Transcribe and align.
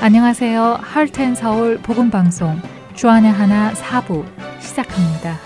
안녕하세요. 0.00 0.78
할텐 0.80 1.34
서울 1.34 1.76
복음 1.76 2.10
방송 2.10 2.58
주안의 2.94 3.30
하나 3.30 3.74
사부 3.74 4.24
시작합니다. 4.60 5.36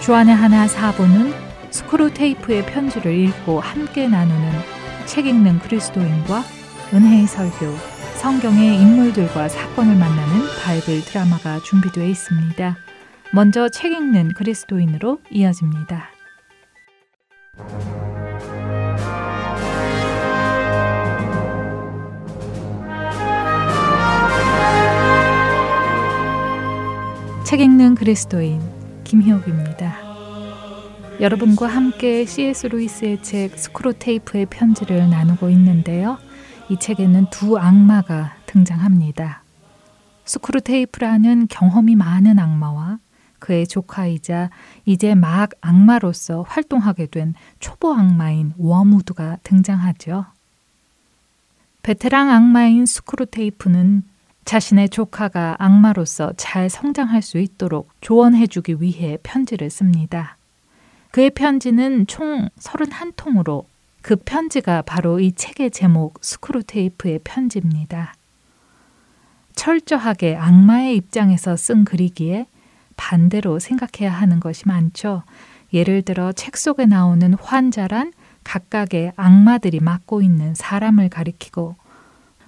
주안의 0.00 0.34
하나 0.34 0.66
사부는 0.66 1.34
스크루 1.68 2.14
테이프의 2.14 2.64
편지를 2.64 3.12
읽고 3.14 3.60
함께 3.60 4.08
나누는 4.08 4.52
책 5.04 5.26
읽는 5.26 5.58
그리스도인과 5.58 6.42
은혜의 6.94 7.26
설교, 7.26 7.74
성경의 8.28 8.76
인물들과 8.82 9.48
사건을 9.48 9.96
만나는 9.96 10.46
바이블 10.62 11.02
드라마가 11.06 11.60
준비되어 11.60 12.04
있습니다. 12.04 12.76
먼저 13.32 13.70
책 13.70 13.92
읽는 13.92 14.34
그리스도인으로 14.34 15.18
이어집니다. 15.30 16.10
책 27.44 27.60
읽는 27.60 27.94
그리스도인 27.94 28.60
김희옥입니다. 29.04 29.96
여러분과 31.18 31.66
함께 31.66 32.26
C.S. 32.26 32.66
루이스의 32.66 33.22
책 33.22 33.58
스크루테이프의 33.58 34.46
편지를 34.50 35.08
나누고 35.08 35.48
있는데요. 35.48 36.18
이 36.70 36.78
책에는 36.78 37.30
두 37.30 37.58
악마가 37.58 38.36
등장합니다. 38.46 39.42
스크루테이프라는 40.26 41.48
경험이 41.48 41.96
많은 41.96 42.38
악마와 42.38 42.98
그의 43.38 43.66
조카이자 43.66 44.50
이제 44.84 45.14
막 45.14 45.50
악마로서 45.62 46.42
활동하게 46.42 47.06
된 47.06 47.34
초보 47.58 47.94
악마인 47.94 48.52
웜우드가 48.58 49.38
등장하죠. 49.44 50.26
베테랑 51.82 52.30
악마인 52.30 52.84
스크루테이프는 52.84 54.02
자신의 54.44 54.90
조카가 54.90 55.56
악마로서 55.58 56.32
잘 56.36 56.68
성장할 56.68 57.22
수 57.22 57.38
있도록 57.38 57.90
조언해주기 58.02 58.76
위해 58.80 59.16
편지를 59.22 59.70
씁니다. 59.70 60.36
그의 61.12 61.30
편지는 61.30 62.06
총 62.06 62.48
31통으로 62.58 63.64
그 64.08 64.16
편지가 64.16 64.80
바로 64.80 65.20
이 65.20 65.32
책의 65.32 65.70
제목 65.70 66.20
스크루 66.22 66.62
테이프의 66.62 67.20
편지입니다. 67.24 68.14
철저하게 69.54 70.34
악마의 70.34 70.96
입장에서 70.96 71.56
쓴 71.56 71.84
글이기에 71.84 72.46
반대로 72.96 73.58
생각해야 73.58 74.10
하는 74.10 74.40
것이 74.40 74.66
많죠. 74.66 75.24
예를 75.74 76.00
들어 76.00 76.32
책 76.32 76.56
속에 76.56 76.86
나오는 76.86 77.34
환자란 77.34 78.14
각각의 78.44 79.12
악마들이 79.14 79.78
맡고 79.80 80.22
있는 80.22 80.54
사람을 80.54 81.10
가리키고 81.10 81.76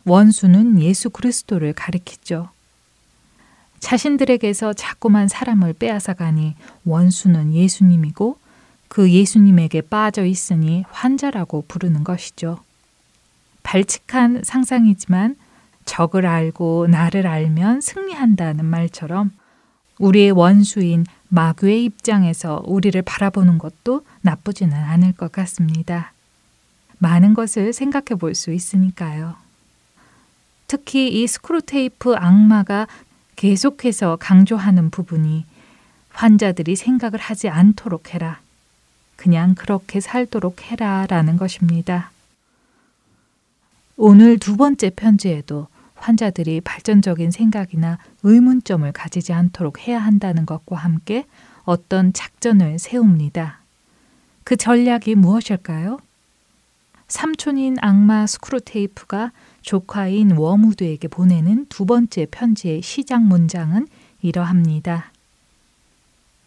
원수는 0.07 0.81
예수 0.81 1.11
그리스도를 1.11 1.75
가리키죠. 1.75 2.49
자신들에게서 3.81 4.73
자꾸만 4.73 5.29
사람을 5.29 5.75
빼앗아 5.75 6.15
가니 6.15 6.55
원수는 6.87 7.53
예수님이고 7.53 8.39
그 8.91 9.09
예수님에게 9.09 9.83
빠져 9.83 10.25
있으니 10.25 10.85
환자라고 10.91 11.65
부르는 11.69 12.03
것이죠. 12.03 12.59
발칙한 13.63 14.43
상상이지만 14.43 15.37
적을 15.85 16.27
알고 16.27 16.89
나를 16.89 17.29
알면 17.29 17.83
승리한다는 17.83 18.65
말처럼 18.65 19.31
우리의 20.01 20.33
원수인 20.33 21.07
마귀의 21.29 21.85
입장에서 21.85 22.65
우리를 22.67 23.01
바라보는 23.03 23.59
것도 23.59 24.05
나쁘지는 24.23 24.77
않을 24.77 25.13
것 25.13 25.31
같습니다. 25.31 26.13
많은 26.99 27.35
것을 27.35 27.73
생각해 27.73 28.19
볼 28.19 28.35
수 28.35 28.53
있으니까요. 28.53 29.37
특히 30.67 31.09
이 31.23 31.29
스크루테이프 31.29 32.15
악마가 32.17 32.89
계속해서 33.37 34.17
강조하는 34.17 34.91
부분이 34.91 35.47
환자들이 36.09 36.75
생각을 36.75 37.21
하지 37.21 37.49
않도록 37.49 38.15
해라. 38.15 38.41
그냥 39.21 39.55
그렇게 39.55 40.01
살도록 40.01 40.63
해라 40.63 41.05
라는 41.07 41.37
것입니다. 41.37 42.11
오늘 43.99 44.39
두 44.39 44.57
번째 44.57 44.89
편지에도 44.89 45.67
환자들이 45.95 46.63
발전적인 46.63 47.31
생각이나 47.31 47.99
의문점을 48.23 48.91
가지지 48.93 49.35
않도록 49.35 49.87
해야 49.87 49.99
한다는 49.99 50.47
것과 50.47 50.77
함께 50.77 51.27
어떤 51.65 52.15
작전을 52.15 52.79
세웁니다. 52.79 53.61
그 54.43 54.57
전략이 54.57 55.17
무엇일까요? 55.17 55.99
삼촌인 57.07 57.77
악마 57.83 58.27
스크루테이프가 58.27 59.33
조카인 59.61 60.31
워무드에게 60.31 61.09
보내는 61.09 61.67
두 61.69 61.85
번째 61.85 62.27
편지의 62.31 62.81
시작 62.81 63.23
문장은 63.23 63.87
이러합니다. 64.23 65.10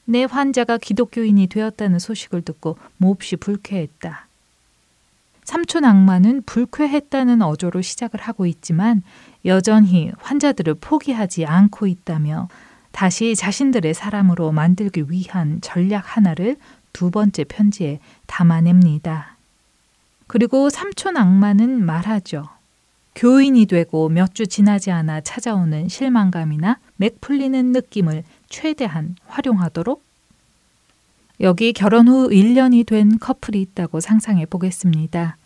내 0.05 0.25
환자가 0.25 0.77
기독교인이 0.77 1.47
되었다는 1.47 1.99
소식을 1.99 2.41
듣고 2.41 2.77
몹시 2.97 3.35
불쾌했다. 3.35 4.27
삼촌 5.43 5.85
악마는 5.85 6.43
불쾌했다는 6.45 7.41
어조로 7.41 7.81
시작을 7.81 8.19
하고 8.21 8.45
있지만 8.45 9.03
여전히 9.45 10.11
환자들을 10.17 10.75
포기하지 10.75 11.45
않고 11.45 11.87
있다며 11.87 12.47
다시 12.91 13.35
자신들의 13.35 13.93
사람으로 13.93 14.51
만들기 14.51 15.05
위한 15.09 15.59
전략 15.61 16.15
하나를 16.15 16.57
두 16.93 17.09
번째 17.11 17.43
편지에 17.43 17.99
담아냅니다. 18.27 19.35
그리고 20.27 20.69
삼촌 20.69 21.17
악마는 21.17 21.85
말하죠. 21.85 22.47
교인이 23.15 23.65
되고 23.65 24.09
몇 24.09 24.33
주 24.33 24.47
지나지 24.47 24.91
않아 24.91 25.21
찾아오는 25.21 25.87
실망감이나 25.87 26.79
맥 26.95 27.21
풀리는 27.21 27.71
느낌을 27.71 28.23
최대한 28.53 29.15
활용하도록 29.25 30.03
여기 31.41 31.73
결혼 31.73 32.07
후 32.07 32.29
1년이 32.29 32.85
된 32.85 33.17
커플이 33.17 33.59
있다고 33.59 33.99
상상해 33.99 34.45
보겠습니다. 34.45 35.37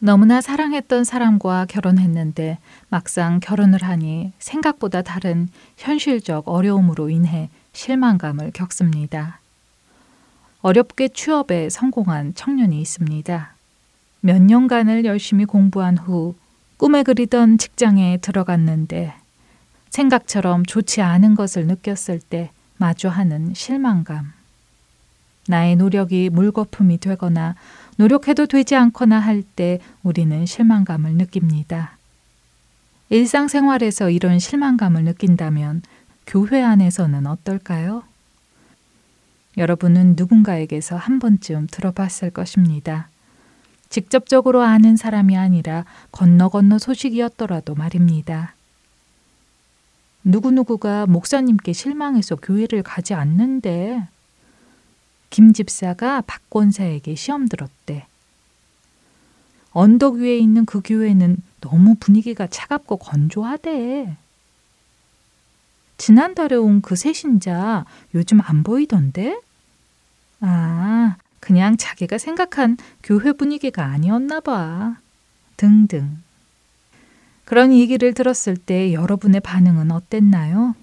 너무나 0.00 0.40
사랑했던 0.40 1.04
사람과 1.04 1.66
결혼했는데 1.66 2.58
막상 2.88 3.38
결혼을 3.38 3.84
하니 3.84 4.32
생각보다 4.40 5.02
다른 5.02 5.48
현실적 5.76 6.48
어려움으로 6.48 7.08
인해 7.08 7.50
실망감을 7.72 8.50
겪습니다. 8.50 9.38
어렵게 10.60 11.08
취업에 11.08 11.70
성공한 11.70 12.34
청년이 12.34 12.80
있습니다. 12.80 13.54
몇 14.22 14.42
년간을 14.42 15.04
열심히 15.04 15.44
공부한 15.44 15.96
후 15.96 16.34
꿈에 16.78 17.04
그리던 17.04 17.58
직장에 17.58 18.18
들어갔는데 18.18 19.19
생각처럼 19.90 20.64
좋지 20.64 21.02
않은 21.02 21.34
것을 21.34 21.66
느꼈을 21.66 22.20
때 22.20 22.50
마주하는 22.78 23.52
실망감. 23.54 24.32
나의 25.48 25.76
노력이 25.76 26.30
물거품이 26.30 26.98
되거나 26.98 27.56
노력해도 27.96 28.46
되지 28.46 28.76
않거나 28.76 29.18
할 29.18 29.42
때 29.42 29.80
우리는 30.02 30.46
실망감을 30.46 31.14
느낍니다. 31.14 31.98
일상생활에서 33.10 34.10
이런 34.10 34.38
실망감을 34.38 35.02
느낀다면 35.04 35.82
교회 36.26 36.62
안에서는 36.62 37.26
어떨까요? 37.26 38.04
여러분은 39.56 40.14
누군가에게서 40.16 40.96
한 40.96 41.18
번쯤 41.18 41.66
들어봤을 41.70 42.30
것입니다. 42.30 43.08
직접적으로 43.88 44.62
아는 44.62 44.96
사람이 44.96 45.36
아니라 45.36 45.84
건너 46.12 46.48
건너 46.48 46.78
소식이었더라도 46.78 47.74
말입니다. 47.74 48.54
누구누구가 50.24 51.06
목사님께 51.06 51.72
실망해서 51.72 52.36
교회를 52.36 52.82
가지 52.82 53.14
않는데 53.14 54.06
김 55.30 55.52
집사가 55.52 56.20
박 56.22 56.48
권사에게 56.50 57.14
시험 57.14 57.46
들었대. 57.48 58.06
언덕 59.72 60.14
위에 60.16 60.36
있는 60.38 60.64
그 60.66 60.80
교회는 60.84 61.36
너무 61.60 61.94
분위기가 62.00 62.46
차갑고 62.46 62.96
건조하대. 62.96 64.16
지난달에 65.98 66.56
온 66.56 66.80
그 66.80 66.96
새신자 66.96 67.84
요즘 68.14 68.40
안 68.40 68.62
보이던데? 68.62 69.38
아, 70.40 71.16
그냥 71.38 71.76
자기가 71.76 72.18
생각한 72.18 72.78
교회 73.02 73.32
분위기가 73.32 73.84
아니었나 73.84 74.40
봐. 74.40 74.96
등등. 75.56 76.18
그런 77.50 77.72
얘기를 77.72 78.14
들었을 78.14 78.56
때 78.56 78.92
여러분의 78.92 79.40
반응은 79.40 79.90
어땠나요? 79.90 80.76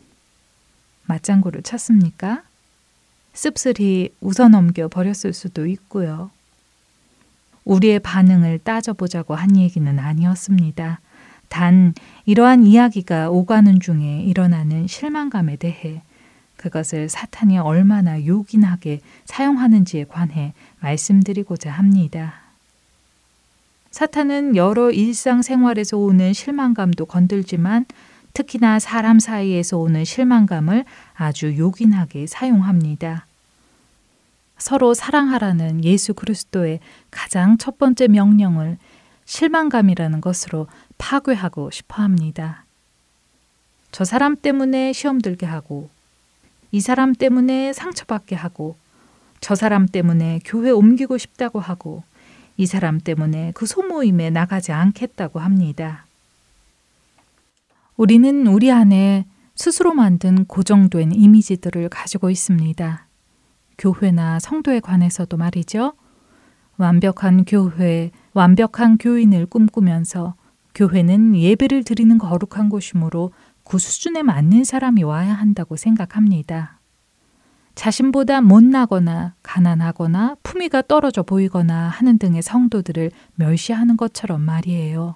맞장구를 1.06 1.64
쳤습니까? 1.64 2.44
씁쓸히 3.32 4.14
웃어넘겨 4.20 4.90
버렸을 4.90 5.32
수도 5.32 5.66
있고요. 5.66 6.30
우리의 7.64 8.00
반응을 8.02 8.60
따져보자고 8.60 9.34
한 9.34 9.56
얘기는 9.56 9.98
아니었습니다. 9.98 11.00
단, 11.48 11.94
이러한 12.26 12.64
이야기가 12.64 13.30
오가는 13.30 13.80
중에 13.80 14.24
일어나는 14.24 14.88
실망감에 14.88 15.56
대해 15.56 16.02
그것을 16.58 17.08
사탄이 17.08 17.60
얼마나 17.60 18.26
요긴하게 18.26 19.00
사용하는지에 19.24 20.04
관해 20.10 20.52
말씀드리고자 20.82 21.72
합니다. 21.72 22.47
사탄은 23.98 24.56
여러 24.56 24.92
일상생활에서 24.92 25.98
오는 25.98 26.32
실망감도 26.32 27.08
건들지만 27.08 27.88
특히나 28.34 28.78
사람 28.78 29.18
사이에서 29.18 29.80
오는 29.80 30.06
실망감을 30.06 30.86
아주 31.16 31.58
요긴하게 31.58 32.28
사용합니다. 32.28 33.26
서로 34.60 34.94
사랑하라는 34.94 35.84
예수 35.84 36.14
그리스도의 36.14 36.80
가장 37.10 37.58
첫 37.58 37.80
번째 37.80 38.08
명령을 38.08 38.78
실망감이라는 39.26 40.22
것으로 40.22 40.68
파괴하고 41.00 41.72
싶어 41.72 42.04
합니다. 42.04 42.66
저 43.92 44.04
사람 44.04 44.36
때문에 44.36 44.94
시험 44.94 45.20
들게 45.22 45.48
하고, 45.48 45.90
이 46.72 46.82
사람 46.82 47.16
때문에 47.16 47.74
상처받게 47.74 48.36
하고, 48.36 48.76
저 49.42 49.56
사람 49.56 49.88
때문에 49.88 50.42
교회 50.46 50.70
옮기고 50.70 51.18
싶다고 51.18 51.60
하고, 51.60 52.04
이 52.58 52.66
사람 52.66 53.00
때문에 53.00 53.52
그 53.56 53.66
소모임에 53.66 54.32
나가지 54.32 54.72
않겠다고 54.72 55.40
합니다. 55.40 56.06
우리는 57.96 58.46
우리 58.48 58.72
안에 58.72 59.26
스스로 59.56 59.94
만든 59.94 60.46
고정된 60.46 61.12
이미지들을 61.14 61.90
가지고 61.90 62.30
있습니다. 62.30 63.08
교회나 63.78 64.40
성도에 64.40 64.80
관해서도 64.80 65.38
말이죠. 65.38 65.94
완벽한 66.78 67.46
교회, 67.46 68.12
완벽한 68.34 68.98
교인을 68.98 69.48
꿈꾸면서 69.48 70.36
교회는 70.76 71.36
예배를 71.36 71.84
드리는 71.84 72.18
거룩한 72.20 72.70
곳이므로 72.70 73.32
그 73.64 73.80
수준에 73.80 74.22
맞는 74.22 74.64
사람이 74.64 75.04
와야 75.04 75.34
한다고 75.34 75.76
생각합니다. 75.76 76.77
자신보다 77.78 78.42
못나거나 78.42 79.36
가난하거나 79.44 80.38
품위가 80.42 80.82
떨어져 80.82 81.22
보이거나 81.22 81.90
하는 81.90 82.18
등의 82.18 82.42
성도들을 82.42 83.12
멸시하는 83.36 83.98
것처럼 83.98 84.42
말이에요. 84.42 85.16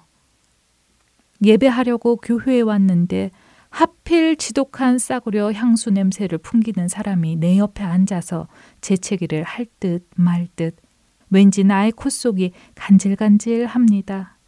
예배하려고 1.44 2.16
교회에 2.16 2.60
왔는데 2.60 3.32
하필 3.68 4.36
지독한 4.36 4.98
싸구려 4.98 5.50
향수 5.52 5.90
냄새를 5.90 6.38
풍기는 6.38 6.86
사람이 6.86 7.36
내 7.36 7.58
옆에 7.58 7.82
앉아서 7.82 8.46
재채기를 8.80 9.42
할 9.42 9.66
듯 9.80 10.06
말 10.14 10.46
듯 10.54 10.76
왠지 11.30 11.64
나의 11.64 11.90
콧 11.90 12.10
속이 12.10 12.52
간질간질합니다. 12.76 14.38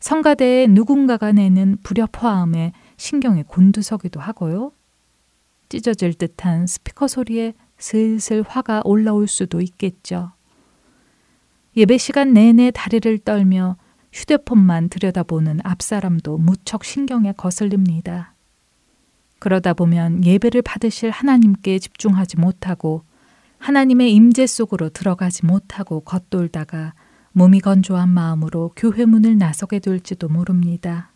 성가대에 0.00 0.66
누군가가 0.66 1.32
내는 1.32 1.78
불협화음에 1.82 2.72
신경이 2.98 3.44
곤두서기도 3.44 4.20
하고요. 4.20 4.72
찢어질 5.72 6.12
듯한 6.12 6.66
스피커 6.66 7.08
소리에 7.08 7.54
슬슬 7.78 8.44
화가 8.46 8.82
올라올 8.84 9.26
수도 9.26 9.62
있겠죠. 9.62 10.32
예배 11.78 11.96
시간 11.96 12.34
내내 12.34 12.70
다리를 12.70 13.18
떨며 13.20 13.78
휴대폰만 14.12 14.90
들여다보는 14.90 15.60
앞사람도 15.64 16.36
무척 16.36 16.84
신경에 16.84 17.32
거슬립니다. 17.32 18.34
그러다 19.38 19.72
보면 19.72 20.26
예배를 20.26 20.60
받으실 20.60 21.08
하나님께 21.08 21.78
집중하지 21.78 22.36
못하고 22.36 23.04
하나님의 23.56 24.12
임재 24.12 24.46
속으로 24.46 24.90
들어가지 24.90 25.46
못하고 25.46 26.00
겉돌다가 26.00 26.92
몸이 27.32 27.60
건조한 27.60 28.10
마음으로 28.10 28.72
교회 28.76 29.06
문을 29.06 29.38
나서게 29.38 29.78
될지도 29.78 30.28
모릅니다. 30.28 31.12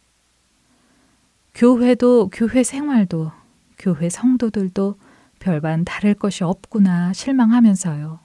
교회도 1.54 2.30
교회 2.32 2.62
생활도 2.62 3.32
교회 3.78 4.08
성도들도 4.08 4.96
별반 5.38 5.84
다를 5.84 6.14
것이 6.14 6.44
없구나 6.44 7.12
실망하면서요. 7.12 8.20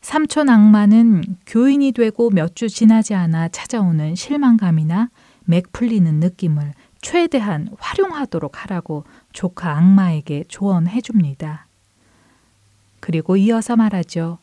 삼촌 0.00 0.48
악마는 0.48 1.36
교인이 1.46 1.92
되고 1.92 2.30
몇 2.30 2.54
주 2.54 2.68
지나지 2.68 3.14
않아 3.14 3.48
찾아오는 3.48 4.14
실망감이나 4.14 5.10
맥 5.44 5.72
풀리는 5.72 6.20
느낌을 6.20 6.72
최대한 7.00 7.68
활용하도록 7.78 8.62
하라고 8.64 9.04
조카 9.32 9.76
악마에게 9.76 10.44
조언해 10.48 11.00
줍니다. 11.00 11.66
그리고 13.00 13.36
이어서 13.36 13.76
말하죠. 13.76 14.38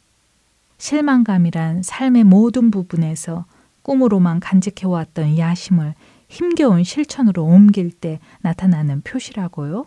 실망감이란 0.80 1.84
삶의 1.84 2.24
모든 2.24 2.72
부분에서 2.72 3.46
꿈으로만 3.84 4.40
간직해왔던 4.40 5.38
야심을 5.38 5.96
힘겨운 6.28 6.84
실천으로 6.84 7.44
옮길 7.44 7.92
때 7.92 8.20
나타나는 8.42 9.02
표시라고요. 9.02 9.86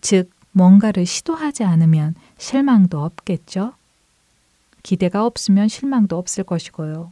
즉, 0.00 0.30
뭔가를 0.52 1.04
시도하지 1.04 1.64
않으면 1.64 2.14
실망도 2.38 3.02
없겠죠? 3.02 3.72
기대가 4.82 5.26
없으면 5.26 5.68
실망도 5.68 6.16
없을 6.16 6.44
것이고요. 6.44 7.10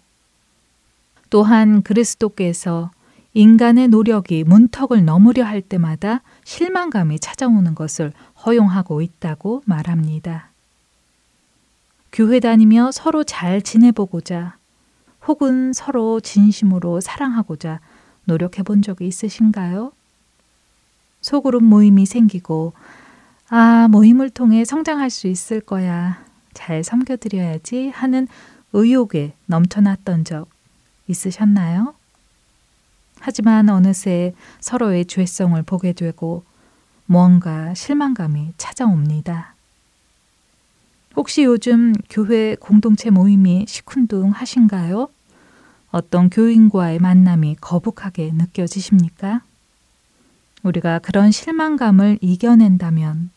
또한 1.31 1.83
그리스도께서 1.83 2.91
인간의 3.35 3.89
노력이 3.89 4.45
문턱을 4.45 5.05
넘으려 5.05 5.45
할 5.45 5.63
때마다 5.63 6.21
실망감이 6.45 7.19
찾아오는 7.19 7.75
것을 7.75 8.13
허용하고 8.45 9.01
있다고 9.01 9.63
말합니다. 9.65 10.51
교회 12.13 12.41
다니며 12.41 12.91
서로 12.93 13.25
잘 13.25 13.63
지내보고자 13.63 14.57
혹은 15.27 15.73
서로 15.73 16.21
진심으로 16.21 17.01
사랑하고자 17.01 17.81
노력해 18.25 18.63
본 18.63 18.83
적이 18.83 19.07
있으신가요? 19.09 19.93
소그룹 21.21 21.63
모임이 21.63 22.07
생기고, 22.07 22.73
아, 23.49 23.89
모임을 23.91 24.31
통해 24.31 24.65
성장할 24.65 25.11
수 25.11 25.27
있을 25.29 25.61
거야. 25.61 26.25
잘 26.55 26.83
섬겨드려야지 26.85 27.89
하는 27.89 28.29
의욕에 28.73 29.35
넘쳐났던 29.47 30.25
적 30.25 30.49
있으셨나요? 31.07 31.95
하지만 33.21 33.69
어느새 33.69 34.35
서로의 34.61 35.05
죄성을 35.05 35.61
보게 35.63 35.93
되고 35.93 36.45
무언가 37.07 37.73
실망감이 37.75 38.55
찾아옵니다. 38.57 39.55
혹시 41.15 41.45
요즘 41.45 41.93
교회 42.09 42.57
공동체 42.57 43.11
모임이 43.11 43.67
시큰둥 43.69 44.31
하신가요? 44.31 45.09
어떤 45.93 46.31
교인과의 46.31 46.99
만남이 46.99 47.57
거북하게 47.61 48.33
느껴지십니까? 48.33 49.43
우리가 50.63 50.99
그런 51.01 51.31
실망감을 51.31 52.19
이겨낸다면 52.23 53.31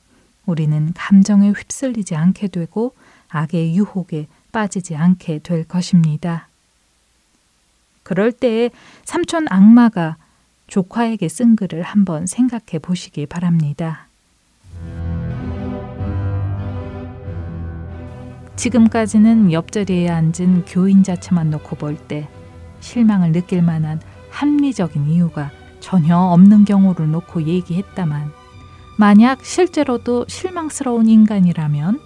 우리는 0.45 0.93
감정에 0.95 1.49
휩쓸리지 1.49 2.15
않게 2.15 2.47
되고 2.47 2.95
악의 3.29 3.75
유혹에 3.75 4.27
빠지지 4.53 4.95
않게 4.95 5.39
될 5.39 5.65
것입니다. 5.65 6.47
그럴 8.03 8.31
때에 8.31 8.69
삼촌 9.03 9.47
악마가 9.49 10.15
조카에게 10.67 11.27
쓴 11.27 11.57
글을 11.57 11.81
한번 11.81 12.25
생각해 12.25 12.79
보시기 12.81 13.25
바랍니다. 13.25 14.07
지금까지는 18.55 19.51
옆자리에 19.51 20.09
앉은 20.09 20.63
교인 20.65 21.03
자체만 21.03 21.49
놓고 21.49 21.75
볼 21.75 21.97
때 22.07 22.29
실망을 22.85 23.31
느낄 23.31 23.61
만한 23.61 23.99
합리적인 24.29 25.09
이유가 25.09 25.51
전혀 25.79 26.17
없는 26.17 26.65
경우를 26.65 27.09
놓고 27.11 27.43
얘기했다만 27.43 28.31
만약 28.97 29.43
실제로도 29.43 30.25
실망스러운 30.27 31.09
인간이라면 31.09 31.99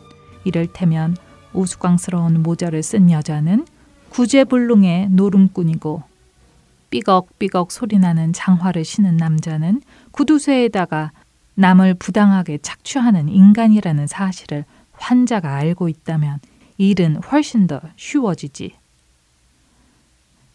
이를테면 0.46 1.16
우스꽝스러운 1.54 2.42
모자를 2.42 2.82
쓴 2.82 3.12
여자는 3.12 3.66
구제불능의 4.10 5.10
노름꾼이고 5.10 6.04
삐걱삐걱 6.90 7.72
소리나는 7.72 8.34
장화를 8.34 8.84
신은 8.84 9.18
남자는 9.18 9.82
구두쇠에다가 10.12 11.12
남을 11.56 11.96
부당하게 11.96 12.58
착취하는 12.62 13.28
인간이라는 13.30 14.08
사실을 14.08 14.66
환자가 14.94 15.56
알고 15.56 15.90
있다면 15.90 16.40
일은 16.78 17.18
훨씬 17.18 17.68
더 17.68 17.82
쉬워지지. 17.98 18.79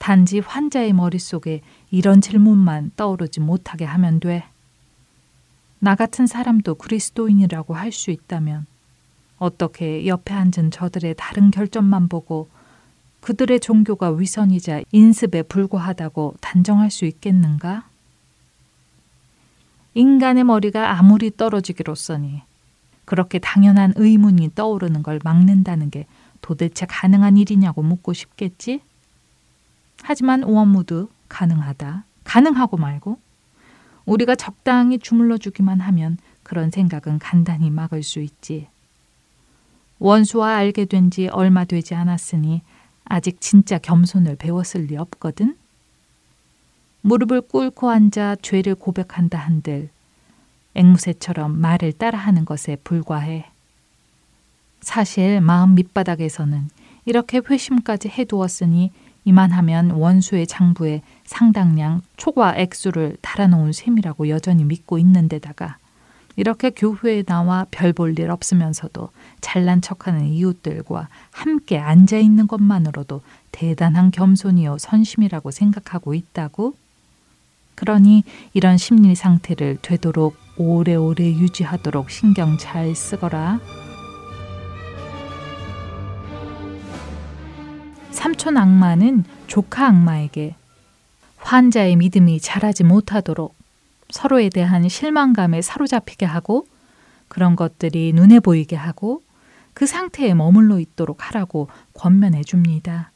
단지 0.04 0.38
환자의 0.38 0.92
머릿속에 0.92 1.62
이런 1.90 2.20
질문만 2.20 2.90
떠오르지 2.94 3.40
못하게 3.40 3.87
하면 3.87 4.20
돼. 4.20 4.44
나 5.78 5.94
같은 5.94 6.26
사람도 6.26 6.75
그리스도인이라고 6.75 7.73
할 7.73 7.90
수 7.90 8.11
있다면 8.11 8.66
어떻게 9.38 10.06
옆에 10.06 10.34
앉은 10.34 10.73
저들의 10.73 11.14
다른 11.16 11.50
결점만 11.50 12.08
보고 12.08 12.50
그들의 13.23 13.61
종교가 13.61 14.11
위선이자 14.11 14.82
인습에 14.92 15.40
불과하다고 15.40 16.34
단정할 16.42 16.90
수 16.90 17.06
있겠는가? 17.06 17.88
인간의 19.94 20.44
머리가 20.44 20.99
아무리 20.99 21.34
떨어지기로써니 21.34 22.42
그렇게 23.06 23.38
당연한 23.38 23.94
의문이 23.96 24.50
떠오르는 24.54 25.02
걸 25.02 25.18
막는다는 25.25 25.88
게 25.88 26.04
도대체 26.42 26.84
가능한 26.84 27.38
일이냐고 27.38 27.82
묻고 27.82 28.12
싶겠지? 28.12 28.82
하지만 30.06 30.44
오 30.45 30.52
웜우드 30.52 31.09
가능하다. 31.30 32.04
가능하고 32.25 32.76
말고 32.76 33.18
우리가 34.04 34.34
적당히 34.34 34.99
주물러 34.99 35.38
주기만 35.38 35.80
하면 35.80 36.18
그런 36.42 36.70
생각은 36.70 37.18
간단히 37.18 37.70
막을 37.70 38.02
수 38.02 38.20
있지. 38.20 38.68
원수와 39.99 40.56
알게 40.56 40.84
된 40.84 41.08
지 41.11 41.28
얼마 41.28 41.64
되지 41.64 41.94
않았으니 41.94 42.61
아직 43.06 43.40
진짜 43.40 43.78
겸손을 43.78 44.37
배웠을 44.37 44.82
리 44.87 44.96
없거든. 44.99 45.56
무릎을 47.00 47.40
꿇고 47.42 47.88
앉아 47.88 48.37
죄를 48.42 48.75
고백한다 48.75 49.38
한들 49.38 49.88
앵무새처럼 50.75 51.58
말을 51.58 51.94
따라하는 51.94 52.44
것에 52.44 52.76
불과해. 52.84 53.50
사실 54.82 55.40
마음 55.40 55.75
밑바닥에서는 55.76 56.68
이렇게 57.06 57.40
회심까지 57.49 58.11
해두었으니 58.11 58.92
이만하면 59.25 59.90
원수의 59.93 60.47
장부에 60.47 61.02
상당량 61.25 62.02
초과 62.16 62.57
액수를 62.57 63.16
달아놓은 63.23 63.73
셈이라고 63.73 64.28
여전히 64.28 64.64
믿고 64.64 64.99
있는데다가 64.99 65.78
이렇게 66.37 66.71
교회에 66.71 67.23
나와 67.23 67.64
별 67.71 67.93
볼 67.93 68.19
일 68.19 68.31
없으면서도 68.31 69.11
잘난 69.40 69.81
척하는 69.81 70.26
이웃들과 70.26 71.09
함께 71.31 71.78
앉아 71.78 72.19
있는 72.19 72.47
것만으로도 72.47 73.21
대단한 73.52 74.11
겸손이요 74.11 74.78
선심이라고 74.78 75.50
생각하고 75.52 76.12
있다고? 76.14 76.75
그러니 77.76 78.25
이런 78.52 78.76
심리 78.78 79.14
상태를 79.14 79.78
되도록 79.81 80.37
오래오래 80.59 81.25
유지하도록 81.25 82.11
신경 82.11 82.59
잘 82.59 82.95
쓰거라. 82.95 83.61
삼촌 88.25 88.57
악마는 88.57 89.25
조카 89.49 89.87
악마에게 89.87 90.54
환자의 91.37 91.97
믿음이 91.97 92.40
자라지 92.40 92.83
못하도록 92.83 93.54
서로에 94.09 94.49
대한 94.49 94.88
실망감에 94.88 95.61
사로잡히게 95.61 96.25
하고 96.25 96.66
그런 97.28 97.54
것들이 97.54 98.14
눈에 98.14 98.40
보이게 98.40 98.76
하고 98.76 99.21
그 99.75 99.85
상태에 99.85 100.33
머물러 100.33 100.81
있도록 100.81 101.28
하라고 101.28 101.69
권면해 101.93 102.45
줍니다. 102.45 103.11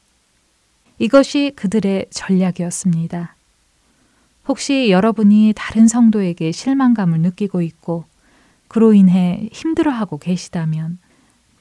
이것이 0.99 1.53
그들의 1.57 2.09
전략이었습니다. 2.11 3.35
혹시 4.47 4.91
여러분이 4.91 5.55
다른 5.57 5.89
성도에게 5.89 6.53
실망감을 6.53 7.21
느끼고 7.21 7.63
있고 7.63 8.05
그로 8.69 8.93
인해 8.93 9.49
힘들어하고 9.55 10.19
계시다면 10.19 10.99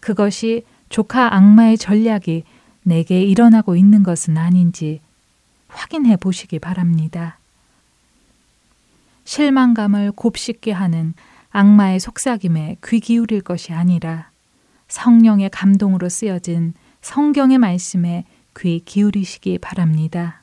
그것이 0.01 0.65
조카 0.89 1.33
악마의 1.33 1.77
전략이 1.77 2.43
내게 2.87 3.21
일어나고 3.21 3.75
있는 3.75 4.01
것은 4.01 4.37
아닌지 4.37 5.01
확인해 5.67 6.15
보시기 6.15 6.57
바랍니다. 6.57 7.37
실망감을 9.25 10.13
곱씹게 10.13 10.71
하는 10.71 11.13
악마의 11.51 11.99
속삭임에 11.99 12.77
귀 12.85 13.01
기울일 13.01 13.41
것이 13.41 13.73
아니라 13.73 14.29
성령의 14.87 15.49
감동으로 15.49 16.07
쓰여진 16.07 16.75
성경의 17.01 17.57
말씀에 17.57 18.23
귀 18.57 18.79
기울이시기 18.79 19.57
바랍니다. 19.57 20.41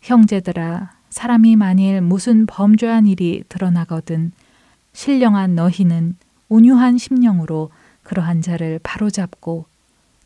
형제들아, 0.00 0.90
사람이 1.10 1.56
만일 1.56 2.00
무슨 2.00 2.46
범죄한 2.46 3.06
일이 3.06 3.44
드러나거든 3.50 4.32
신령한 4.94 5.54
너희는 5.54 6.16
온유한 6.48 6.96
심령으로 6.96 7.70
그러한 8.04 8.40
자를 8.40 8.80
바로잡고 8.82 9.66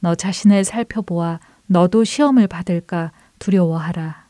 너 0.00 0.14
자신을 0.14 0.64
살펴보아 0.64 1.40
너도 1.66 2.04
시험을 2.04 2.46
받을까 2.46 3.12
두려워하라. 3.38 4.24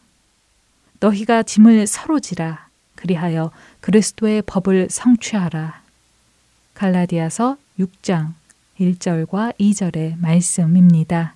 너희가 1.01 1.43
짐을 1.43 1.87
서로 1.87 2.21
지라. 2.21 2.69
그리하여 2.97 3.53
그리스도의 3.81 4.43
법을 4.43 4.89
성취하라. 4.91 5.81
갈라디아서 6.75 7.57
6장 7.79 8.33
1절과 8.81 9.57
2절의 9.59 10.19
말씀입니다. 10.19 11.35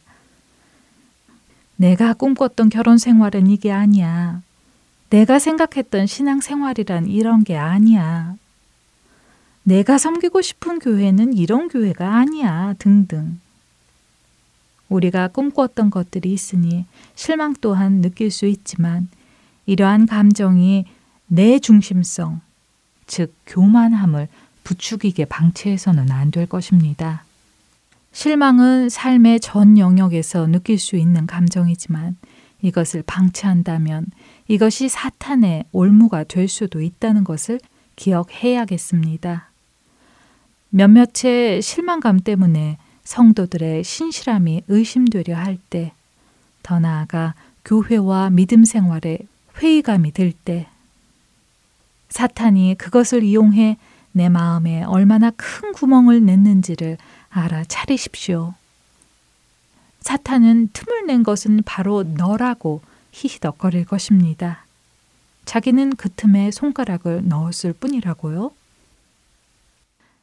내가 1.76 2.14
꿈꿨던 2.14 2.68
결혼 2.68 2.98
생활은 2.98 3.46
이게 3.48 3.72
아니야. 3.72 4.42
내가 5.10 5.38
생각했던 5.38 6.06
신앙 6.06 6.40
생활이란 6.40 7.06
이런 7.06 7.44
게 7.44 7.56
아니야. 7.56 8.36
내가 9.64 9.98
섬기고 9.98 10.42
싶은 10.42 10.78
교회는 10.78 11.34
이런 11.34 11.68
교회가 11.68 12.16
아니야. 12.16 12.74
등등. 12.78 13.38
우리가 14.92 15.28
꿈꿨던 15.28 15.90
것들이 15.90 16.32
있으니 16.32 16.84
실망 17.14 17.54
또한 17.60 18.00
느낄 18.02 18.30
수 18.30 18.46
있지만 18.46 19.08
이러한 19.66 20.06
감정이 20.06 20.84
내 21.26 21.58
중심성, 21.58 22.40
즉 23.06 23.34
교만함을 23.46 24.28
부추기게 24.64 25.24
방치해서는 25.26 26.10
안 26.10 26.30
될 26.30 26.46
것입니다. 26.46 27.24
실망은 28.12 28.88
삶의 28.90 29.40
전 29.40 29.78
영역에서 29.78 30.46
느낄 30.46 30.78
수 30.78 30.96
있는 30.96 31.26
감정이지만 31.26 32.16
이것을 32.60 33.02
방치한다면 33.06 34.06
이것이 34.48 34.88
사탄의 34.88 35.64
올무가 35.72 36.22
될 36.24 36.46
수도 36.46 36.80
있다는 36.82 37.24
것을 37.24 37.58
기억해야겠습니다. 37.96 39.50
몇몇의 40.70 41.62
실망감 41.62 42.20
때문에 42.20 42.78
성도들의 43.04 43.84
신실함이 43.84 44.62
의심되려 44.68 45.36
할 45.36 45.58
때, 45.70 45.92
더 46.62 46.78
나아가 46.78 47.34
교회와 47.64 48.30
믿음 48.30 48.64
생활에 48.64 49.18
회의감이 49.58 50.12
들 50.12 50.32
때, 50.32 50.68
사탄이 52.08 52.76
그것을 52.76 53.22
이용해 53.22 53.78
내 54.12 54.28
마음에 54.28 54.82
얼마나 54.84 55.30
큰 55.30 55.72
구멍을 55.72 56.24
냈는지를 56.24 56.98
알아차리십시오. 57.30 58.54
사탄은 60.00 60.70
틈을 60.72 61.06
낸 61.06 61.22
것은 61.22 61.62
바로 61.64 62.02
너라고 62.02 62.82
히히덕거릴 63.12 63.86
것입니다. 63.86 64.64
자기는 65.44 65.96
그 65.96 66.10
틈에 66.10 66.50
손가락을 66.50 67.26
넣었을 67.28 67.72
뿐이라고요. 67.72 68.50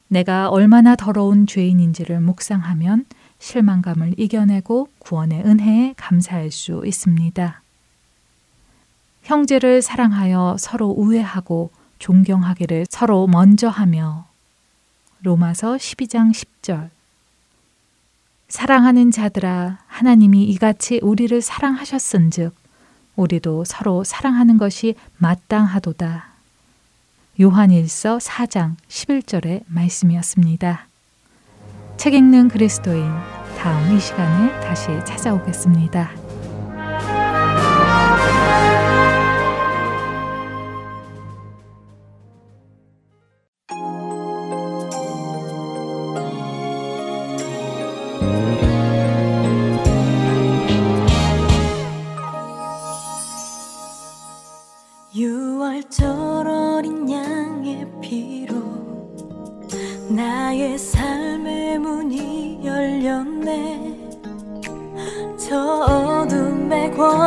내가 0.09 0.49
얼마나 0.49 0.95
더러운 0.95 1.47
죄인인지를 1.47 2.19
묵상하면 2.19 3.05
실망감을 3.39 4.15
이겨내고 4.17 4.89
구원의 4.99 5.43
은혜에 5.45 5.93
감사할 5.95 6.51
수 6.51 6.81
있습니다. 6.85 7.61
형제를 9.23 9.81
사랑하여 9.81 10.57
서로 10.59 10.89
우애하고 10.89 11.71
존경하기를 11.99 12.87
서로 12.89 13.27
먼저 13.27 13.69
하며 13.69 14.25
로마서 15.21 15.75
12장 15.75 16.31
10절 16.33 16.89
사랑하는 18.47 19.11
자들아 19.11 19.77
하나님이 19.85 20.45
이같이 20.45 20.99
우리를 21.03 21.39
사랑하셨은즉 21.39 22.55
우리도 23.15 23.65
서로 23.65 24.03
사랑하는 24.03 24.57
것이 24.57 24.95
마땅하도다. 25.17 26.28
요한일서 27.41 28.17
4장 28.17 28.75
11절의 28.89 29.63
말씀이었습니다. 29.67 30.89
책 31.95 32.13
읽는 32.13 32.49
그리스도인 32.49 33.05
다음 33.57 33.95
이 33.95 33.99
시간에 34.01 34.59
다시 34.59 34.87
찾아오겠습니다. 35.05 36.18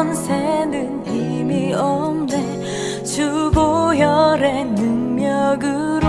권세는 0.03 1.07
힘이 1.07 1.73
없네. 1.75 3.05
주 3.05 3.53
보혈의 3.55 4.65
능력으로 4.65 6.09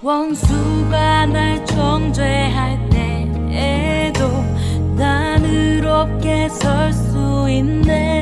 원수가 0.00 1.26
날 1.26 1.62
정죄할 1.66 2.88
때에도 2.88 4.30
난 4.96 5.44
의롭게 5.44 6.48
설 6.48 6.90
수 6.94 7.46
있네 7.50 8.19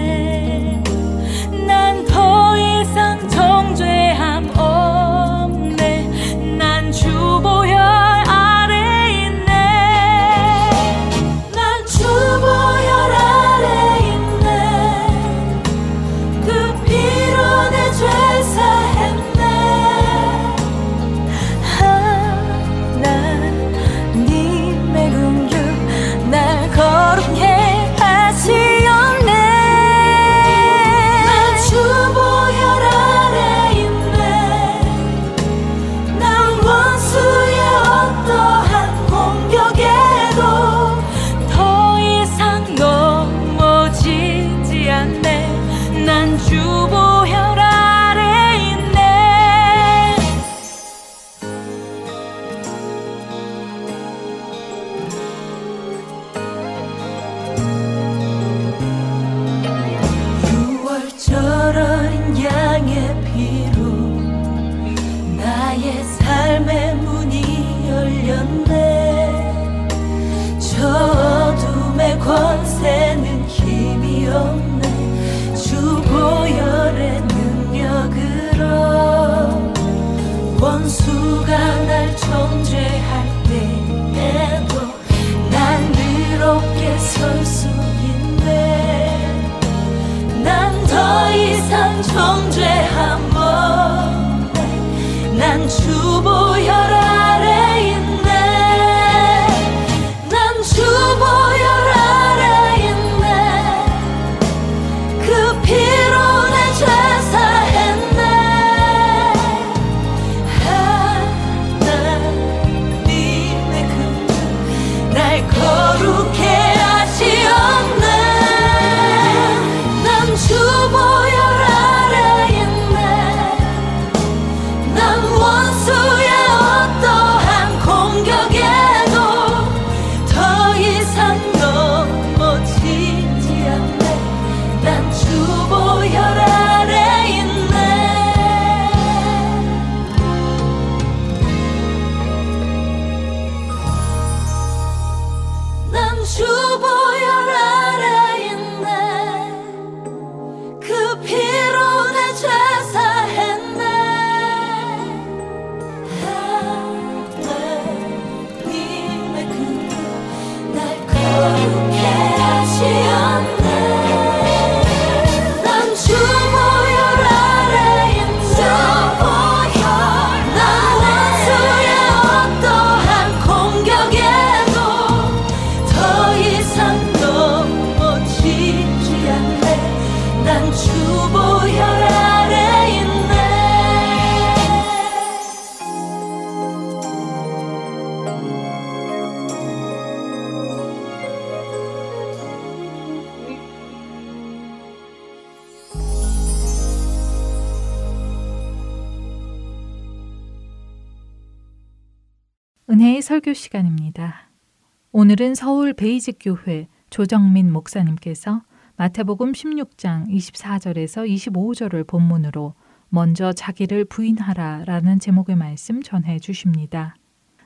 오늘은 205.41 205.55
서울 205.55 205.93
베이직 205.93 206.39
교회 206.41 206.89
조정민 207.11 207.71
목사님께서 207.71 208.63
마태복음 208.97 209.53
16장 209.53 210.29
24절에서 210.29 211.31
25절을 211.33 212.05
본문으로 212.09 212.75
먼저 213.09 213.53
자기를 213.53 214.07
부인하라 214.07 214.83
라는 214.85 215.21
제목의 215.21 215.55
말씀 215.55 216.03
전해 216.03 216.41
주십니다. 216.41 217.15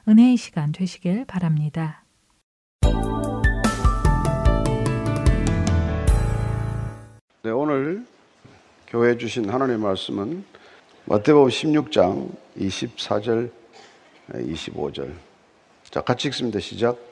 은혜의 0.07 0.37
시간 0.37 0.73
되시길 0.73 1.25
바랍니다. 1.25 2.05
네, 7.43 7.51
오늘 7.51 8.05
교회 8.87 9.17
주신 9.17 9.49
하나님의 9.49 9.81
말씀은 9.81 10.45
마태복음 11.07 11.49
16장 11.49 12.37
24절 12.59 13.51
25절. 14.29 15.15
자, 15.85 16.03
같이 16.03 16.29
읽습니다. 16.29 16.61
시작. 16.61 17.12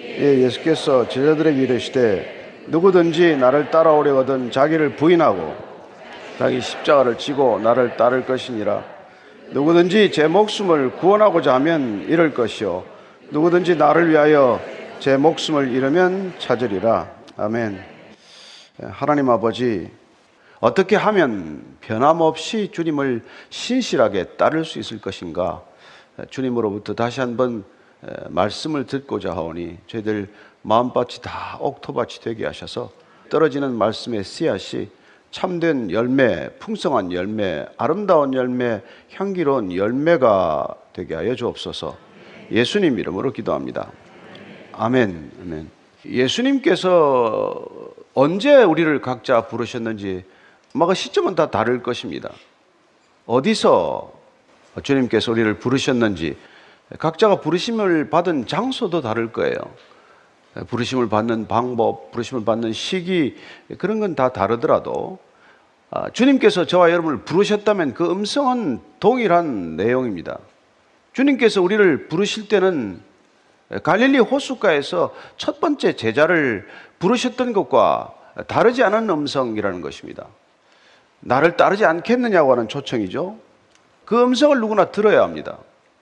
예, 0.00 0.42
예수께서 0.42 1.08
제자들에게 1.08 1.60
이르시되 1.60 2.64
누구든지 2.68 3.36
나를 3.36 3.70
따라오려거든 3.70 4.50
자기를 4.50 4.96
부인하고 4.96 5.56
자기 6.38 6.60
십자가를 6.60 7.18
지고 7.18 7.58
나를 7.58 7.96
따를 7.96 8.24
것이니라. 8.24 8.84
누구든지 9.50 10.12
제 10.12 10.28
목숨을 10.28 10.92
구원하고자 10.96 11.54
하면 11.54 12.04
잃을 12.08 12.34
것이요 12.34 12.84
누구든지 13.30 13.76
나를 13.76 14.10
위하여 14.10 14.60
제 15.00 15.16
목숨을 15.16 15.70
잃으면 15.70 16.34
찾으리라. 16.38 17.10
아멘. 17.36 17.82
예, 18.82 18.86
하나님 18.86 19.30
아버지 19.30 19.90
어떻게 20.60 20.96
하면 20.96 21.64
변함없이 21.80 22.70
주님을 22.72 23.22
신실하게 23.50 24.24
따를 24.36 24.64
수 24.64 24.78
있을 24.78 25.00
것인가? 25.00 25.62
주님으로부터 26.30 26.94
다시 26.94 27.20
한번 27.20 27.64
말씀을 28.28 28.86
듣고자 28.86 29.32
하오니 29.32 29.78
저희들 29.86 30.28
마음밭이 30.62 31.22
다 31.22 31.56
옥토밭이 31.60 32.20
되게 32.22 32.46
하셔서 32.46 32.90
떨어지는 33.28 33.74
말씀의 33.74 34.24
씨앗이 34.24 34.88
참된 35.30 35.90
열매, 35.90 36.48
풍성한 36.58 37.12
열매, 37.12 37.66
아름다운 37.76 38.32
열매, 38.34 38.80
향기로운 39.12 39.74
열매가 39.74 40.74
되게 40.92 41.14
하여 41.14 41.34
주옵소서. 41.34 41.96
예수님 42.50 42.98
이름으로 42.98 43.32
기도합니다. 43.32 43.92
아멘. 44.72 45.32
아멘. 45.42 45.70
예수님께서 46.06 47.64
언제 48.14 48.62
우리를 48.62 49.00
각자 49.02 49.46
부르셨는지 49.46 50.24
아마 50.74 50.86
그 50.86 50.94
시점은 50.94 51.34
다 51.34 51.50
다를 51.50 51.82
것입니다. 51.82 52.30
어디서 53.26 54.12
주님께서 54.82 55.32
우리를 55.32 55.58
부르셨는지 55.58 56.36
각자가 56.98 57.40
부르심을 57.40 58.08
받은 58.08 58.46
장소도 58.46 59.02
다를 59.02 59.32
거예요. 59.32 59.56
부르심을 60.68 61.08
받는 61.08 61.46
방법, 61.46 62.10
부르심을 62.10 62.44
받는 62.44 62.72
시기 62.72 63.36
그런 63.76 64.00
건 64.00 64.14
다 64.14 64.30
다르더라도 64.32 65.18
아, 65.90 66.10
주님께서 66.10 66.66
저와 66.66 66.90
여러분을 66.90 67.18
부르셨다면 67.18 67.94
그 67.94 68.10
음성은 68.10 68.80
동일한 69.00 69.76
내용입니다. 69.76 70.38
주님께서 71.12 71.62
우리를 71.62 72.08
부르실 72.08 72.48
때는 72.48 73.00
갈릴리 73.82 74.18
호숫가에서 74.18 75.14
첫 75.36 75.60
번째 75.60 75.94
제자를 75.94 76.66
부르셨던 76.98 77.52
것과 77.52 78.14
다르지 78.46 78.82
않은 78.82 79.08
음성이라는 79.08 79.80
것입니다. 79.80 80.26
나를 81.20 81.56
따르지 81.56 81.84
않겠느냐고 81.84 82.52
하는 82.52 82.68
초청이죠. 82.68 83.36
그 84.04 84.22
음성을 84.22 84.58
누구나 84.60 84.90
들어야 84.90 85.22
합니다. 85.22 85.58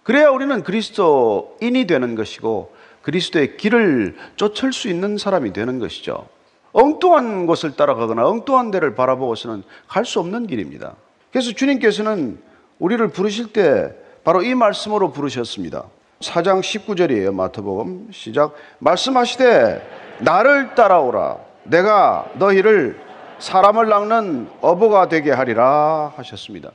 그래야 0.06 0.28
우리는 0.30 0.62
그리스도인이 0.62 1.84
되는 1.88 2.14
것이고 2.14 2.72
그리스도의 3.02 3.56
길을 3.56 4.14
쫓을 4.36 4.72
수 4.72 4.86
있는 4.88 5.18
사람이 5.18 5.52
되는 5.52 5.80
것이죠. 5.80 6.28
엉뚱한 6.72 7.46
곳을 7.46 7.74
따라가거나 7.74 8.24
엉뚱한 8.24 8.70
데를 8.70 8.94
바라보고서는 8.94 9.64
갈 9.88 10.04
수 10.04 10.20
없는 10.20 10.46
길입니다. 10.46 10.94
그래서 11.32 11.50
주님께서는 11.50 12.38
우리를 12.78 13.08
부르실 13.08 13.52
때 13.52 13.96
바로 14.22 14.42
이 14.42 14.54
말씀으로 14.54 15.10
부르셨습니다. 15.10 15.86
4장 16.20 16.60
19절이에요. 16.60 17.34
마태복음 17.34 18.10
시작. 18.12 18.54
말씀하시되 18.78 20.18
나를 20.20 20.76
따라오라. 20.76 21.38
내가 21.64 22.30
너희를 22.34 22.96
사람을 23.40 23.88
낚는 23.88 24.50
어부가 24.60 25.08
되게 25.08 25.32
하리라 25.32 26.12
하셨습니다. 26.16 26.70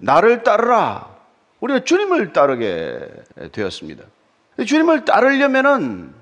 나를 0.00 0.42
따르라. 0.42 1.19
우리가 1.60 1.84
주님을 1.84 2.32
따르게 2.32 3.06
되었습니다. 3.52 4.04
주님을 4.66 5.04
따르려면은 5.04 6.14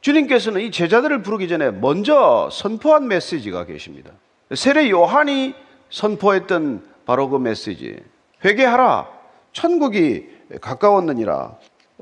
주님께서는 0.00 0.60
이 0.60 0.70
제자들을 0.70 1.22
부르기 1.22 1.48
전에 1.48 1.70
먼저 1.70 2.48
선포한 2.52 3.08
메시지가 3.08 3.64
계십니다. 3.64 4.12
세례 4.54 4.88
요한이 4.90 5.54
선포했던 5.90 6.84
바로 7.04 7.28
그 7.28 7.38
메시지. 7.38 7.98
회개하라. 8.44 9.08
천국이 9.52 10.28
가까웠느니라. 10.60 11.56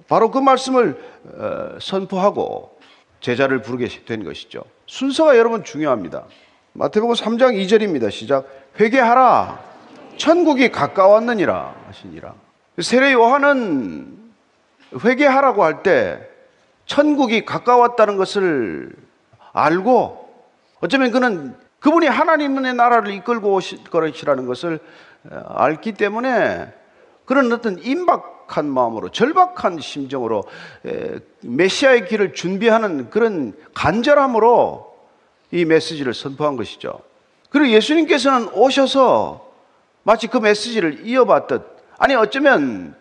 바로 0.09 0.31
그 0.31 0.38
말씀을 0.38 1.01
어, 1.35 1.79
선포하고 1.81 2.79
제자를 3.20 3.62
부르게 3.62 3.88
된 4.05 4.25
것이죠. 4.25 4.64
순서가 4.87 5.38
여러분 5.38 5.64
중요합니다. 5.64 6.27
마태복음 6.73 7.14
3장 7.14 7.55
2절입니다. 7.64 8.11
시작. 8.11 8.47
회개하라. 8.79 9.62
천국이 10.16 10.70
가까웠느니라 10.70 11.75
하시니라. 11.87 12.35
세례 12.80 13.12
요한은 13.12 14.18
회개하라고 15.04 15.64
할 15.64 15.82
때 15.82 16.34
천국이 16.87 17.44
가까웠다는 17.44 18.16
것을 18.16 18.92
알고 19.52 20.28
어쩌면 20.80 21.10
그는 21.10 21.54
그분이 21.80 22.06
하나님의 22.06 22.74
나라를 22.74 23.12
이끌고 23.12 23.54
오실 23.54 23.84
것이라는 23.84 24.46
것을 24.46 24.80
어, 25.30 25.44
알기 25.56 25.92
때문에 25.92 26.72
그런 27.24 27.50
어떤 27.52 27.78
임박한 27.78 28.66
마음으로 28.66 29.08
절박한 29.08 29.80
심정으로 29.80 30.44
메시아의 31.40 32.06
길을 32.06 32.34
준비하는 32.34 33.08
그런 33.08 33.54
간절함으로 33.72 34.94
이 35.52 35.64
메시지를 35.64 36.12
선포한 36.12 36.56
것이죠. 36.56 37.00
그리고 37.48 37.70
예수님께서는 37.70 38.48
오셔서 38.52 39.50
마치 40.02 40.26
그 40.26 40.37
메시지를 40.37 41.06
이어받듯 41.06 41.73
아니 41.98 42.14
어쩌면 42.14 42.94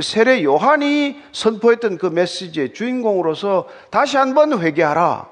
세례 0.00 0.42
요한이 0.44 1.20
선포했던 1.32 1.98
그 1.98 2.06
메시지의 2.06 2.72
주인공으로서 2.74 3.68
다시 3.90 4.16
한번 4.16 4.60
회개하라. 4.60 5.28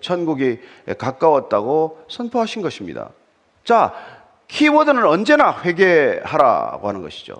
천국이 0.00 0.58
가까웠다고 0.98 2.04
선포하신 2.08 2.62
것입니다. 2.62 3.10
자, 3.64 3.94
키워드는 4.48 5.04
언제나 5.04 5.60
회개하라고 5.62 6.88
하는 6.88 7.02
것이죠. 7.02 7.36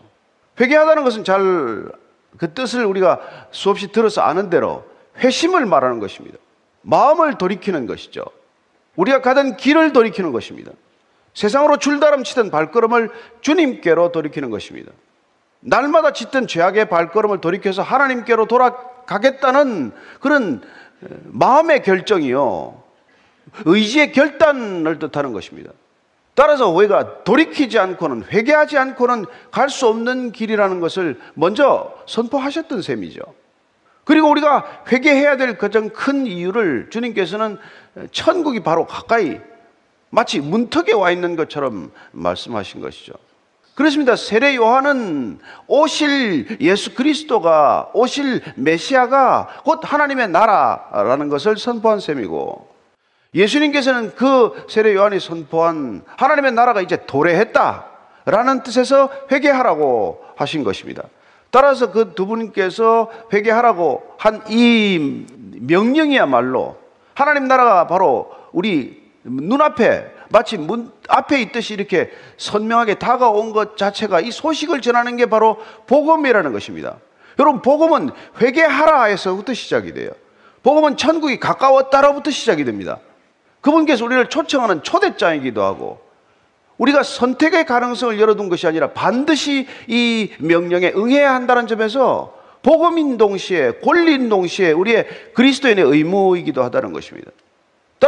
회개하다는 0.58 1.04
것은 1.04 1.24
잘 1.24 2.02
그 2.38 2.54
뜻을 2.54 2.84
우리가 2.84 3.20
수없이 3.50 3.92
들어서 3.92 4.22
아는 4.22 4.50
대로 4.50 4.84
회심을 5.18 5.66
말하는 5.66 6.00
것입니다. 6.00 6.38
마음을 6.82 7.38
돌이키는 7.38 7.86
것이죠. 7.86 8.24
우리가 8.96 9.20
가던 9.20 9.56
길을 9.56 9.92
돌이키는 9.92 10.32
것입니다. 10.32 10.72
세상으로 11.34 11.78
줄다름치던 11.78 12.50
발걸음을 12.50 13.10
주님께로 13.40 14.12
돌이키는 14.12 14.50
것입니다. 14.50 14.92
날마다 15.60 16.12
짓던 16.12 16.46
죄악의 16.46 16.88
발걸음을 16.88 17.40
돌이켜서 17.40 17.82
하나님께로 17.82 18.46
돌아가겠다는 18.46 19.92
그런 20.20 20.62
마음의 21.24 21.82
결정이요. 21.82 22.82
의지의 23.64 24.12
결단을 24.12 24.98
뜻하는 24.98 25.32
것입니다. 25.32 25.72
따라서 26.34 26.68
우리가 26.68 27.24
돌이키지 27.24 27.78
않고는 27.78 28.24
회개하지 28.24 28.78
않고는 28.78 29.26
갈 29.50 29.68
수 29.68 29.86
없는 29.86 30.32
길이라는 30.32 30.80
것을 30.80 31.20
먼저 31.34 31.94
선포하셨던 32.06 32.82
셈이죠. 32.82 33.20
그리고 34.04 34.30
우리가 34.30 34.84
회개해야 34.90 35.36
될 35.36 35.58
가장 35.58 35.90
큰 35.90 36.26
이유를 36.26 36.88
주님께서는 36.90 37.58
천국이 38.10 38.60
바로 38.60 38.86
가까이 38.86 39.38
마치 40.14 40.40
문턱에 40.40 40.92
와 40.92 41.10
있는 41.10 41.36
것처럼 41.36 41.90
말씀하신 42.12 42.82
것이죠. 42.82 43.14
그렇습니다. 43.74 44.14
세례 44.14 44.54
요한은 44.56 45.38
오실 45.66 46.58
예수 46.60 46.94
그리스도가 46.94 47.90
오실 47.94 48.42
메시아가 48.56 49.48
곧 49.64 49.80
하나님의 49.82 50.28
나라라는 50.28 51.30
것을 51.30 51.56
선포한 51.56 51.98
셈이고 51.98 52.68
예수님께서는 53.34 54.14
그 54.14 54.66
세례 54.68 54.94
요한이 54.94 55.18
선포한 55.18 56.02
하나님의 56.18 56.52
나라가 56.52 56.82
이제 56.82 57.06
도래했다라는 57.06 58.62
뜻에서 58.64 59.08
회개하라고 59.32 60.22
하신 60.36 60.62
것입니다. 60.62 61.04
따라서 61.50 61.90
그 61.90 62.14
두 62.14 62.26
분께서 62.26 63.10
회개하라고 63.32 64.02
한 64.18 64.42
이 64.50 65.24
명령이야말로 65.62 66.76
하나님 67.14 67.48
나라가 67.48 67.86
바로 67.86 68.30
우리 68.52 69.01
눈앞에 69.24 70.12
마치 70.30 70.56
문 70.56 70.90
앞에 71.08 71.40
있듯이 71.42 71.74
이렇게 71.74 72.10
선명하게 72.38 72.94
다가온 72.94 73.52
것 73.52 73.76
자체가 73.76 74.20
이 74.20 74.30
소식을 74.30 74.80
전하는 74.80 75.16
게 75.16 75.26
바로 75.26 75.58
복음이라는 75.86 76.52
것입니다. 76.52 76.98
여러분, 77.38 77.62
복음은 77.62 78.10
회개하라 78.40 79.08
에서부터 79.10 79.54
시작이 79.54 79.92
돼요. 79.92 80.10
복음은 80.62 80.96
천국이 80.96 81.38
가까웠다로부터 81.38 82.30
시작이 82.30 82.64
됩니다. 82.64 82.98
그분께서 83.60 84.04
우리를 84.04 84.28
초청하는 84.28 84.82
초대장이기도 84.82 85.62
하고 85.62 86.00
우리가 86.78 87.02
선택의 87.02 87.64
가능성을 87.64 88.18
열어둔 88.18 88.48
것이 88.48 88.66
아니라 88.66 88.92
반드시 88.92 89.68
이 89.86 90.30
명령에 90.40 90.92
응해야 90.96 91.32
한다는 91.32 91.66
점에서 91.66 92.34
복음인 92.62 93.18
동시에 93.18 93.72
권리인 93.84 94.28
동시에 94.28 94.72
우리의 94.72 95.06
그리스도인의 95.34 95.84
의무이기도 95.84 96.62
하다는 96.62 96.92
것입니다. 96.92 97.30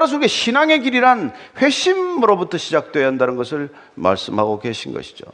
따라서 0.04 0.16
우리가 0.16 0.28
신앙의 0.28 0.80
길이란 0.80 1.32
회심으로부터 1.56 2.58
시작되어야 2.58 3.06
한다는 3.06 3.36
것을 3.36 3.70
말씀하고 3.94 4.58
계신 4.58 4.92
것이죠. 4.92 5.24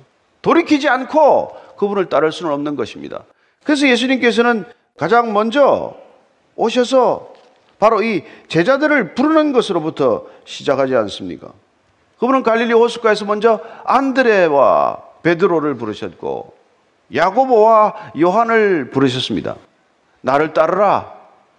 돌이키지 0.43 0.89
않고 0.89 1.57
그분을 1.77 2.09
따를 2.09 2.31
수는 2.31 2.53
없는 2.53 2.77
것입니다. 2.77 3.25
그래서 3.65 3.89
예수님께서는 3.89 4.65
가장 4.97 5.33
먼저 5.33 5.97
오셔서 6.55 7.33
바로 7.81 8.03
이 8.03 8.23
제자들을 8.47 9.15
부르는 9.15 9.53
것으로부터 9.53 10.27
시작하지 10.45 10.95
않습니까? 10.95 11.49
그분은 12.21 12.45
갈릴리 12.45 12.73
호숫가에서 12.73 13.25
먼저 13.25 13.61
안드레와 13.85 15.03
베드로를 15.23 15.75
부르셨고 15.75 16.55
야고보와 17.13 18.13
요한을 18.21 18.91
부르셨습니다. 18.91 19.57
나를 20.21 20.53
따르라. 20.53 21.13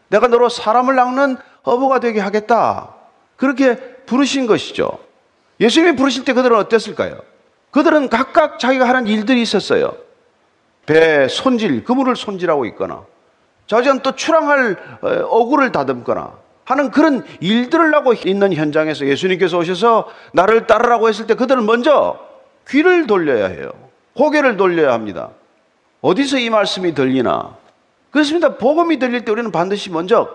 내가 0.08 0.28
너로 0.28 0.48
사람을 0.48 0.96
낚는 0.96 1.36
어부가 1.64 2.00
되게 2.00 2.22
하겠다. 2.22 3.01
그렇게 3.42 3.76
부르신 4.06 4.46
것이죠. 4.46 5.00
예수님이 5.60 5.96
부르실 5.96 6.26
때 6.26 6.34
그들은 6.34 6.56
어땠을까요? 6.58 7.18
그들은 7.72 8.08
각각 8.10 8.60
자기가 8.60 8.88
하는 8.88 9.08
일들이 9.08 9.42
있었어요. 9.42 9.96
배 10.86 11.28
손질, 11.28 11.84
그물을 11.84 12.16
손질하고 12.16 12.68
있거나, 12.68 13.04
자전 13.66 14.02
또 14.02 14.12
출항할 14.12 14.78
어, 15.02 15.10
어구를 15.28 15.72
다듬거나 15.72 16.34
하는 16.66 16.92
그런 16.92 17.26
일들을 17.40 17.96
하고 17.96 18.14
있는 18.14 18.54
현장에서 18.54 19.08
예수님께서 19.08 19.58
오셔서 19.58 20.08
나를 20.34 20.68
따르라고 20.68 21.10
했을 21.10 21.26
때 21.26 21.34
그들은 21.34 21.66
먼저 21.66 22.20
귀를 22.70 23.08
돌려야 23.08 23.48
해요. 23.48 23.72
고개를 24.16 24.56
돌려야 24.56 24.94
합니다. 24.94 25.32
어디서 26.02 26.38
이 26.38 26.52
말씀이 26.52 26.94
들리나? 26.94 27.58
그렇습니다. 28.12 28.58
복음이 28.58 29.00
들릴 29.00 29.26
때 29.26 29.32
우리는 29.32 29.52
반드시 29.52 29.90
먼저 29.90 30.30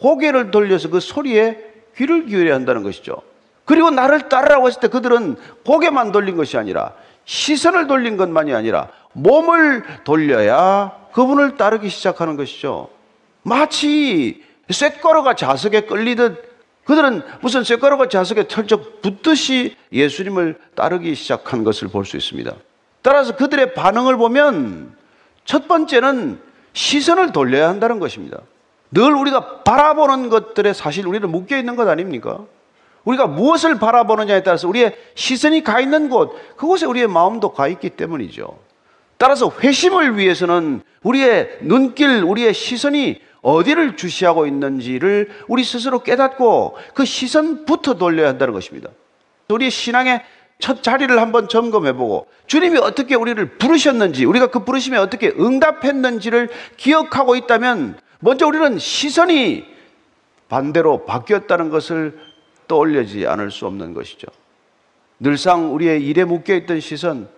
고개를 0.00 0.52
돌려서 0.52 0.90
그 0.90 1.00
소리에 1.00 1.71
귀를 1.96 2.26
기울여야 2.26 2.54
한다는 2.54 2.82
것이죠. 2.82 3.22
그리고 3.64 3.90
나를 3.90 4.28
따르라고 4.28 4.66
했을 4.66 4.80
때 4.80 4.88
그들은 4.88 5.36
고개만 5.64 6.12
돌린 6.12 6.36
것이 6.36 6.56
아니라 6.56 6.92
시선을 7.24 7.86
돌린 7.86 8.16
것만이 8.16 8.54
아니라 8.54 8.88
몸을 9.12 9.84
돌려야 10.04 10.92
그분을 11.12 11.56
따르기 11.56 11.88
시작하는 11.88 12.36
것이죠. 12.36 12.88
마치 13.42 14.42
쇳가루가 14.70 15.34
자석에 15.34 15.82
끌리듯 15.82 16.50
그들은 16.84 17.22
무슨 17.40 17.62
쇳가루가 17.62 18.08
자석에 18.08 18.48
털쩍 18.48 19.02
붙듯이 19.02 19.76
예수님을 19.92 20.58
따르기 20.74 21.14
시작한 21.14 21.62
것을 21.62 21.88
볼 21.88 22.04
수 22.04 22.16
있습니다. 22.16 22.52
따라서 23.02 23.36
그들의 23.36 23.74
반응을 23.74 24.16
보면 24.16 24.96
첫 25.44 25.68
번째는 25.68 26.40
시선을 26.72 27.32
돌려야 27.32 27.68
한다는 27.68 27.98
것입니다. 28.00 28.38
늘 28.92 29.14
우리가 29.14 29.62
바라보는 29.62 30.28
것들에 30.28 30.72
사실 30.72 31.06
우리는 31.06 31.28
묶여 31.30 31.56
있는 31.56 31.76
것 31.76 31.88
아닙니까? 31.88 32.40
우리가 33.04 33.26
무엇을 33.26 33.78
바라보느냐에 33.78 34.42
따라서 34.42 34.68
우리의 34.68 34.96
시선이 35.14 35.64
가 35.64 35.80
있는 35.80 36.08
곳, 36.08 36.36
그곳에 36.56 36.86
우리의 36.86 37.08
마음도 37.08 37.52
가 37.52 37.66
있기 37.68 37.90
때문이죠. 37.90 38.58
따라서 39.16 39.52
회심을 39.60 40.18
위해서는 40.18 40.82
우리의 41.02 41.58
눈길, 41.62 42.22
우리의 42.22 42.54
시선이 42.54 43.20
어디를 43.40 43.96
주시하고 43.96 44.46
있는지를 44.46 45.30
우리 45.48 45.64
스스로 45.64 46.02
깨닫고 46.02 46.76
그 46.94 47.04
시선부터 47.04 47.94
돌려야 47.94 48.28
한다는 48.28 48.54
것입니다. 48.54 48.88
우리의 49.48 49.70
신앙의 49.70 50.22
첫 50.60 50.82
자리를 50.82 51.20
한번 51.20 51.48
점검해 51.48 51.94
보고 51.94 52.28
주님이 52.46 52.78
어떻게 52.78 53.16
우리를 53.16 53.58
부르셨는지, 53.58 54.24
우리가 54.26 54.48
그 54.48 54.64
부르심에 54.64 54.96
어떻게 54.96 55.28
응답했는지를 55.28 56.50
기억하고 56.76 57.34
있다면 57.34 57.98
먼저 58.24 58.46
우리는 58.46 58.78
시선이 58.78 59.64
반대로 60.48 61.04
바뀌었다는 61.04 61.70
것을 61.70 62.16
떠올리지 62.68 63.26
않을 63.26 63.50
수 63.50 63.66
없는 63.66 63.94
것이죠. 63.94 64.28
늘상 65.18 65.74
우리의 65.74 66.06
일에 66.06 66.24
묶여 66.24 66.54
있던 66.54 66.78
시선, 66.78 67.28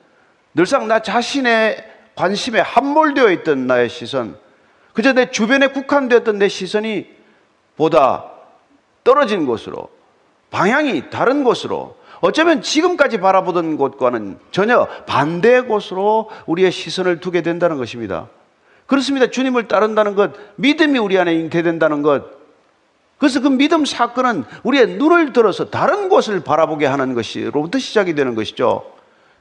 늘상 0.52 0.86
나 0.86 1.00
자신의 1.00 1.82
관심에 2.14 2.60
함몰되어 2.60 3.30
있던 3.30 3.66
나의 3.66 3.88
시선, 3.88 4.36
그저 4.92 5.14
내 5.14 5.30
주변에 5.30 5.68
국한되었던 5.68 6.38
내 6.38 6.48
시선이 6.48 7.08
보다 7.76 8.30
떨어진 9.04 9.46
곳으로, 9.46 9.88
방향이 10.50 11.08
다른 11.08 11.44
곳으로, 11.44 11.96
어쩌면 12.20 12.60
지금까지 12.60 13.20
바라보던 13.20 13.78
곳과는 13.78 14.38
전혀 14.50 14.86
반대의 15.06 15.62
곳으로 15.62 16.30
우리의 16.44 16.70
시선을 16.70 17.20
두게 17.20 17.40
된다는 17.40 17.78
것입니다. 17.78 18.28
그렇습니다. 18.86 19.28
주님을 19.30 19.68
따른다는 19.68 20.14
것, 20.14 20.32
믿음이 20.56 20.98
우리 20.98 21.18
안에 21.18 21.34
잉태된다는 21.34 22.02
것. 22.02 22.24
그래서 23.18 23.40
그 23.40 23.48
믿음 23.48 23.84
사건은 23.84 24.44
우리의 24.64 24.98
눈을 24.98 25.32
들어서 25.32 25.70
다른 25.70 26.08
곳을 26.08 26.40
바라보게 26.40 26.84
하는 26.84 27.14
것이로부터 27.14 27.78
시작이 27.78 28.14
되는 28.14 28.34
것이죠. 28.34 28.92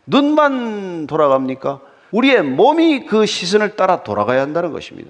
눈만 0.06 1.08
돌아갑니까? 1.08 1.82
우리의 2.12 2.44
몸이 2.44 3.06
그 3.06 3.26
시선을 3.26 3.76
따라 3.76 4.04
돌아가야 4.04 4.42
한다는 4.42 4.72
것입니다. 4.72 5.10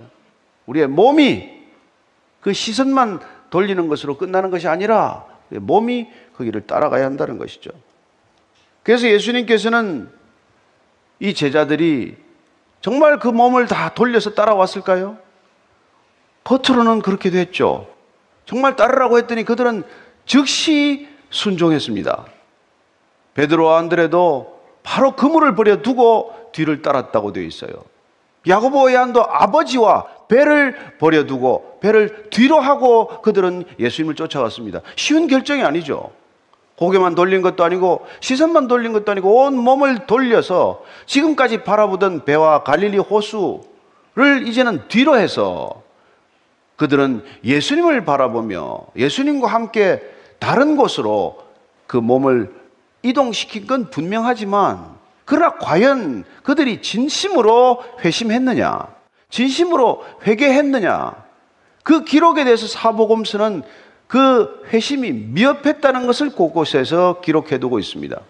우리의 0.65 0.87
몸이 0.87 1.51
그 2.39 2.53
시선만 2.53 3.19
돌리는 3.49 3.87
것으로 3.87 4.17
끝나는 4.17 4.49
것이 4.49 4.67
아니라 4.67 5.25
몸이 5.49 6.07
그 6.35 6.43
길을 6.43 6.61
따라가야 6.61 7.05
한다는 7.05 7.37
것이죠. 7.37 7.71
그래서 8.81 9.07
예수님께서는 9.07 10.09
이 11.19 11.33
제자들이 11.33 12.15
정말 12.83 13.17
그 13.17 13.29
몸을 13.29 13.65
다 13.65 13.93
돌려서 13.95 14.31
따라왔을까요? 14.31 15.17
겉으로는 16.43 17.01
그렇게 17.01 17.31
됐죠. 17.31 17.87
정말 18.45 18.75
따르라고 18.75 19.17
했더니 19.17 19.45
그들은 19.45 19.83
즉시 20.25 21.07
순종했습니다. 21.29 22.25
베드로와 23.35 23.79
안드레도 23.79 24.61
바로 24.83 25.15
그물을 25.15 25.55
버려 25.55 25.81
두고 25.81 26.49
뒤를 26.51 26.81
따랐다고 26.81 27.31
되어 27.31 27.43
있어요. 27.43 27.71
야고보 28.45 28.91
요한도 28.91 29.23
아버지와 29.23 30.05
배를 30.27 30.97
버려 30.99 31.25
두고 31.25 31.79
배를 31.79 32.29
뒤로 32.31 32.59
하고 32.59 33.21
그들은 33.21 33.63
예수님을 33.79 34.15
쫓아갔습니다. 34.15 34.81
쉬운 34.97 35.27
결정이 35.27 35.63
아니죠. 35.63 36.11
고개만 36.77 37.15
돌린 37.15 37.41
것도 37.41 37.63
아니고 37.63 38.05
시선만 38.19 38.67
돌린 38.67 38.93
것도 38.93 39.11
아니고 39.11 39.43
온 39.43 39.57
몸을 39.57 40.07
돌려서 40.07 40.83
지금까지 41.05 41.63
바라보던 41.63 42.25
배와 42.25 42.63
갈릴리 42.63 42.97
호수를 42.97 44.47
이제는 44.47 44.87
뒤로 44.87 45.17
해서 45.17 45.83
그들은 46.75 47.23
예수님을 47.43 48.05
바라보며 48.05 48.79
예수님과 48.95 49.47
함께 49.47 50.01
다른 50.39 50.75
곳으로 50.75 51.43
그 51.87 51.97
몸을 51.97 52.53
이동시킨 53.03 53.67
건 53.67 53.89
분명하지만 53.89 54.93
그러나 55.25 55.57
과연 55.57 56.25
그들이 56.43 56.81
진심으로 56.81 57.83
회심했느냐? 58.01 58.87
진심으로 59.29 60.03
회개했느냐? 60.25 61.13
그 61.83 62.03
기록에 62.03 62.43
대해서 62.43 62.67
사복음서는 62.67 63.63
그 64.13 64.61
회심이 64.71 65.11
미흡했다는 65.11 66.05
것을 66.05 66.29
곳곳에서 66.29 67.19
기록해 67.21 67.57
두고 67.57 67.79
있습니다. 67.79 68.21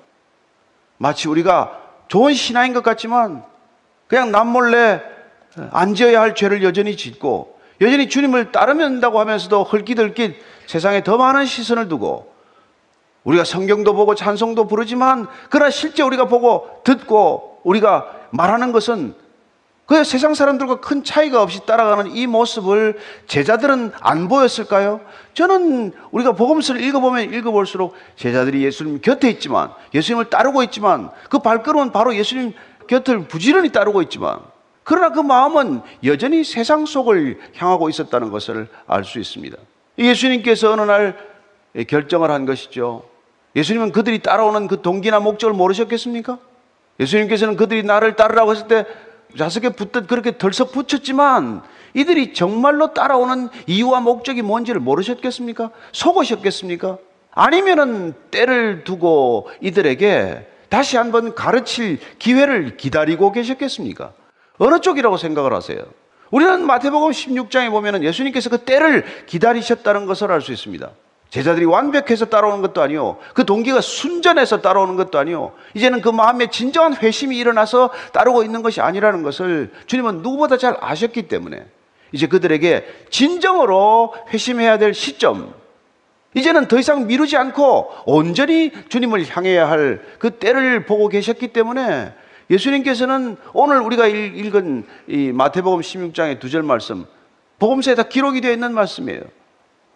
마치 0.96 1.28
우리가 1.28 1.78
좋은 2.08 2.34
신앙인 2.34 2.72
것 2.72 2.84
같지만 2.84 3.44
그냥 4.08 4.32
남몰래 4.32 5.02
안 5.72 5.94
지어야 5.94 6.22
할 6.22 6.36
죄를 6.36 6.64
여전히 6.64 6.96
짓고 6.96 7.60
여전히 7.82 8.08
주님을 8.08 8.54
따르면 8.54 8.92
된다고 8.94 9.20
하면서도 9.20 9.64
헐기들깃 9.64 10.38
세상에 10.68 11.04
더 11.04 11.18
많은 11.18 11.46
시선을 11.46 11.90
두고 11.90 12.34
우리가 13.26 13.44
성경도 13.44 13.94
보고 13.94 14.16
찬송도 14.16 14.68
부르지만 14.68 15.28
그러나 15.50 15.70
실제 15.70 16.02
우리가 16.02 16.30
보고 16.30 16.80
듣고 16.86 17.60
우리가 17.66 18.10
말하는 18.30 18.72
것은 18.72 19.16
그 19.86 20.04
세상 20.04 20.34
사람들과 20.34 20.80
큰 20.80 21.04
차이가 21.04 21.42
없이 21.42 21.66
따라가는 21.66 22.16
이 22.16 22.26
모습을 22.26 22.98
제자들은 23.28 23.92
안 24.00 24.28
보였을까요? 24.30 25.02
저는 25.34 25.92
우리가 26.12 26.34
복음서를 26.34 26.82
읽어보면 26.82 27.34
읽어볼수록 27.34 27.94
제자들이 28.16 28.64
예수님 28.64 29.02
곁에 29.02 29.30
있지만 29.30 29.72
예수님을 29.94 30.30
따르고 30.30 30.64
있지만 30.64 31.10
그 31.30 31.40
발걸음은 31.40 31.92
바로 31.92 32.16
예수님 32.16 32.54
곁을 32.88 33.28
부지런히 33.28 33.72
따르고 33.72 34.02
있지만 34.04 34.40
그러나 34.84 35.12
그 35.12 35.20
마음은 35.20 35.82
여전히 36.04 36.44
세상 36.44 36.86
속을 36.86 37.40
향하고 37.56 37.90
있었다는 37.90 38.32
것을 38.32 38.68
알 38.88 39.04
수 39.04 39.20
있습니다. 39.20 39.58
예수님께서 39.98 40.72
어느 40.72 40.82
날 40.82 41.18
결정을 41.88 42.32
한 42.32 42.46
것이죠. 42.46 43.04
예수님은 43.56 43.92
그들이 43.92 44.20
따라오는 44.20 44.68
그 44.68 44.82
동기나 44.82 45.20
목적을 45.20 45.54
모르셨겠습니까? 45.54 46.38
예수님께서는 47.00 47.56
그들이 47.56 47.84
나를 47.84 48.16
따르라고 48.16 48.52
했을 48.52 48.68
때 48.68 48.86
좌석에 49.38 49.70
붙듯 49.70 50.08
그렇게 50.08 50.38
덜썩 50.38 50.72
붙였지만 50.72 51.62
이들이 51.94 52.34
정말로 52.34 52.94
따라오는 52.94 53.50
이유와 53.68 54.02
목적이 54.02 54.42
뭔지를 54.42 54.80
모르셨겠습니까? 54.82 55.72
속으셨겠습니까? 55.92 56.98
아니면은 57.32 58.14
때를 58.32 58.84
두고 58.84 59.50
이들에게 59.62 60.48
다시 60.70 60.98
한번 60.98 61.36
가르칠 61.36 62.00
기회를 62.20 62.78
기다리고 62.78 63.32
계셨겠습니까? 63.32 64.14
어느 64.58 64.80
쪽이라고 64.80 65.18
생각을 65.18 65.54
하세요? 65.54 65.80
우리는 66.32 66.66
마태복음 66.66 67.12
16장에 67.12 67.70
보면 67.70 68.04
예수님께서 68.04 68.50
그 68.50 68.60
때를 68.60 69.06
기다리셨다는 69.28 70.08
것을 70.08 70.32
알 70.32 70.42
수 70.42 70.52
있습니다. 70.52 70.90
제자들이 71.34 71.66
완벽해서 71.66 72.26
따라오는 72.26 72.62
것도 72.62 72.84
아니요. 72.84 73.18
그 73.34 73.44
동기가 73.44 73.82
순전해서 73.82 74.62
따라오는 74.62 74.96
것도 74.98 75.18
아니요. 75.18 75.54
이제는 75.74 76.02
그 76.02 76.10
마음에 76.10 76.46
진정한 76.46 76.96
회심이 76.96 77.36
일어나서 77.36 77.90
따르고 78.12 78.44
있는 78.44 78.62
것이 78.62 78.82
아니라는 78.82 79.24
것을 79.24 79.72
주님은 79.88 80.18
누구보다 80.18 80.58
잘 80.58 80.78
아셨기 80.80 81.24
때문에 81.24 81.66
이제 82.12 82.28
그들에게 82.28 82.86
진정으로 83.10 84.14
회심해야 84.30 84.78
될 84.78 84.94
시점, 84.94 85.56
이제는 86.36 86.68
더 86.68 86.78
이상 86.78 87.08
미루지 87.08 87.36
않고 87.36 87.90
온전히 88.06 88.72
주님을 88.90 89.28
향해야 89.28 89.68
할 89.68 90.02
그 90.20 90.30
때를 90.38 90.86
보고 90.86 91.08
계셨기 91.08 91.48
때문에 91.48 92.14
예수님께서는 92.52 93.38
오늘 93.54 93.80
우리가 93.80 94.06
읽은 94.06 94.86
이 95.08 95.32
마태복음 95.32 95.80
16장의 95.82 96.40
두 96.40 96.50
절 96.50 96.62
말씀, 96.62 97.08
복음서에 97.58 97.96
다 97.96 98.04
기록이 98.04 98.40
되어 98.40 98.52
있는 98.52 98.76
말씀이에요. 98.76 99.22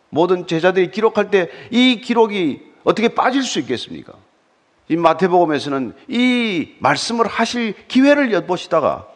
모든 0.10 0.48
제자들이 0.48 0.91
기록할 0.91 1.30
때 1.32 1.50
이 1.72 2.02
기록이 2.02 2.62
어떻게 2.84 3.10
빠질 3.10 3.43
수 3.43 3.60
있겠습니까? 3.60 4.13
이 4.89 4.96
마태복음에서는 4.96 5.93
이 6.08 6.76
말씀을 6.80 7.28
하실 7.28 7.74
기회를 7.88 8.32
엿보시다가 8.32 9.08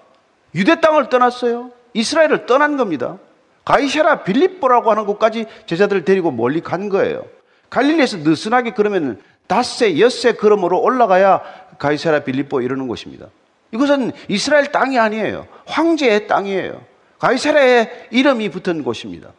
유대 0.54 0.82
땅을 0.82 1.10
떠났어요. 1.10 1.72
이스라엘을 1.94 2.46
떠난 2.46 2.76
겁니다. 2.76 3.18
가이샤라 3.64 4.24
빌립보라고 4.24 4.92
하는 4.92 5.06
곳까지 5.06 5.46
제자들을 5.66 6.04
데리고 6.04 6.32
멀리 6.32 6.62
간 6.62 6.90
거예요. 6.90 7.26
갈릴리에서 7.70 8.18
느슨하게 8.18 8.72
그러면 8.72 9.22
닷새, 9.48 9.98
엿새 10.00 10.34
걸음으로 10.34 10.82
올라가야 10.82 11.42
가이사라 11.78 12.22
빌립보 12.26 12.62
이러는 12.62 12.88
곳입니다. 12.88 13.28
이것은 13.72 14.12
이스라엘 14.28 14.72
땅이 14.72 15.00
아니에요. 15.00 15.48
황제의 15.68 16.28
땅이에요. 16.28 16.82
가이사라의 17.20 18.08
이름이 18.12 18.50
붙은 18.50 18.84
곳입니다. 18.84 19.30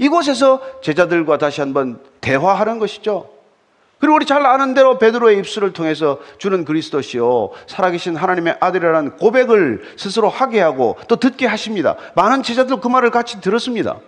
이곳에서 0.00 0.60
제자들과 0.80 1.36
다시 1.36 1.60
한번 1.60 2.00
대화하는 2.22 2.78
것이죠. 2.78 3.28
그리고 3.98 4.16
우리 4.16 4.24
잘 4.24 4.46
아는 4.46 4.72
대로 4.72 4.98
베드로의 4.98 5.38
입술을 5.38 5.74
통해서 5.74 6.18
주는 6.38 6.64
그리스도시요 6.64 7.50
살아계신 7.66 8.16
하나님의 8.16 8.56
아들이라는 8.58 9.18
고백을 9.18 9.82
스스로 9.98 10.30
하게 10.30 10.60
하고 10.60 10.96
또 11.06 11.16
듣게 11.16 11.46
하십니다. 11.46 11.96
많은 12.14 12.42
제자들 12.42 12.80
그 12.80 12.88
말을 12.88 13.10
같이 13.10 13.42
들었습니다. 13.42 13.98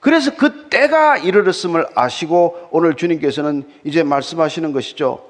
그래서 0.00 0.34
그 0.34 0.68
때가 0.70 1.18
이르렀음을 1.18 1.86
아시고 1.94 2.68
오늘 2.70 2.94
주님께서는 2.94 3.68
이제 3.84 4.02
말씀하시는 4.02 4.72
것이죠. 4.72 5.28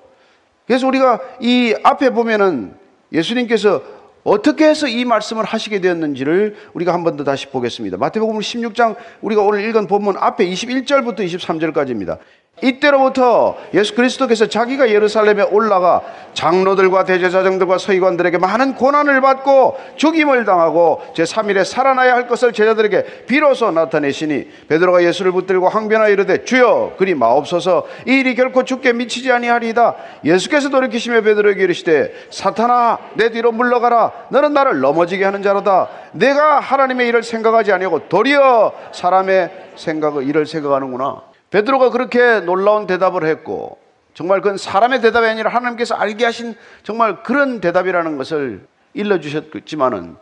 그래서 0.68 0.86
우리가 0.86 1.18
이 1.40 1.74
앞에 1.82 2.10
보면은 2.10 2.76
예수님께서 3.12 3.82
어떻게 4.28 4.68
해서 4.68 4.86
이 4.86 5.04
말씀을 5.04 5.44
하시게 5.44 5.80
되었는지를 5.80 6.56
우리가 6.74 6.92
한 6.92 7.02
번 7.02 7.16
더 7.16 7.24
다시 7.24 7.46
보겠습니다. 7.46 7.96
마태복음 7.96 8.38
16장 8.38 8.96
우리가 9.22 9.42
오늘 9.42 9.64
읽은 9.68 9.86
본문 9.86 10.16
앞에 10.18 10.46
21절부터 10.46 11.20
23절까지입니다. 11.20 12.18
이때로부터 12.62 13.56
예수 13.74 13.94
그리스도께서 13.94 14.46
자기가 14.46 14.90
예루살렘에 14.90 15.42
올라가 15.42 16.02
장로들과 16.34 17.04
대제사장들과 17.04 17.78
서기관들에게 17.78 18.38
많은 18.38 18.74
고난을 18.74 19.20
받고 19.20 19.76
죽임을 19.96 20.44
당하고 20.44 21.02
제3일에 21.14 21.64
살아나야 21.64 22.14
할 22.14 22.28
것을 22.28 22.52
제자들에게 22.52 23.24
비로소 23.26 23.70
나타내시니 23.70 24.48
베드로가 24.68 25.02
예수를 25.02 25.32
붙들고 25.32 25.68
항변하여 25.68 26.10
이르되 26.10 26.44
주여 26.44 26.94
그리 26.96 27.14
마옵소서. 27.14 27.86
이 28.06 28.20
일이 28.20 28.34
결코 28.34 28.64
죽게 28.64 28.92
미치지 28.92 29.32
아니하리이다. 29.32 29.94
예수께서 30.24 30.68
돌이키시며 30.68 31.22
베드로에게 31.22 31.62
이르시되 31.64 32.12
사탄아 32.30 32.98
내 33.14 33.30
뒤로 33.30 33.52
물러가라. 33.52 34.12
너는 34.30 34.52
나를 34.52 34.80
넘어지게 34.80 35.24
하는 35.24 35.42
자로다. 35.42 35.88
내가 36.12 36.60
하나님의 36.60 37.08
일을 37.08 37.22
생각하지 37.22 37.72
아니하고 37.72 38.08
도리어 38.08 38.72
사람의 38.92 39.50
생각을 39.76 40.28
일을 40.28 40.46
생각하는구나 40.46 41.22
베드로가 41.50 41.90
그렇게 41.90 42.40
놀라운 42.40 42.86
대답을 42.86 43.24
했고 43.24 43.78
정말 44.14 44.40
그건 44.40 44.56
사람의 44.56 45.00
대답이 45.00 45.26
아니라 45.26 45.50
하나님께서 45.50 45.94
알게 45.94 46.24
하신 46.24 46.54
정말 46.82 47.22
그런 47.22 47.60
대답이라는 47.60 48.18
것을 48.18 48.66
일러주셨지만은 48.94 50.16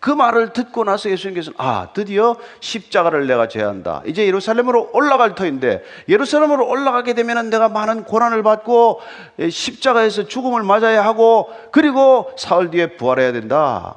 그 0.00 0.10
말을 0.10 0.52
듣고 0.52 0.84
나서 0.84 1.08
예수님께서는 1.08 1.56
아 1.58 1.88
드디어 1.94 2.36
십자가를 2.60 3.26
내가 3.26 3.48
제한다. 3.48 4.02
이제 4.04 4.26
예루살렘으로 4.26 4.90
올라갈 4.92 5.34
터인데 5.34 5.82
예루살렘으로 6.10 6.68
올라가게 6.68 7.14
되면 7.14 7.48
내가 7.48 7.70
많은 7.70 8.04
고난을 8.04 8.42
받고 8.42 9.00
십자가에서 9.50 10.26
죽음을 10.26 10.62
맞아야 10.62 11.02
하고 11.02 11.50
그리고 11.70 12.30
사흘 12.36 12.70
뒤에 12.70 12.96
부활해야 12.96 13.32
된다. 13.32 13.96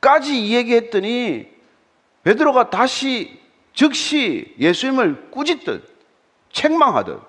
까지 0.00 0.52
얘기했더니 0.52 1.46
베드로가 2.24 2.70
다시 2.70 3.43
즉시 3.74 4.54
예수님을 4.58 5.30
꾸짖듯 5.30 5.94
책망하듯 6.52 7.20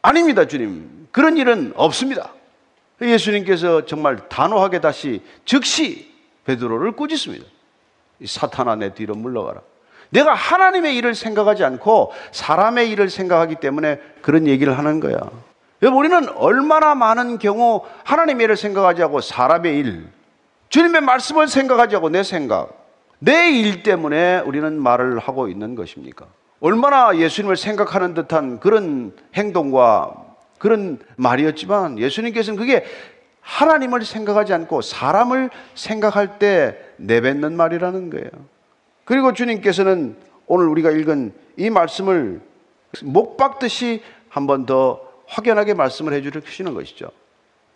아닙니다 0.00 0.46
주님. 0.46 1.08
그런 1.10 1.36
일은 1.36 1.72
없습니다. 1.76 2.32
예수님께서 3.02 3.84
정말 3.84 4.28
단호하게 4.28 4.80
다시 4.80 5.22
즉시 5.44 6.12
베드로를 6.44 6.92
꾸짖습니다 6.92 7.44
사탄아 8.24 8.76
내 8.76 8.94
뒤로 8.94 9.14
물러가라. 9.14 9.60
내가 10.10 10.32
하나님의 10.34 10.96
일을 10.96 11.14
생각하지 11.14 11.64
않고 11.64 12.12
사람의 12.32 12.90
일을 12.90 13.10
생각하기 13.10 13.56
때문에 13.56 14.00
그런 14.22 14.46
얘기를 14.46 14.76
하는 14.76 15.00
거야. 15.00 15.18
우리는 15.82 16.28
얼마나 16.30 16.94
많은 16.94 17.38
경우 17.38 17.82
하나님의 18.04 18.44
일을 18.44 18.56
생각하지 18.56 19.02
않고 19.02 19.20
사람의 19.20 19.78
일 19.78 20.08
주님의 20.70 21.02
말씀을 21.02 21.48
생각하지 21.48 21.96
않고 21.96 22.10
내 22.10 22.22
생각, 22.22 22.77
내 23.20 23.50
일 23.50 23.82
때문에 23.82 24.40
우리는 24.40 24.80
말을 24.80 25.18
하고 25.18 25.48
있는 25.48 25.74
것입니까? 25.74 26.26
얼마나 26.60 27.16
예수님을 27.16 27.56
생각하는 27.56 28.14
듯한 28.14 28.60
그런 28.60 29.12
행동과 29.34 30.12
그런 30.58 30.98
말이었지만 31.16 31.98
예수님께서는 31.98 32.58
그게 32.58 32.84
하나님을 33.40 34.04
생각하지 34.04 34.52
않고 34.52 34.82
사람을 34.82 35.50
생각할 35.74 36.38
때 36.38 36.78
내뱉는 36.98 37.56
말이라는 37.56 38.10
거예요. 38.10 38.30
그리고 39.04 39.32
주님께서는 39.32 40.16
오늘 40.46 40.66
우리가 40.68 40.90
읽은 40.90 41.32
이 41.56 41.70
말씀을 41.70 42.40
목 43.04 43.36
박듯이 43.36 44.02
한 44.28 44.46
번 44.46 44.66
더 44.66 45.00
확연하게 45.26 45.74
말씀을 45.74 46.12
해 46.12 46.22
주시는 46.22 46.74
것이죠. 46.74 47.10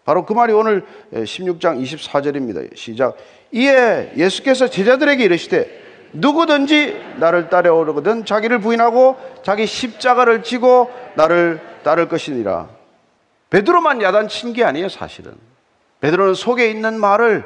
바로 0.04 0.24
그 0.26 0.32
말이 0.32 0.52
오늘 0.52 0.84
16장 1.12 1.80
24절입니다. 1.82 2.76
시작. 2.76 3.16
이에 3.52 4.12
예수께서 4.16 4.68
제자들에게 4.68 5.22
이르시되 5.22 5.82
누구든지 6.12 7.00
나를 7.18 7.48
따라오려거든 7.48 8.24
자기를 8.24 8.60
부인하고 8.60 9.16
자기 9.42 9.66
십자가를 9.66 10.42
지고 10.42 10.90
나를 11.14 11.60
따를 11.84 12.08
것이니라. 12.08 12.68
베드로만 13.50 14.02
야단친 14.02 14.52
게 14.54 14.64
아니에요, 14.64 14.88
사실은. 14.88 15.34
베드로는 16.00 16.34
속에 16.34 16.68
있는 16.68 16.98
말을 16.98 17.44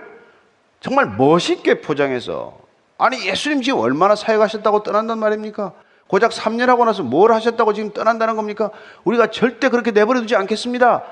정말 0.80 1.14
멋있게 1.16 1.80
포장해서 1.80 2.58
아니 2.98 3.26
예수님 3.28 3.60
지금 3.62 3.80
얼마나 3.80 4.14
사역하셨다고 4.16 4.82
떠난단 4.82 5.18
말입니까? 5.18 5.72
고작 6.06 6.30
3년 6.30 6.66
하고 6.66 6.84
나서 6.84 7.02
뭘 7.02 7.32
하셨다고 7.32 7.72
지금 7.72 7.92
떠난다는 7.92 8.36
겁니까? 8.36 8.70
우리가 9.04 9.26
절대 9.30 9.68
그렇게 9.68 9.90
내버려 9.90 10.20
두지 10.20 10.36
않겠습니다. 10.36 11.02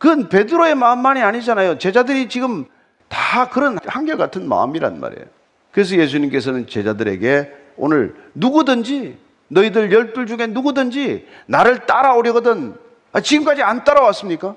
그건 0.00 0.30
베드로의 0.30 0.76
마음만이 0.76 1.20
아니잖아요. 1.20 1.76
제자들이 1.78 2.30
지금 2.30 2.64
다 3.08 3.50
그런 3.50 3.78
한결같은 3.84 4.48
마음이란 4.48 4.98
말이에요. 4.98 5.26
그래서 5.72 5.94
예수님께서는 5.94 6.66
제자들에게 6.66 7.52
오늘 7.76 8.16
누구든지 8.34 9.18
너희들 9.48 9.92
열둘 9.92 10.26
중에 10.26 10.46
누구든지 10.46 11.28
나를 11.44 11.80
따라오려거든 11.80 12.76
아, 13.12 13.20
지금까지 13.20 13.62
안 13.62 13.84
따라왔습니까? 13.84 14.56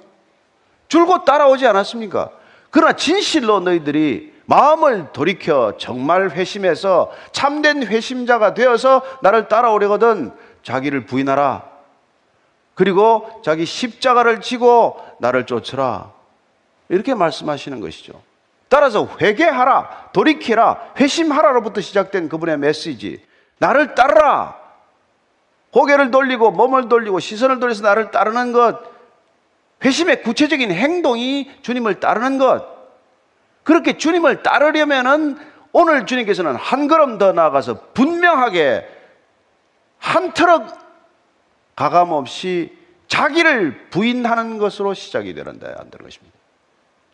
줄곧 0.87 1.25
따라오지 1.25 1.67
않았습니까? 1.67 2.29
그러나 2.69 2.93
진실로 2.93 3.59
너희들이 3.59 4.31
마음을 4.45 5.11
돌이켜 5.11 5.73
정말 5.77 6.29
회심해서 6.29 7.11
참된 7.33 7.85
회심자가 7.85 8.53
되어서 8.53 9.01
나를 9.21 9.49
따라오려거든 9.49 10.31
자기를 10.63 11.05
부인하라. 11.05 11.72
그리고 12.75 13.41
자기 13.43 13.65
십자가를 13.65 14.41
지고 14.41 14.97
나를 15.19 15.45
쫓으라. 15.45 16.11
이렇게 16.89 17.13
말씀하시는 17.13 17.79
것이죠. 17.79 18.21
따라서 18.67 19.07
회개하라, 19.21 20.09
돌이키라, 20.13 20.93
회심하라로부터 20.97 21.81
시작된 21.81 22.29
그분의 22.29 22.57
메시지. 22.57 23.23
나를 23.59 23.93
따르라. 23.93 24.57
고개를 25.71 26.11
돌리고 26.11 26.51
몸을 26.51 26.89
돌리고 26.89 27.19
시선을 27.19 27.59
돌려서 27.59 27.83
나를 27.83 28.11
따르는 28.11 28.51
것. 28.51 28.79
회심의 29.83 30.23
구체적인 30.23 30.71
행동이 30.71 31.51
주님을 31.61 31.99
따르는 31.99 32.37
것. 32.37 32.65
그렇게 33.63 33.97
주님을 33.97 34.43
따르려면은 34.43 35.37
오늘 35.71 36.05
주님께서는 36.05 36.55
한 36.55 36.87
걸음 36.87 37.17
더 37.17 37.31
나아가서 37.31 37.91
분명하게 37.93 38.87
한 39.97 40.33
트럭 40.33 40.82
가감 41.75 42.11
없이 42.11 42.75
자기를 43.07 43.89
부인하는 43.89 44.57
것으로 44.57 44.93
시작이 44.93 45.33
되는다, 45.33 45.67
안 45.77 45.89
되는 45.89 46.03
것입니다. 46.03 46.37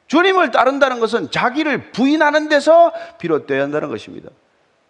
주님을 0.08 0.52
따른다는 0.52 1.00
것은 1.00 1.30
자기를 1.30 1.92
부인하는 1.92 2.50
데서 2.50 2.92
비롯되어야 3.20 3.64
한다는 3.64 3.90
것입니다. 3.90 4.30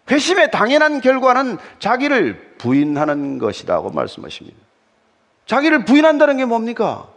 회심의 0.10 0.50
당연한 0.50 1.02
결과는 1.02 1.58
자기를 1.80 2.56
부인하는 2.58 3.38
것이라고 3.38 3.92
말씀하십니다. 3.92 4.58
자기를 5.46 5.86
부인한다는 5.86 6.38
게 6.38 6.46
뭡니까? 6.46 7.10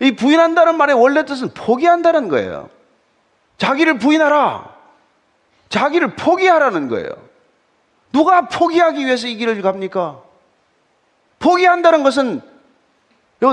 이 0.00 0.12
부인한다는 0.12 0.76
말의 0.76 0.94
원래 0.94 1.24
뜻은 1.24 1.52
포기한다는 1.52 2.28
거예요. 2.28 2.70
자기를 3.58 3.98
부인하라. 3.98 4.74
자기를 5.68 6.16
포기하라는 6.16 6.88
거예요. 6.88 7.08
누가 8.12 8.48
포기하기 8.48 9.04
위해서 9.04 9.26
이 9.26 9.36
길을 9.36 9.60
갑니까? 9.62 10.22
포기한다는 11.40 12.02
것은 12.04 12.40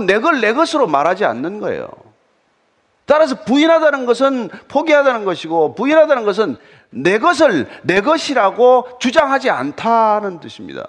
내 0.05 0.19
걸 0.19 0.39
내 0.41 0.53
것으로 0.53 0.85
말하지 0.87 1.25
않는 1.25 1.59
거예요. 1.59 1.89
따라서 3.05 3.35
부인하다는 3.43 4.05
것은 4.05 4.49
포기하다는 4.67 5.23
것이고 5.23 5.75
부인하다는 5.75 6.25
것은 6.25 6.57
내 6.89 7.19
것을 7.19 7.67
내 7.83 8.01
것이라고 8.01 8.99
주장하지 8.99 9.49
않다는 9.49 10.41
뜻입니다. 10.41 10.85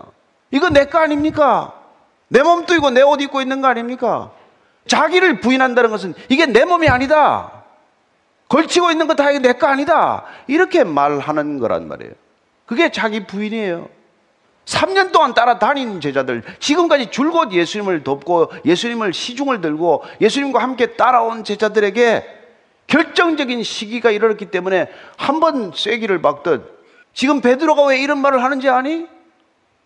이거 0.50 0.68
내 0.68 0.84
거 0.87 0.98
아닙니까? 0.98 1.74
내 2.28 2.42
몸도 2.42 2.74
이고 2.74 2.90
내 2.90 3.02
옷 3.02 3.20
입고 3.20 3.40
있는 3.40 3.61
거 3.61 3.68
아닙니까? 3.68 4.32
자기를 4.88 5.40
부인한다는 5.40 5.90
것은 5.90 6.14
이게 6.28 6.46
내 6.46 6.64
몸이 6.64 6.88
아니다. 6.88 7.52
걸치고 8.48 8.90
있는 8.90 9.06
거 9.06 9.14
다 9.14 9.30
이게 9.30 9.38
내 9.38 9.52
거 9.52 9.68
아니다. 9.68 10.24
이렇게 10.48 10.82
말하는 10.82 11.58
거란 11.61 11.87
말이에요. 11.87 12.12
그게 12.66 12.90
자기 12.90 13.24
부인이에요. 13.26 13.88
3년 14.68 15.12
동안 15.12 15.33
따라다닌 15.33 16.00
제자들, 16.00 16.42
지금까지 16.59 17.11
줄곧 17.11 17.52
예수님을 17.52 18.04
돕고 18.04 18.52
예수님을 18.66 19.14
시중을 19.14 19.62
들고 19.62 20.04
예수님과 20.21 20.62
함께 20.62 20.94
따라온 20.96 21.42
제자들에게 21.42 22.25
결정적인 22.87 23.62
시기가 23.62 24.10
이르렀기 24.10 24.46
때문에 24.46 24.88
한 25.16 25.40
번 25.40 25.73
쐐기를 25.75 26.21
박듯 26.21 26.79
지금 27.14 27.40
베드로가 27.40 27.87
왜 27.87 28.00
이런 28.02 28.19
말을 28.19 28.42
하는지 28.44 28.69
아니? 28.69 29.06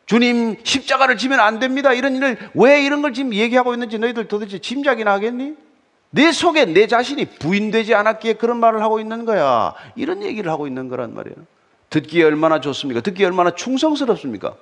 주님 0.06 0.56
십자가를 0.64 1.16
지면 1.16 1.38
안 1.38 1.60
됩니다. 1.60 1.92
이런 1.92 2.16
일을 2.16 2.36
왜 2.54 2.82
이런 2.84 3.02
걸 3.02 3.12
지금 3.12 3.32
얘기하고 3.34 3.72
있는지 3.74 3.98
너희들 3.98 4.26
도대체 4.26 4.58
짐작이나 4.58 5.12
하겠니? 5.12 5.54
내 6.10 6.32
속에 6.32 6.64
내 6.66 6.88
자신이 6.88 7.24
부인되지 7.38 7.94
않았기에 7.94 8.34
그런 8.34 8.58
말을 8.58 8.82
하고 8.82 8.98
있는 8.98 9.24
거야. 9.24 9.74
이런 9.94 10.22
얘기를 10.22 10.50
하고 10.50 10.66
있는 10.66 10.88
거란 10.88 11.14
말이에요. 11.14 11.36
듣기에 11.88 12.24
얼마나 12.24 12.60
좋습니까? 12.60 13.00
듣기에 13.00 13.26
얼마나 13.26 13.52
충성스럽습니까? 13.52 14.54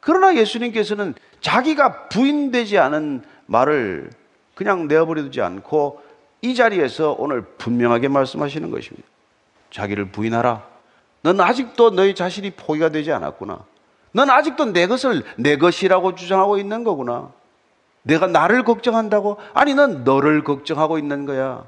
그러나 0.00 0.36
예수님께서는 0.36 1.14
자기가 1.40 2.08
부인되지 2.08 2.78
않은 2.78 3.22
말을 3.46 4.10
그냥 4.54 4.88
내어버려 4.88 5.22
두지 5.22 5.40
않고 5.40 6.02
이 6.42 6.54
자리에서 6.54 7.16
오늘 7.18 7.42
분명하게 7.42 8.08
말씀하시는 8.08 8.70
것입니다. 8.70 9.06
자기를 9.70 10.10
부인하라. 10.10 10.66
넌 11.22 11.40
아직도 11.40 11.90
너희 11.90 12.14
자신이 12.14 12.50
포기가 12.52 12.90
되지 12.90 13.12
않았구나. 13.12 13.64
넌 14.12 14.30
아직도 14.30 14.72
내 14.72 14.86
것을 14.86 15.22
내 15.36 15.56
것이라고 15.56 16.14
주장하고 16.14 16.58
있는 16.58 16.84
거구나. 16.84 17.30
내가 18.02 18.26
나를 18.26 18.64
걱정한다고? 18.64 19.36
아니, 19.52 19.74
넌 19.74 20.04
너를 20.04 20.44
걱정하고 20.44 20.98
있는 20.98 21.26
거야. 21.26 21.66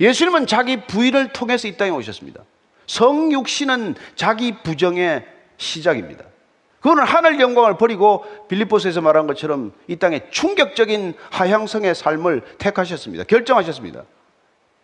예수님은 0.00 0.46
자기 0.46 0.86
부인을 0.86 1.32
통해서 1.32 1.68
이 1.68 1.76
땅에 1.76 1.90
오셨습니다. 1.90 2.42
성육신은 2.86 3.96
자기 4.16 4.62
부정의 4.62 5.26
시작입니다. 5.58 6.24
그거는 6.82 7.04
하늘 7.04 7.40
영광을 7.40 7.78
버리고 7.78 8.24
빌립보스에서 8.48 9.00
말한 9.00 9.28
것처럼 9.28 9.72
이 9.86 9.96
땅에 9.96 10.20
충격적인 10.30 11.14
하향성의 11.30 11.94
삶을 11.94 12.42
택하셨습니다. 12.58 13.24
결정하셨습니다. 13.24 14.02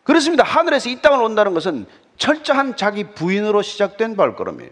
그렇습니다. 0.05 0.45
하늘에서 0.45 0.89
이 0.89 1.03
땅을 1.03 1.21
온다는 1.23 1.55
것은 1.55 1.87
철저한 2.17 2.77
자기 2.77 3.05
부인으로 3.05 3.63
시작된 3.63 4.17
발걸음이에요. 4.17 4.71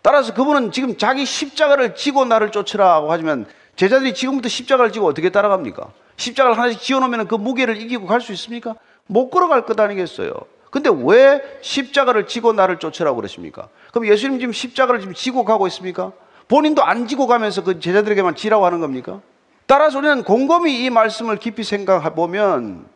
따라서 0.00 0.32
그분은 0.34 0.72
지금 0.72 0.96
자기 0.96 1.26
십자가를 1.26 1.94
지고 1.94 2.24
나를 2.24 2.50
쫓으라고 2.50 3.12
하지만 3.12 3.46
제자들이 3.76 4.14
지금부터 4.14 4.48
십자가를 4.48 4.90
지고 4.90 5.06
어떻게 5.06 5.30
따라갑니까? 5.30 5.92
십자가를 6.16 6.58
하나씩 6.58 6.80
지어놓으면 6.80 7.28
그 7.28 7.34
무게를 7.34 7.76
이기고 7.76 8.06
갈 8.06 8.20
수 8.20 8.32
있습니까? 8.32 8.74
못 9.06 9.28
걸어갈 9.28 9.66
것 9.66 9.78
아니겠어요? 9.78 10.32
근데 10.70 10.90
왜 10.92 11.42
십자가를 11.60 12.26
지고 12.26 12.52
나를 12.54 12.78
쫓으라고 12.78 13.16
그러십니까? 13.16 13.68
그럼 13.92 14.08
예수님 14.08 14.40
지금 14.40 14.52
십자가를 14.52 15.00
지금 15.00 15.14
지고 15.14 15.44
가고 15.44 15.66
있습니까? 15.66 16.12
본인도 16.48 16.82
안 16.82 17.06
지고 17.06 17.26
가면서 17.26 17.64
그 17.64 17.80
제자들에게만 17.80 18.34
지라고 18.34 18.66
하는 18.66 18.80
겁니까? 18.80 19.20
따라서 19.66 19.98
우리는 19.98 20.22
곰곰이 20.24 20.84
이 20.84 20.90
말씀을 20.90 21.38
깊이 21.38 21.64
생각해 21.64 22.14
보면 22.14 22.86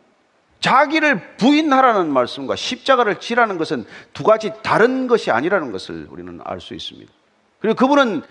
자기를 0.59 1.37
부인하라는 1.37 2.11
말씀과 2.11 2.55
십자가를 2.55 3.19
지라는 3.19 3.57
것은 3.57 3.85
두 4.13 4.23
가지 4.23 4.51
다른 4.61 5.07
것이 5.07 5.31
아니라는 5.31 5.71
것을 5.71 6.07
우리는 6.11 6.39
알 6.43 6.59
수 6.59 6.73
있습니다. 6.73 7.11
그리고 7.59 7.75
그분은 7.75 8.21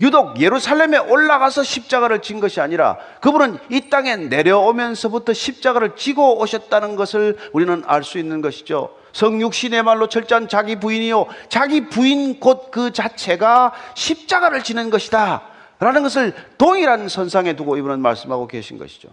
유독 0.00 0.40
예루살렘에 0.40 0.98
올라가서 0.98 1.64
십자가를 1.64 2.22
진 2.22 2.38
것이 2.38 2.60
아니라 2.60 2.98
그분은 3.20 3.58
이 3.68 3.90
땅에 3.90 4.16
내려오면서부터 4.16 5.32
십자가를 5.32 5.96
지고 5.96 6.38
오셨다는 6.40 6.94
것을 6.94 7.36
우리는 7.52 7.82
알 7.86 8.04
수 8.04 8.18
있는 8.18 8.40
것이죠. 8.40 8.94
성육신의 9.12 9.82
말로 9.82 10.08
철저한 10.08 10.48
자기 10.48 10.76
부인이요. 10.78 11.26
자기 11.48 11.88
부인 11.88 12.38
곧 12.38 12.70
그 12.70 12.92
자체가 12.92 13.72
십자가를 13.94 14.62
지는 14.62 14.90
것이다. 14.90 15.42
라는 15.80 16.02
것을 16.02 16.34
동일한 16.58 17.08
선상에 17.08 17.54
두고 17.54 17.76
이분은 17.76 18.00
말씀하고 18.00 18.46
계신 18.46 18.78
것이죠. 18.78 19.08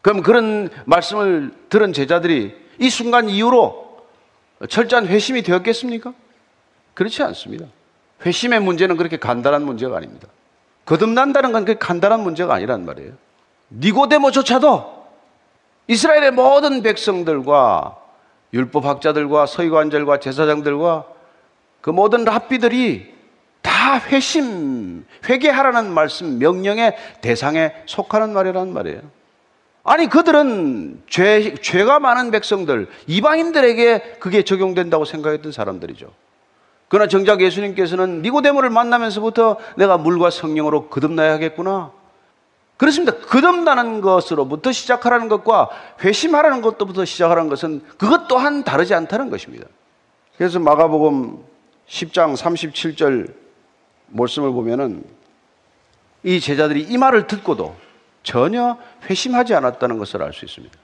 그럼 0.00 0.22
그런 0.22 0.68
말씀을 0.84 1.52
들은 1.68 1.92
제자들이 1.92 2.54
이 2.78 2.90
순간 2.90 3.28
이후로 3.28 4.04
철저한 4.68 5.06
회심이 5.06 5.42
되었겠습니까? 5.42 6.12
그렇지 6.94 7.22
않습니다. 7.22 7.66
회심의 8.24 8.60
문제는 8.60 8.96
그렇게 8.96 9.16
간단한 9.16 9.64
문제가 9.64 9.96
아닙니다. 9.96 10.28
거듭난다는 10.86 11.52
건 11.52 11.64
그렇게 11.64 11.78
간단한 11.78 12.20
문제가 12.20 12.54
아니란 12.54 12.84
말이에요. 12.84 13.12
니고데모조차도 13.70 15.04
이스라엘의 15.88 16.30
모든 16.32 16.82
백성들과 16.82 17.96
율법학자들과 18.52 19.46
서기관들과 19.46 20.20
제사장들과 20.20 21.04
그 21.80 21.90
모든 21.90 22.24
랍비들이 22.24 23.12
다 23.60 23.98
회심, 23.98 25.04
회개하라는 25.28 25.92
말씀, 25.92 26.38
명령의 26.38 26.96
대상에 27.20 27.74
속하는 27.86 28.32
말이라는 28.32 28.72
말이에요. 28.72 29.00
아니, 29.82 30.08
그들은 30.08 31.02
죄, 31.08 31.54
죄가 31.54 31.98
많은 31.98 32.30
백성들, 32.30 32.88
이방인들에게 33.06 34.16
그게 34.18 34.42
적용된다고 34.42 35.04
생각했던 35.04 35.52
사람들이죠. 35.52 36.10
그러나 36.88 37.08
정작 37.08 37.40
예수님께서는 37.40 38.22
니고데모를 38.22 38.70
만나면서부터 38.70 39.56
내가 39.76 39.96
물과 39.96 40.30
성령으로 40.30 40.88
거듭나야 40.88 41.32
하겠구나. 41.34 41.92
그렇습니다. 42.76 43.16
거듭나는 43.16 44.00
것으로부터 44.00 44.72
시작하라는 44.72 45.28
것과 45.28 45.70
회심하라는 46.02 46.60
것부터 46.60 47.04
시작하라는 47.04 47.48
것은 47.48 47.82
그것 47.98 48.26
또한 48.28 48.64
다르지 48.64 48.94
않다는 48.94 49.30
것입니다. 49.30 49.66
그래서 50.36 50.58
마가복음 50.58 51.44
10장 51.88 52.36
37절 52.36 53.32
말씀을 54.08 54.50
보면은 54.52 55.04
이 56.24 56.40
제자들이 56.40 56.82
이 56.82 56.98
말을 56.98 57.26
듣고도 57.26 57.76
전혀 58.22 58.78
회심하지 59.08 59.54
않았다는 59.54 59.98
것을 59.98 60.22
알 60.22 60.32
수 60.32 60.44
있습니다. 60.44 60.83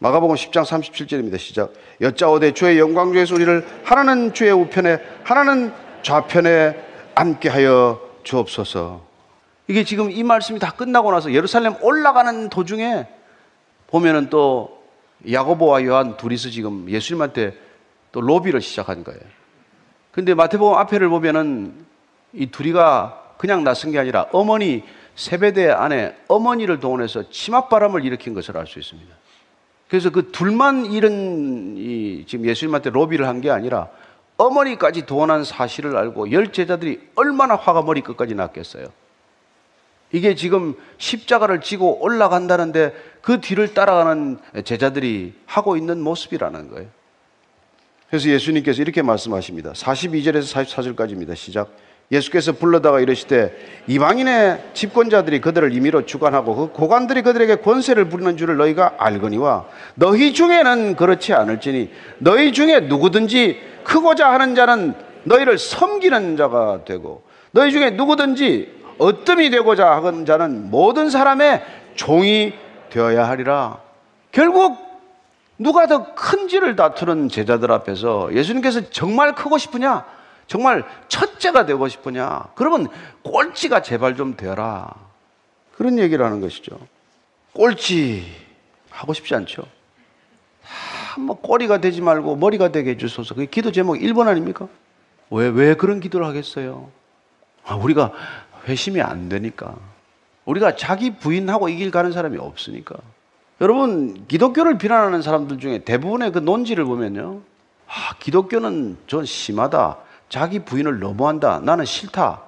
마가복음 0.00 0.36
10장 0.36 0.62
37절입니다. 0.64 1.38
시작. 1.38 1.72
여짜오되 2.00 2.52
주의 2.52 2.78
영광 2.78 3.12
중에서 3.12 3.34
우리를 3.34 3.66
하나는 3.82 4.32
주의 4.32 4.52
우편에 4.52 4.98
하나는 5.24 5.72
좌편에 6.02 6.80
앉게 7.16 7.48
하여 7.48 8.00
주옵소서. 8.22 9.04
이게 9.66 9.82
지금 9.82 10.10
이 10.10 10.22
말씀이 10.22 10.60
다 10.60 10.70
끝나고 10.70 11.10
나서 11.10 11.32
예루살렘 11.32 11.74
올라가는 11.82 12.48
도중에 12.48 13.08
보면은 13.88 14.30
또 14.30 14.78
야고보와 15.28 15.84
요한 15.84 16.16
둘이서 16.16 16.50
지금 16.50 16.88
예수님한테 16.88 17.54
또 18.12 18.20
로비를 18.20 18.60
시작한 18.60 19.02
거예요. 19.02 19.20
근데 20.12 20.32
마태복음 20.32 20.78
앞에를 20.78 21.08
보면은 21.08 21.74
이 22.32 22.46
둘이가 22.46 23.34
그냥 23.36 23.64
나선 23.64 23.90
게 23.90 23.98
아니라 23.98 24.26
어머니 24.30 24.84
세배대 25.16 25.70
안에 25.70 26.16
어머니를 26.28 26.78
동원해서 26.78 27.30
치맛바람을 27.30 28.04
일으킨 28.04 28.34
것을 28.34 28.56
알 28.56 28.66
수 28.66 28.78
있습니다. 28.78 29.12
그래서 29.88 30.10
그 30.10 30.30
둘만 30.30 30.86
이런 30.92 31.76
이 31.78 32.24
지금 32.26 32.44
예수님한테 32.46 32.90
로비를 32.90 33.26
한 33.26 33.40
게 33.40 33.50
아니라 33.50 33.88
어머니까지 34.36 35.06
동원한 35.06 35.44
사실을 35.44 35.96
알고 35.96 36.30
열 36.32 36.52
제자들이 36.52 37.00
얼마나 37.16 37.56
화가 37.56 37.82
머리 37.82 38.02
끝까지 38.02 38.34
났겠어요. 38.34 38.86
이게 40.12 40.34
지금 40.34 40.74
십자가를 40.98 41.60
지고 41.60 42.02
올라간다는데 42.02 42.94
그 43.20 43.40
뒤를 43.40 43.74
따라가는 43.74 44.38
제자들이 44.64 45.34
하고 45.44 45.76
있는 45.76 46.00
모습이라는 46.00 46.70
거예요. 46.70 46.88
그래서 48.08 48.30
예수님께서 48.30 48.80
이렇게 48.80 49.02
말씀하십니다. 49.02 49.72
42절에서 49.72 50.64
44절까지입니다. 50.94 51.36
시작. 51.36 51.70
예수께서 52.10 52.52
불러다가 52.52 53.00
이르시되 53.00 53.54
이방인의 53.86 54.70
집권자들이 54.72 55.40
그들을 55.40 55.74
임의로 55.74 56.06
주관하고 56.06 56.54
그 56.56 56.72
고관들이 56.72 57.22
그들에게 57.22 57.56
권세를 57.56 58.08
부리는 58.08 58.36
줄을 58.36 58.56
너희가 58.56 58.94
알거니와 58.98 59.66
너희 59.94 60.32
중에는 60.32 60.96
그렇지 60.96 61.34
않을지니 61.34 61.90
너희 62.18 62.52
중에 62.52 62.80
누구든지 62.80 63.60
크고자 63.84 64.30
하는 64.32 64.54
자는 64.54 64.94
너희를 65.24 65.58
섬기는 65.58 66.36
자가 66.38 66.84
되고 66.86 67.22
너희 67.50 67.72
중에 67.72 67.90
누구든지 67.90 68.78
어뜸이 68.98 69.50
되고자 69.50 69.96
하는 69.96 70.24
자는 70.24 70.70
모든 70.70 71.10
사람의 71.10 71.62
종이 71.94 72.52
되어야 72.90 73.28
하리라. 73.28 73.78
결국 74.32 74.78
누가 75.58 75.86
더 75.86 76.14
큰 76.14 76.48
지를 76.48 76.74
다투는 76.76 77.28
제자들 77.28 77.70
앞에서 77.72 78.30
예수님께서 78.32 78.90
정말 78.90 79.34
크고 79.34 79.58
싶으냐? 79.58 80.04
정말 80.48 80.84
첫째가 81.08 81.66
되고 81.66 81.86
싶으냐? 81.88 82.48
그러면 82.56 82.88
꼴찌가 83.22 83.82
제발 83.82 84.16
좀 84.16 84.36
되어라. 84.36 84.92
그런 85.76 85.98
얘기를 85.98 86.24
하는 86.24 86.40
것이죠. 86.40 86.78
꼴찌 87.52 88.24
하고 88.90 89.12
싶지 89.12 89.34
않죠. 89.34 89.62
아, 90.64 91.20
뭐 91.20 91.36
꼬리가 91.40 91.78
되지 91.78 92.00
말고 92.00 92.36
머리가 92.36 92.72
되게 92.72 92.90
해주소서. 92.92 93.34
그게 93.34 93.46
기도 93.46 93.70
제목 93.70 93.94
1번 93.96 94.26
아닙니까? 94.26 94.66
왜, 95.30 95.46
왜 95.48 95.74
그런 95.74 96.00
기도를 96.00 96.26
하겠어요? 96.26 96.90
아, 97.64 97.76
우리가 97.76 98.12
회심이 98.66 99.00
안 99.02 99.28
되니까. 99.28 99.76
우리가 100.46 100.76
자기 100.76 101.10
부인하고 101.16 101.68
이 101.68 101.76
길 101.76 101.90
가는 101.90 102.10
사람이 102.10 102.38
없으니까. 102.38 102.96
여러분, 103.60 104.24
기독교를 104.28 104.78
비난하는 104.78 105.20
사람들 105.20 105.58
중에 105.58 105.80
대부분의 105.80 106.32
그 106.32 106.38
논지를 106.38 106.84
보면요. 106.86 107.42
아, 107.86 108.14
기독교는 108.18 108.96
전 109.06 109.24
심하다. 109.26 109.98
자기 110.28 110.60
부인을 110.60 110.98
너무한다. 111.00 111.60
나는 111.60 111.84
싫다. 111.84 112.42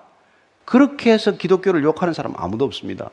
그렇게 0.65 1.13
해서 1.13 1.33
기독교를 1.33 1.83
욕하는 1.83 2.15
사람 2.15 2.35
아무도 2.37 2.65
없습니다. 2.65 3.11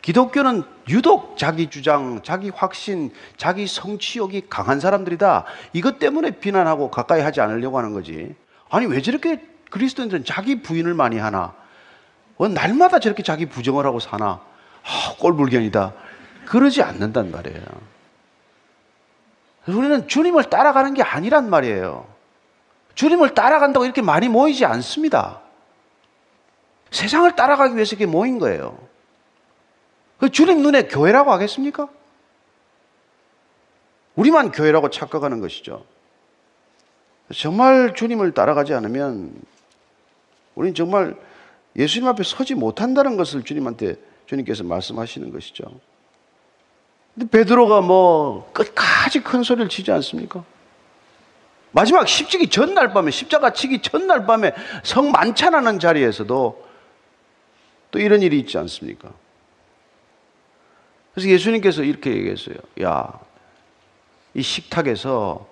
기독교는 0.00 0.64
유독 0.88 1.38
자기 1.38 1.70
주장, 1.70 2.22
자기 2.22 2.50
확신, 2.50 3.12
자기 3.36 3.66
성취욕이 3.66 4.44
강한 4.48 4.80
사람들이다. 4.80 5.44
이것 5.72 5.98
때문에 5.98 6.32
비난하고 6.32 6.90
가까이 6.90 7.20
하지 7.20 7.40
않으려고 7.40 7.78
하는 7.78 7.92
거지. 7.92 8.34
아니, 8.68 8.86
왜 8.86 9.00
저렇게 9.00 9.40
그리스도인들은 9.70 10.24
자기 10.24 10.60
부인을 10.60 10.94
많이 10.94 11.18
하나? 11.18 11.54
왜 12.38 12.48
날마다 12.48 12.98
저렇게 12.98 13.22
자기 13.22 13.46
부정을 13.46 13.86
하고 13.86 14.00
사나? 14.00 14.40
아, 14.82 15.14
꼴불견이다. 15.20 15.92
그러지 16.46 16.82
않는단 16.82 17.30
말이에요. 17.30 17.62
우리는 19.68 20.08
주님을 20.08 20.44
따라가는 20.44 20.94
게 20.94 21.02
아니란 21.02 21.48
말이에요. 21.48 22.11
주님을 22.94 23.34
따라간다고 23.34 23.84
이렇게 23.84 24.02
많이 24.02 24.28
모이지 24.28 24.64
않습니다. 24.64 25.40
세상을 26.90 27.34
따라가기 27.34 27.74
위해서 27.74 27.96
이렇게 27.96 28.06
모인 28.06 28.38
거예요. 28.38 28.78
그 30.18 30.30
주님 30.30 30.62
눈에 30.62 30.86
교회라고 30.86 31.32
하겠습니까? 31.32 31.88
우리만 34.14 34.52
교회라고 34.52 34.90
착각하는 34.90 35.40
것이죠. 35.40 35.84
정말 37.34 37.94
주님을 37.94 38.32
따라가지 38.32 38.74
않으면 38.74 39.34
우리는 40.54 40.74
정말 40.74 41.16
예수님 41.76 42.06
앞에 42.08 42.22
서지 42.22 42.54
못한다는 42.54 43.16
것을 43.16 43.42
주님한테 43.42 43.96
주님께서 44.26 44.64
말씀하시는 44.64 45.32
것이죠. 45.32 45.64
근데 47.14 47.28
베드로가 47.28 47.80
뭐 47.80 48.50
끝까지 48.52 49.22
큰 49.22 49.42
소리를 49.42 49.68
치지 49.68 49.90
않습니까? 49.92 50.44
마지막 51.72 52.06
십지기 52.06 52.48
전날 52.48 52.92
밤에 52.92 53.10
십자가 53.10 53.52
치기 53.52 53.80
전날 53.80 54.26
밤에 54.26 54.52
성 54.84 55.10
만찬하는 55.10 55.78
자리에서도 55.78 56.68
또 57.90 57.98
이런 57.98 58.22
일이 58.22 58.38
있지 58.38 58.56
않습니까? 58.58 59.10
그래서 61.14 61.28
예수님께서 61.28 61.82
이렇게 61.82 62.10
얘기했어요. 62.10 62.56
야, 62.82 63.18
이 64.34 64.42
식탁에서 64.42 65.46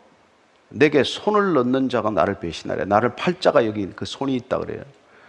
내게 0.71 1.03
손을 1.03 1.53
넣는 1.55 1.89
자가 1.89 2.11
나를 2.11 2.39
배신하래. 2.41 2.85
나를 2.85 3.17
팔자가 3.17 3.67
여기 3.67 3.89
그 3.95 4.05
손이 4.05 4.35
있다 4.37 4.59
그래요. 4.59 4.83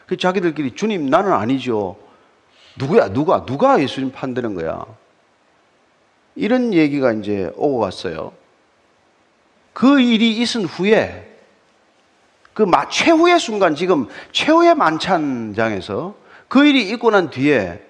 그 0.06 0.18
자기들끼리 0.18 0.76
주님 0.76 1.10
나는 1.10 1.34
아니죠. 1.34 1.98
누구야 2.78 3.10
누가 3.10 3.46
누가 3.46 3.82
예수님 3.82 4.12
판되는 4.12 4.56
거야. 4.56 4.86
이런 6.36 6.74
얘기가 6.74 7.12
이제 7.14 7.52
오고 7.56 7.80
갔어요. 7.80 8.34
그 9.74 10.00
일이 10.00 10.38
있은 10.38 10.66
후에 10.66 11.28
그 12.54 12.66
최후의 12.90 13.40
순간 13.40 13.76
지금 13.76 14.08
최후의 14.32 14.76
만찬장에서 14.76 16.16
그 16.48 16.66
일이 16.66 16.90
있고 16.90 17.12
난 17.12 17.30
뒤에 17.30 17.82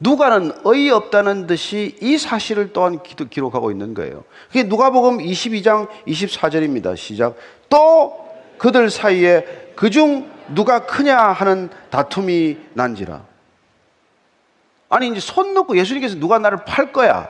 누가는 0.00 0.52
어이없다는 0.64 1.46
듯이 1.46 1.96
이 2.00 2.18
사실을 2.18 2.72
또한 2.72 3.00
기록하고 3.02 3.70
있는 3.70 3.94
거예요. 3.94 4.24
그게 4.48 4.62
누가복음 4.62 5.18
22장 5.18 5.88
24절입니다. 6.06 6.96
시작. 6.96 7.36
또 7.68 8.28
그들 8.58 8.90
사이에 8.90 9.72
그중 9.74 10.30
누가 10.54 10.86
크냐 10.86 11.16
하는 11.16 11.70
다툼이 11.90 12.58
난지라. 12.74 13.24
아니 14.90 15.08
이제 15.08 15.20
손 15.20 15.54
놓고 15.54 15.76
예수님께서 15.76 16.16
누가 16.16 16.38
나를 16.38 16.64
팔 16.64 16.92
거야. 16.92 17.28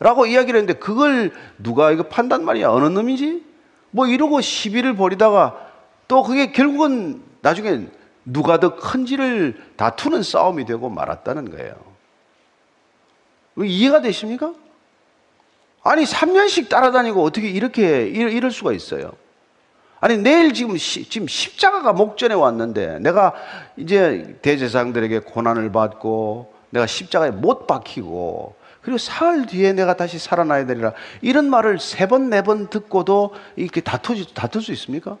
라고 0.00 0.24
이야기를 0.24 0.58
했는데 0.58 0.80
그걸 0.80 1.30
누가 1.58 1.92
이거 1.92 2.04
판단 2.04 2.44
말이야. 2.44 2.70
어느 2.70 2.86
놈이지? 2.86 3.44
뭐 3.90 4.06
이러고 4.06 4.40
시비를 4.40 4.96
벌이다가 4.96 5.68
또 6.08 6.22
그게 6.22 6.52
결국은 6.52 7.22
나중에 7.42 7.86
누가 8.24 8.58
더 8.58 8.76
큰지를 8.76 9.62
다투는 9.76 10.22
싸움이 10.22 10.64
되고 10.64 10.88
말았다는 10.88 11.50
거예요. 11.50 11.74
이해가 13.62 14.00
되십니까? 14.00 14.54
아니 15.82 16.04
3년씩 16.04 16.68
따라다니고 16.68 17.22
어떻게 17.22 17.48
이렇게 17.48 18.06
이럴 18.06 18.50
수가 18.50 18.72
있어요? 18.72 19.12
아니 20.00 20.16
내일 20.16 20.54
지금 20.54 20.78
시, 20.78 21.08
지금 21.08 21.28
십자가가 21.28 21.92
목전에 21.92 22.34
왔는데 22.34 23.00
내가 23.00 23.34
이제 23.76 24.38
대제사장들에게 24.40 25.20
고난을 25.20 25.72
받고 25.72 26.54
내가 26.70 26.86
십자가에 26.86 27.30
못 27.30 27.66
박히고 27.66 28.54
그리고 28.82 28.98
사흘 28.98 29.46
뒤에 29.46 29.72
내가 29.74 29.94
다시 29.96 30.18
살아나야 30.18 30.66
되리라 30.66 30.92
이런 31.20 31.50
말을 31.50 31.78
세 31.78 32.06
번 32.06 32.30
네 32.30 32.42
번 32.42 32.68
듣고도 32.68 33.34
이렇게 33.56 33.80
다투 33.80 34.32
다툴 34.34 34.62
수 34.62 34.72
있습니까? 34.72 35.18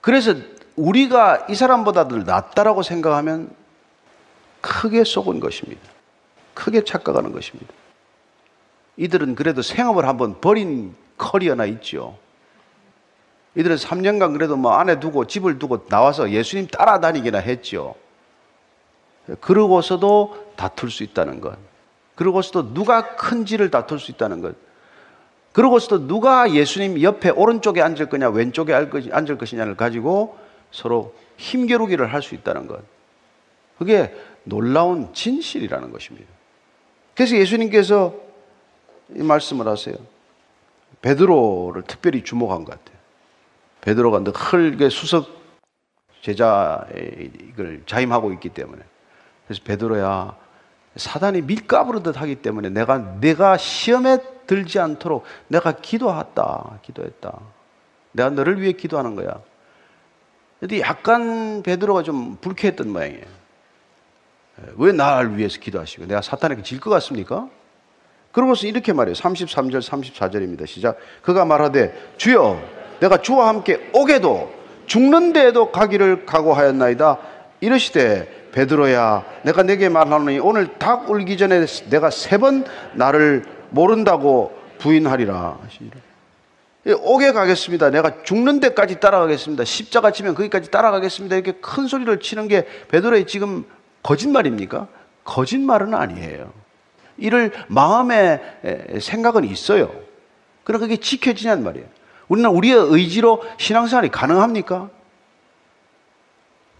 그래서 0.00 0.34
우리가 0.76 1.46
이 1.50 1.54
사람보다도 1.54 2.18
낫다라고 2.18 2.82
생각하면 2.82 3.50
크게 4.60 5.04
속은 5.04 5.40
것입니다. 5.40 5.82
크게 6.54 6.84
착각하는 6.84 7.32
것입니다. 7.32 7.72
이들은 8.96 9.34
그래도 9.34 9.62
생업을 9.62 10.06
한번 10.08 10.40
버린 10.40 10.94
커리어나 11.18 11.66
있죠. 11.66 12.16
이들은 13.54 13.76
3년간 13.76 14.32
그래도 14.32 14.56
뭐 14.56 14.72
아내 14.74 14.98
두고 15.00 15.26
집을 15.26 15.58
두고 15.58 15.86
나와서 15.88 16.30
예수님 16.30 16.68
따라다니기나 16.68 17.38
했죠. 17.38 17.94
그러고서도 19.40 20.52
다툴 20.56 20.90
수 20.90 21.02
있다는 21.02 21.40
것. 21.40 21.58
그러고서도 22.18 22.74
누가 22.74 23.14
큰지를 23.14 23.70
다툴 23.70 24.00
수 24.00 24.10
있다는 24.10 24.40
것. 24.40 24.56
그러고서도 25.52 26.08
누가 26.08 26.52
예수님 26.52 27.00
옆에 27.00 27.30
오른쪽에 27.30 27.80
앉을 27.80 28.08
거냐, 28.08 28.28
왼쪽에 28.30 28.74
앉을 28.74 29.38
것이냐를 29.38 29.76
가지고 29.76 30.36
서로 30.72 31.14
힘겨루기를 31.36 32.12
할 32.12 32.20
수 32.20 32.34
있다는 32.34 32.66
것. 32.66 32.82
그게 33.78 34.12
놀라운 34.42 35.14
진실이라는 35.14 35.92
것입니다. 35.92 36.26
그래서 37.14 37.36
예수님께서 37.36 38.12
이 39.14 39.22
말씀을 39.22 39.68
하세요. 39.68 39.94
베드로를 41.00 41.84
특별히 41.84 42.24
주목한 42.24 42.64
것 42.64 42.72
같아요. 42.72 42.98
베드로가 43.82 44.24
늘 44.24 44.90
수석 44.90 45.28
제자의 46.22 47.30
이걸 47.48 47.84
자임하고 47.86 48.32
있기 48.32 48.48
때문에 48.48 48.82
그래서 49.46 49.62
베드로야 49.64 50.47
사단이 50.98 51.42
밀가부르듯 51.42 52.20
하기 52.20 52.36
때문에 52.36 52.68
내가 52.68 52.98
내가 53.20 53.56
시험에 53.56 54.18
들지 54.46 54.78
않도록 54.78 55.24
내가 55.46 55.72
기도했다 55.72 56.80
기도했다 56.82 57.38
내가 58.12 58.30
너를 58.30 58.60
위해 58.60 58.72
기도하는 58.72 59.14
거야. 59.14 59.40
근데 60.60 60.80
약간 60.80 61.62
베드로가 61.62 62.02
좀 62.02 62.36
불쾌했던 62.40 62.90
모양이에요. 62.90 63.24
왜 64.76 64.92
나를 64.92 65.36
위해서 65.38 65.60
기도하시고 65.60 66.06
내가 66.06 66.20
사탄에게 66.20 66.62
질 66.62 66.80
것 66.80 66.90
같습니까? 66.90 67.48
그러고서 68.32 68.66
이렇게 68.66 68.92
말해요. 68.92 69.14
33절 69.14 69.80
34절입니다. 69.80 70.66
시작. 70.66 70.98
그가 71.22 71.44
말하되 71.44 72.12
주여 72.16 72.60
내가 73.00 73.18
주와 73.18 73.48
함께 73.48 73.88
오게도 73.92 74.52
죽는 74.86 75.32
데에도 75.32 75.70
가기를 75.70 76.26
각오하였나이다. 76.26 77.18
이르시되 77.60 78.37
베드로야 78.58 79.24
내가 79.42 79.62
내게 79.62 79.88
말하노니 79.88 80.40
오늘 80.40 80.78
닭 80.78 81.08
울기 81.08 81.36
전에 81.36 81.64
내가 81.90 82.10
세 82.10 82.38
번 82.38 82.64
나를 82.94 83.44
모른다고 83.70 84.52
부인하리라. 84.78 85.58
예, 86.86 86.92
오게 86.92 87.32
가겠습니다. 87.32 87.90
내가 87.90 88.22
죽는 88.24 88.58
데까지 88.60 88.98
따라가겠습니다. 88.98 89.64
십자가 89.64 90.10
치면 90.10 90.34
거기까지 90.34 90.70
따라가겠습니다. 90.70 91.36
이렇게 91.36 91.52
큰 91.60 91.86
소리를 91.86 92.18
치는 92.20 92.48
게 92.48 92.66
베드로의 92.88 93.26
지금 93.26 93.64
거짓말입니까? 94.02 94.88
거짓말은 95.24 95.94
아니에요. 95.94 96.52
이를 97.16 97.52
마음의 97.68 98.40
생각은 99.00 99.44
있어요. 99.44 99.92
그러나 100.64 100.84
그게 100.84 100.96
지켜지냔 100.96 101.62
말이에요. 101.62 101.86
우리는 102.28 102.48
우리의 102.50 102.76
의지로 102.76 103.42
신앙생활이 103.58 104.08
가능합니까? 104.08 104.90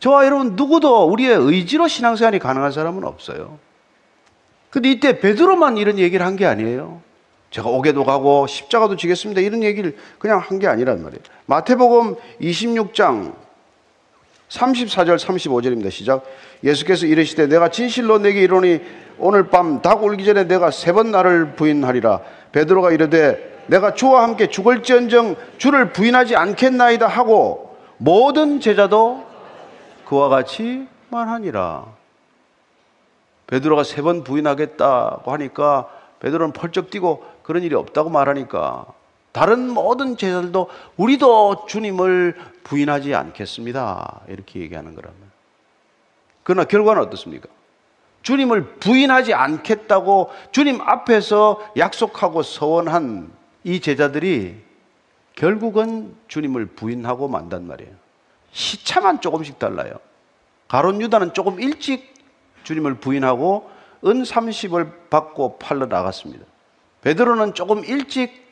저와 0.00 0.24
여러분 0.26 0.54
누구도 0.54 1.04
우리의 1.10 1.36
의지로 1.36 1.88
신앙생활이 1.88 2.38
가능한 2.38 2.72
사람은 2.72 3.04
없어요. 3.04 3.58
근데 4.70 4.90
이때 4.90 5.18
베드로만 5.18 5.76
이런 5.76 5.98
얘기를 5.98 6.24
한 6.24 6.36
게 6.36 6.46
아니에요. 6.46 7.00
제가 7.50 7.68
옥에도 7.70 8.04
가고 8.04 8.46
십자가도 8.46 8.96
지겠습니다. 8.96 9.40
이런 9.40 9.62
얘기를 9.62 9.96
그냥 10.18 10.38
한 10.38 10.58
게 10.58 10.66
아니란 10.66 11.02
말이에요. 11.02 11.20
마태복음 11.46 12.14
26장 12.40 13.32
34절 14.50 15.18
35절입니다. 15.18 15.90
시작. 15.90 16.24
예수께서 16.62 17.06
이르시되 17.06 17.46
내가 17.48 17.68
진실로 17.70 18.18
내게 18.18 18.42
이르니 18.42 18.80
오늘 19.18 19.48
밤 19.48 19.80
닭 19.82 20.04
울기 20.04 20.24
전에 20.24 20.44
내가 20.44 20.70
세 20.70 20.92
번 20.92 21.10
나를 21.10 21.54
부인하리라. 21.56 22.20
베드로가 22.52 22.92
이르되 22.92 23.64
내가 23.66 23.94
주와 23.94 24.22
함께 24.22 24.46
죽을지언정 24.48 25.36
주를 25.58 25.92
부인하지 25.92 26.36
않겠나이다 26.36 27.06
하고 27.06 27.76
모든 27.98 28.60
제자도 28.60 29.24
그와 30.08 30.28
같이 30.28 30.88
말하니라. 31.10 31.86
베드로가 33.46 33.82
세 33.84 34.02
번 34.02 34.24
부인하겠다고 34.24 35.32
하니까 35.32 35.88
베드로는 36.20 36.52
펄쩍 36.52 36.90
뛰고 36.90 37.24
그런 37.42 37.62
일이 37.62 37.74
없다고 37.74 38.10
말하니까 38.10 38.86
다른 39.32 39.70
모든 39.70 40.16
제자들도 40.16 40.68
우리도 40.96 41.66
주님을 41.66 42.36
부인하지 42.64 43.14
않겠습니다. 43.14 44.22
이렇게 44.28 44.60
얘기하는 44.60 44.94
거라면. 44.94 45.16
그러나 46.42 46.64
결과는 46.64 47.02
어떻습니까? 47.02 47.48
주님을 48.22 48.74
부인하지 48.80 49.32
않겠다고 49.32 50.30
주님 50.50 50.80
앞에서 50.80 51.72
약속하고 51.76 52.42
서원한 52.42 53.30
이 53.64 53.80
제자들이 53.80 54.56
결국은 55.34 56.14
주님을 56.26 56.66
부인하고 56.66 57.28
만단 57.28 57.66
말이에요. 57.66 58.07
시차만 58.52 59.20
조금씩 59.20 59.58
달라요. 59.58 59.92
가론 60.68 61.00
유다는 61.00 61.34
조금 61.34 61.60
일찍 61.60 62.14
주님을 62.64 62.94
부인하고 62.94 63.70
은 64.04 64.22
30을 64.22 65.10
받고 65.10 65.58
팔러 65.58 65.86
나갔습니다. 65.86 66.44
베드로는 67.02 67.54
조금 67.54 67.84
일찍 67.84 68.46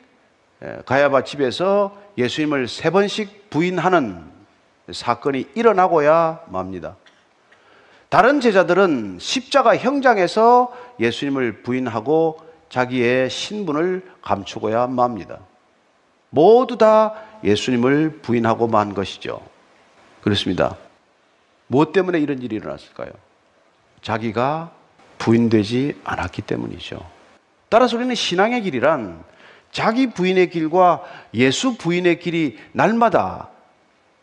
가야바 0.85 1.23
집에서 1.23 1.95
예수님을 2.17 2.67
세 2.67 2.89
번씩 2.89 3.49
부인하는 3.49 4.23
사건이 4.91 5.49
일어나고야 5.53 6.41
맙니다. 6.47 6.95
다른 8.09 8.39
제자들은 8.39 9.17
십자가 9.19 9.77
형장에서 9.77 10.73
예수님을 10.99 11.61
부인하고 11.61 12.39
자기의 12.69 13.29
신분을 13.29 14.09
감추고야 14.21 14.87
맙니다. 14.87 15.39
모두 16.29 16.77
다 16.77 17.13
예수님을 17.43 18.19
부인하고 18.21 18.67
만 18.67 18.93
것이죠. 18.93 19.41
그렇습니다. 20.21 20.77
무엇 21.67 21.91
때문에 21.91 22.19
이런 22.19 22.41
일이 22.41 22.55
일어났을까요? 22.55 23.11
자기가 24.01 24.71
부인되지 25.17 26.01
않았기 26.03 26.43
때문이죠. 26.43 26.99
따라서 27.69 27.97
우리는 27.97 28.13
신앙의 28.15 28.61
길이란 28.61 29.23
자기 29.71 30.07
부인의 30.07 30.49
길과 30.49 31.03
예수 31.33 31.77
부인의 31.77 32.19
길이 32.19 32.57
날마다 32.71 33.49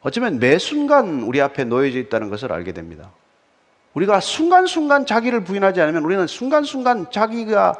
어쩌면 0.00 0.38
매 0.38 0.58
순간 0.58 1.22
우리 1.22 1.40
앞에 1.40 1.64
놓여져 1.64 1.98
있다는 1.98 2.30
것을 2.30 2.52
알게 2.52 2.72
됩니다. 2.72 3.10
우리가 3.94 4.20
순간순간 4.20 5.06
자기를 5.06 5.44
부인하지 5.44 5.80
않으면 5.80 6.04
우리는 6.04 6.26
순간순간 6.26 7.10
자기가 7.10 7.74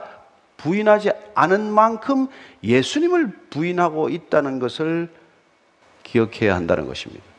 부인하지 0.56 1.10
않은 1.34 1.72
만큼 1.72 2.28
예수님을 2.62 3.32
부인하고 3.50 4.08
있다는 4.08 4.58
것을 4.58 5.10
기억해야 6.04 6.54
한다는 6.54 6.86
것입니다. 6.86 7.34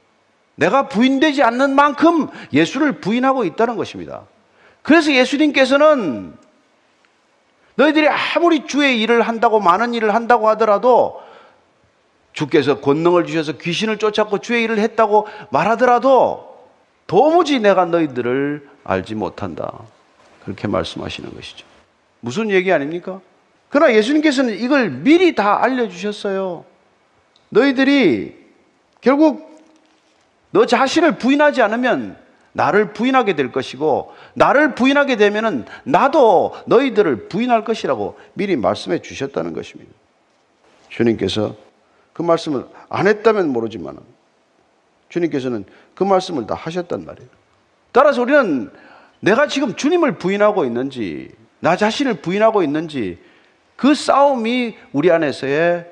내가 0.56 0.88
부인되지 0.88 1.44
않는 1.44 1.76
만큼 1.76 2.28
예수를 2.54 3.00
부인하고 3.00 3.44
있다는 3.44 3.76
것입니다. 3.76 4.24
그래서 4.82 5.14
예수님께서는 5.14 6.34
너희들이 7.76 8.08
아무리 8.08 8.66
주의 8.68 9.02
일을 9.02 9.22
한다고 9.22 9.60
많은 9.60 9.94
일을 9.94 10.14
한다고 10.14 10.48
하더라도 10.50 11.22
주께서 12.32 12.80
권능을 12.80 13.26
주셔서 13.26 13.54
귀신을 13.54 13.98
쫓았고 13.98 14.40
주의 14.40 14.64
일을 14.64 14.80
했다고 14.80 15.28
말하더라도 15.52 16.56
도무지 17.08 17.60
내가 17.60 17.86
너희들을 17.86 18.70
알지 18.84 19.16
못한다. 19.16 19.74
그렇게 20.44 20.68
말씀하시는 20.68 21.34
것이죠. 21.34 21.66
무슨 22.20 22.50
얘기 22.50 22.72
아닙니까? 22.72 23.20
그러나 23.70 23.94
예수님께서는 23.94 24.60
이걸 24.60 24.90
미리 24.90 25.36
다 25.36 25.64
알려주셨어요. 25.64 26.66
너희들이 27.50 28.36
결국 29.02 29.55
너 30.56 30.66
자신을 30.66 31.18
부인하지 31.18 31.62
않으면 31.62 32.16
나를 32.54 32.94
부인하게 32.94 33.36
될 33.36 33.52
것이고 33.52 34.14
나를 34.36 34.74
부인하게 34.74 35.18
되면은 35.18 35.66
나도 35.84 36.56
너희들을 36.68 37.28
부인할 37.28 37.66
것이라고 37.66 38.18
미리 38.36 38.56
말씀해 38.56 39.02
주셨다는 39.02 39.52
것입니다. 39.52 39.92
주님께서 40.88 41.58
그 42.14 42.22
말씀을 42.22 42.68
안 42.88 43.06
했다면 43.06 43.50
모르지만 43.50 43.98
주님께서는 45.10 45.66
그 45.94 46.06
말씀을 46.06 46.48
다 46.48 46.56
하셨단 46.56 47.04
말이에요. 47.04 47.30
따라서 47.92 48.22
우리는 48.22 48.72
내가 49.20 49.48
지금 49.48 49.76
주님을 49.76 50.18
부인하고 50.18 50.64
있는지 50.64 51.36
나 51.60 51.76
자신을 51.76 52.22
부인하고 52.22 52.64
있는지 52.64 53.20
그 53.76 53.94
싸움이 53.94 54.78
우리 54.94 55.12
안에서의 55.12 55.86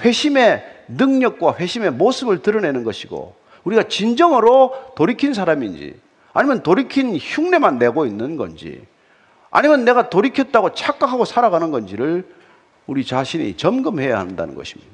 회심의 0.00 0.64
능력과 0.88 1.54
회심의 1.58 1.92
모습을 1.92 2.42
드러내는 2.42 2.82
것이고 2.82 3.38
우리가 3.64 3.84
진정으로 3.84 4.92
돌이킨 4.96 5.34
사람인지 5.34 5.98
아니면 6.32 6.62
돌이킨 6.62 7.16
흉내만 7.16 7.78
내고 7.78 8.06
있는 8.06 8.36
건지 8.36 8.86
아니면 9.50 9.84
내가 9.84 10.08
돌이켰다고 10.08 10.74
착각하고 10.74 11.24
살아가는 11.24 11.70
건지를 11.70 12.24
우리 12.86 13.04
자신이 13.04 13.56
점검해야 13.56 14.18
한다는 14.18 14.54
것입니다. 14.54 14.90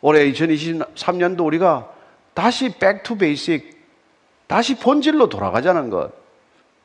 올해 0.00 0.30
2023년도 0.30 1.44
우리가 1.44 1.90
다시 2.34 2.76
back 2.78 3.03
to 3.03 3.16
basic, 3.16 3.74
다시 4.46 4.76
본질로 4.76 5.28
돌아가자는 5.28 5.90
것, 5.90 6.12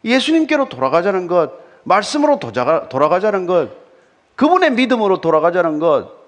예수님께로 0.06 0.70
돌아가자는 0.70 1.28
것, 1.28 1.52
말씀으로 1.84 2.40
돌아가자는 2.40 3.46
것, 3.46 3.72
그분의 4.36 4.72
믿음으로 4.72 5.22
돌아가자는 5.22 5.80
것, 5.80 6.19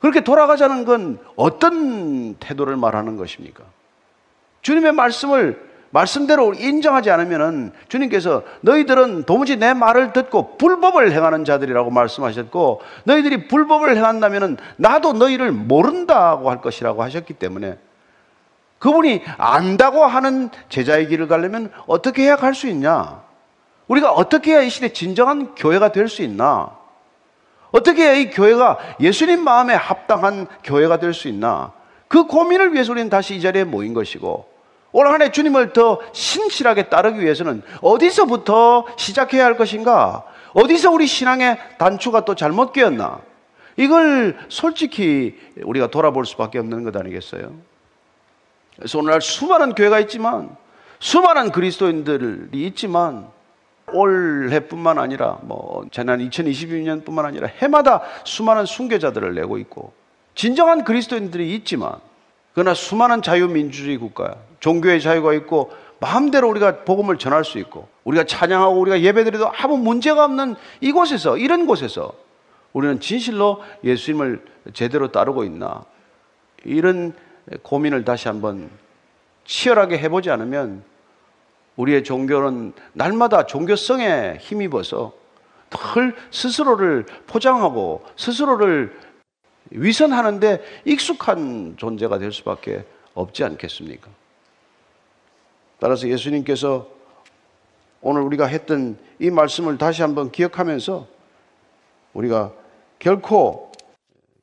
그렇게 0.00 0.20
돌아가자는 0.20 0.84
건 0.84 1.18
어떤 1.36 2.34
태도를 2.36 2.76
말하는 2.76 3.16
것입니까? 3.16 3.64
주님의 4.62 4.92
말씀을 4.92 5.68
말씀대로 5.90 6.52
인정하지 6.52 7.10
않으면 7.10 7.72
주님께서 7.88 8.42
너희들은 8.60 9.24
도무지 9.24 9.56
내 9.56 9.72
말을 9.72 10.12
듣고 10.12 10.58
불법을 10.58 11.12
행하는 11.12 11.44
자들이라고 11.46 11.90
말씀하셨고 11.90 12.82
너희들이 13.04 13.48
불법을 13.48 13.96
행한다면 13.96 14.58
나도 14.76 15.14
너희를 15.14 15.50
모른다고 15.50 16.50
할 16.50 16.60
것이라고 16.60 17.02
하셨기 17.02 17.34
때문에 17.34 17.78
그분이 18.78 19.22
안다고 19.38 20.04
하는 20.04 20.50
제자의 20.68 21.08
길을 21.08 21.26
가려면 21.26 21.72
어떻게 21.86 22.22
해야 22.24 22.36
갈 22.36 22.54
수 22.54 22.68
있냐? 22.68 23.22
우리가 23.88 24.12
어떻게 24.12 24.52
해야 24.52 24.60
이 24.60 24.68
시대 24.70 24.92
진정한 24.92 25.54
교회가 25.54 25.90
될 25.92 26.08
수 26.08 26.22
있나? 26.22 26.76
어떻게 27.70 28.20
이 28.20 28.30
교회가 28.30 28.78
예수님 29.00 29.44
마음에 29.44 29.74
합당한 29.74 30.46
교회가 30.64 30.98
될 30.98 31.12
수 31.12 31.28
있나? 31.28 31.72
그 32.08 32.24
고민을 32.24 32.72
위해서 32.72 32.92
우리는 32.92 33.10
다시 33.10 33.36
이 33.36 33.40
자리에 33.40 33.64
모인 33.64 33.92
것이고 33.92 34.48
올 34.92 35.06
한해 35.06 35.30
주님을 35.30 35.74
더 35.74 36.00
신실하게 36.12 36.84
따르기 36.88 37.20
위해서는 37.20 37.62
어디서부터 37.82 38.86
시작해야 38.96 39.44
할 39.44 39.56
것인가? 39.56 40.24
어디서 40.54 40.90
우리 40.90 41.06
신앙의 41.06 41.58
단추가 41.78 42.24
또 42.24 42.34
잘못 42.34 42.72
끼었나? 42.72 43.20
이걸 43.76 44.38
솔직히 44.48 45.38
우리가 45.62 45.88
돌아볼 45.88 46.24
수밖에 46.24 46.58
없는 46.58 46.84
것 46.84 46.96
아니겠어요? 46.96 47.52
그래서 48.76 48.98
오늘날 48.98 49.20
수많은 49.20 49.74
교회가 49.74 50.00
있지만 50.00 50.56
수많은 51.00 51.52
그리스도인들이 51.52 52.48
있지만 52.66 53.28
올해뿐만 53.92 54.98
아니라 54.98 55.38
뭐 55.42 55.84
지난 55.90 56.18
2022년뿐만 56.18 57.24
아니라 57.24 57.48
해마다 57.48 58.02
수많은 58.24 58.66
순교자들을 58.66 59.34
내고 59.34 59.58
있고 59.58 59.92
진정한 60.34 60.84
그리스도인들이 60.84 61.54
있지만 61.56 61.94
그러나 62.54 62.74
수많은 62.74 63.22
자유민주주의 63.22 63.96
국가 63.98 64.36
종교의 64.60 65.00
자유가 65.00 65.32
있고 65.34 65.70
마음대로 66.00 66.48
우리가 66.48 66.84
복음을 66.84 67.18
전할 67.18 67.44
수 67.44 67.58
있고 67.58 67.88
우리가 68.04 68.24
찬양하고 68.24 68.80
우리가 68.80 69.00
예배드려도 69.00 69.50
아무 69.56 69.76
문제가 69.76 70.24
없는 70.24 70.54
이곳에서 70.80 71.36
이런 71.36 71.66
곳에서 71.66 72.12
우리는 72.72 73.00
진실로 73.00 73.62
예수님을 73.82 74.44
제대로 74.74 75.10
따르고 75.10 75.44
있나? 75.44 75.84
이런 76.64 77.14
고민을 77.62 78.04
다시 78.04 78.28
한번 78.28 78.70
치열하게 79.44 79.98
해보지 79.98 80.30
않으면 80.30 80.82
우리의 81.78 82.02
종교는 82.02 82.72
날마다 82.92 83.46
종교성에 83.46 84.38
힘입어서 84.40 85.12
늘 85.70 86.16
스스로를 86.30 87.06
포장하고 87.26 88.04
스스로를 88.16 88.98
위선하는데 89.70 90.62
익숙한 90.84 91.76
존재가 91.76 92.18
될 92.18 92.32
수밖에 92.32 92.84
없지 93.14 93.44
않겠습니까? 93.44 94.08
따라서 95.78 96.08
예수님께서 96.08 96.88
오늘 98.00 98.22
우리가 98.22 98.46
했던 98.46 98.98
이 99.20 99.30
말씀을 99.30 99.78
다시 99.78 100.02
한번 100.02 100.30
기억하면서 100.32 101.06
우리가 102.14 102.52
결코 102.98 103.70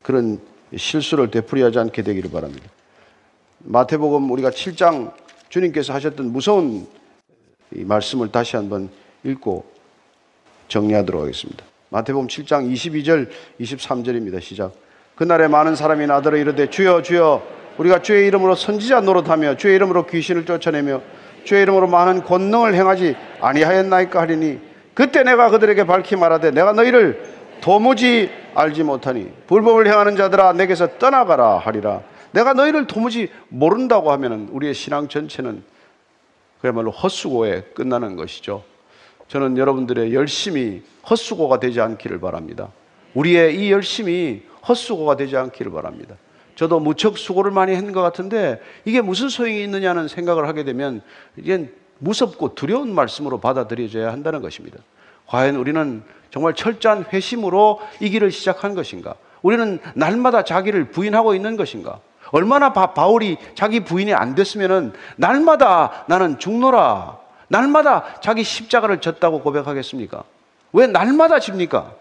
그런 0.01 0.39
실수를 0.75 1.31
되풀이하지 1.31 1.79
않게 1.79 2.01
되기를 2.03 2.31
바랍니다. 2.31 2.69
마태복음 3.59 4.29
우리가 4.31 4.51
7장 4.51 5.13
주님께서 5.49 5.93
하셨던 5.93 6.31
무서운 6.31 6.87
이 7.73 7.83
말씀을 7.83 8.31
다시 8.31 8.55
한번 8.55 8.89
읽고 9.23 9.65
정리하도록 10.67 11.21
하겠습니다. 11.21 11.63
마태복음 11.89 12.27
7장 12.27 12.71
22절 12.71 13.29
23절입니다. 13.59 14.41
시작. 14.41 14.73
그날에 15.15 15.47
많은 15.47 15.75
사람이 15.75 16.07
나더러 16.07 16.37
이르되 16.37 16.69
주여 16.69 17.01
주여 17.01 17.41
우리가 17.77 18.01
주의 18.01 18.27
이름으로 18.27 18.55
선지자 18.55 19.01
노릇하며 19.01 19.57
주의 19.57 19.75
이름으로 19.75 20.05
귀신을 20.05 20.45
쫓아내며 20.45 21.01
주의 21.43 21.61
이름으로 21.61 21.87
많은 21.87 22.23
권능을 22.23 22.73
행하지 22.73 23.15
아니하였나이까 23.39 24.19
하리니 24.19 24.59
그때 24.93 25.23
내가 25.23 25.49
그들에게 25.49 25.85
밝히 25.85 26.15
말하되 26.15 26.51
내가 26.51 26.73
너희를 26.73 27.35
도무지 27.61 28.29
알지 28.55 28.83
못하니 28.83 29.31
불법을 29.47 29.87
행하는 29.87 30.15
자들아 30.15 30.53
내게서 30.53 30.97
떠나가라 30.97 31.57
하리라 31.57 32.01
내가 32.31 32.53
너희를 32.53 32.87
도무지 32.87 33.29
모른다고 33.49 34.11
하면 34.11 34.49
우리의 34.51 34.73
신앙 34.73 35.07
전체는 35.07 35.63
그야말로 36.65 36.89
헛수고에 36.89 37.61
끝나는 37.75 38.15
것이죠. 38.15 38.63
저는 39.27 39.55
여러분들의 39.55 40.15
열심이 40.15 40.81
헛수고가 41.07 41.59
되지 41.59 41.79
않기를 41.79 42.19
바랍니다. 42.19 42.69
우리의 43.13 43.55
이 43.59 43.71
열심이 43.71 44.41
헛수고가 44.67 45.15
되지 45.15 45.37
않기를 45.37 45.71
바랍니다. 45.71 46.15
저도 46.55 46.79
무척 46.79 47.19
수고를 47.19 47.51
많이 47.51 47.75
한 47.75 47.91
것 47.93 48.01
같은데 48.01 48.59
이게 48.83 49.01
무슨 49.01 49.29
소용이 49.29 49.61
있느냐는 49.63 50.07
생각을 50.07 50.47
하게 50.47 50.63
되면 50.63 51.03
이게 51.37 51.69
무섭고 51.99 52.55
두려운 52.55 52.95
말씀으로 52.95 53.39
받아들여져야 53.39 54.11
한다는 54.11 54.41
것입니다. 54.41 54.79
과연 55.27 55.57
우리는 55.57 56.01
정말 56.31 56.55
철저한 56.55 57.05
회심으로 57.13 57.79
이 58.01 58.09
길을 58.09 58.31
시작한 58.31 58.73
것인가? 58.73 59.13
우리는 59.43 59.77
날마다 59.93 60.43
자기를 60.43 60.85
부인하고 60.89 61.35
있는 61.35 61.57
것인가? 61.57 61.99
얼마나 62.35 62.73
바, 62.73 62.87
바울이 62.87 63.37
자기 63.55 63.79
부인이 63.79 64.13
안 64.13 64.35
됐으면은 64.35 64.91
날마다 65.15 66.03
나는 66.07 66.37
죽노라. 66.37 67.17
날마다 67.47 68.19
자기 68.19 68.43
십자가를 68.43 68.99
졌다고 68.99 69.39
고백하겠습니까? 69.39 70.25
왜 70.73 70.85
날마다 70.87 71.39
집니까? 71.39 71.93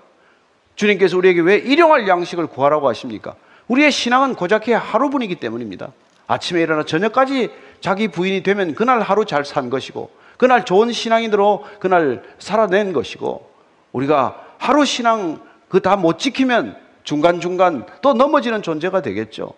주님께서 0.75 1.17
우리에게 1.19 1.41
왜 1.41 1.57
일용할 1.59 2.09
양식을 2.09 2.49
구하라고 2.49 2.89
하십니까? 2.89 3.37
우리의 3.69 3.93
신앙은 3.93 4.35
고작 4.35 4.67
하루분이기 4.69 5.37
때문입니다. 5.37 5.93
아침에 6.27 6.63
일어나 6.63 6.85
저녁까지 6.85 7.53
자기 7.81 8.09
부인이 8.09 8.43
되면 8.43 8.75
그날 8.75 9.03
하루 9.03 9.25
잘 9.27 9.45
산 9.45 9.71
것이고, 9.71 10.11
그날 10.37 10.65
좋은 10.65 10.91
신앙인으로 10.91 11.65
그날 11.79 12.25
살아낸 12.41 12.93
것이고, 12.93 13.49
우리가 13.93 14.35
하루 14.59 14.85
신앙 14.85 15.39
그 15.69 15.79
다 15.81 15.95
못 15.95 16.19
지키면 16.19 16.77
중간중간 17.05 17.87
또 18.03 18.15
넘어지는 18.15 18.63
존재가 18.63 19.01
되겠죠. 19.03 19.55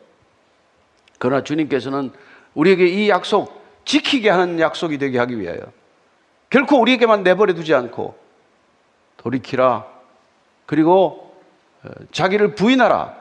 그러나 1.19 1.43
주님께서는 1.43 2.11
우리에게 2.55 2.87
이 2.87 3.09
약속 3.09 3.65
지키게 3.85 4.31
하는 4.31 4.61
약속이 4.61 4.99
되게 4.99 5.19
하기 5.19 5.39
위하여 5.39 5.61
결코 6.51 6.81
우리에게만 6.81 7.23
내버려 7.23 7.55
두지 7.55 7.75
않고 7.75 8.17
돌이키라. 9.17 9.85
그리고 10.67 11.35
어, 11.83 11.89
자기를 12.13 12.55
부인하라. 12.55 13.15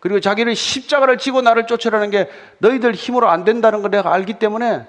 그리고 0.00 0.20
자기를 0.20 0.56
십자가를 0.56 1.18
지고 1.18 1.42
나를 1.42 1.66
쫓으라는 1.66 2.10
게 2.10 2.28
너희들 2.58 2.94
힘으로 2.94 3.28
안 3.28 3.44
된다는 3.44 3.82
걸 3.82 3.90
내가 3.90 4.12
알기 4.12 4.34
때문에 4.34 4.86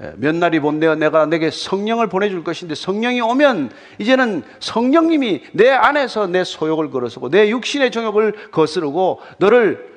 예, 0.00 0.12
몇 0.16 0.34
날이 0.34 0.58
본대어 0.58 0.96
내가 0.96 1.26
내게 1.26 1.50
성령을 1.50 2.08
보내줄 2.08 2.42
것인데 2.42 2.74
성령이 2.74 3.20
오면 3.20 3.70
이제는 3.98 4.42
성령님이 4.58 5.44
내 5.52 5.70
안에서 5.70 6.26
내 6.26 6.42
소욕을 6.42 6.90
걸어서고 6.90 7.28
내 7.28 7.50
육신의 7.50 7.90
정욕을 7.92 8.50
거스르고 8.50 9.20
너를 9.38 9.91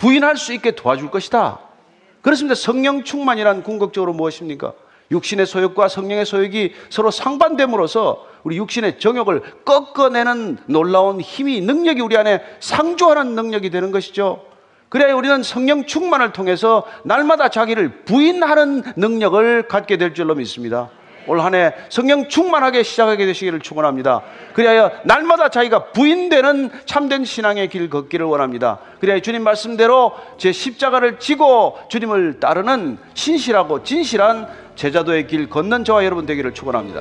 부인할 0.00 0.38
수 0.38 0.54
있게 0.54 0.70
도와줄 0.70 1.10
것이다. 1.10 1.60
그렇습니다. 2.22 2.54
성령 2.54 3.04
충만이란 3.04 3.62
궁극적으로 3.62 4.14
무엇입니까? 4.14 4.72
육신의 5.10 5.44
소욕과 5.44 5.88
성령의 5.88 6.24
소욕이 6.24 6.72
서로 6.88 7.10
상반됨으로써 7.10 8.26
우리 8.42 8.56
육신의 8.56 8.98
정욕을 8.98 9.42
꺾어내는 9.66 10.58
놀라운 10.66 11.20
힘이 11.20 11.60
능력이 11.60 12.00
우리 12.00 12.16
안에 12.16 12.42
상조하는 12.60 13.34
능력이 13.34 13.68
되는 13.68 13.90
것이죠. 13.90 14.46
그래야 14.88 15.14
우리는 15.14 15.42
성령 15.42 15.84
충만을 15.84 16.32
통해서 16.32 16.86
날마다 17.04 17.48
자기를 17.48 18.04
부인하는 18.04 18.82
능력을 18.96 19.68
갖게 19.68 19.98
될 19.98 20.14
줄로 20.14 20.34
믿습니다. 20.34 20.90
올 21.26 21.40
한 21.40 21.54
해 21.54 21.72
성령 21.88 22.28
충만하게 22.28 22.82
시작하게 22.82 23.26
되시기를 23.26 23.60
축원합니다. 23.60 24.22
그리하여 24.54 24.90
날마다 25.04 25.48
자기가 25.48 25.92
부인되는 25.92 26.70
참된 26.86 27.24
신앙의 27.24 27.68
길 27.68 27.88
걷기를 27.90 28.26
원합니다. 28.26 28.78
그리하여 29.00 29.20
주님 29.20 29.42
말씀대로 29.42 30.12
제 30.38 30.52
십자가를 30.52 31.18
지고 31.18 31.78
주님을 31.88 32.40
따르는 32.40 32.98
신실하고 33.14 33.82
진실한 33.84 34.48
제자도의 34.76 35.26
길 35.26 35.48
걷는 35.48 35.84
저와 35.84 36.04
여러분 36.04 36.26
되기를 36.26 36.54
축원합니다. 36.54 37.00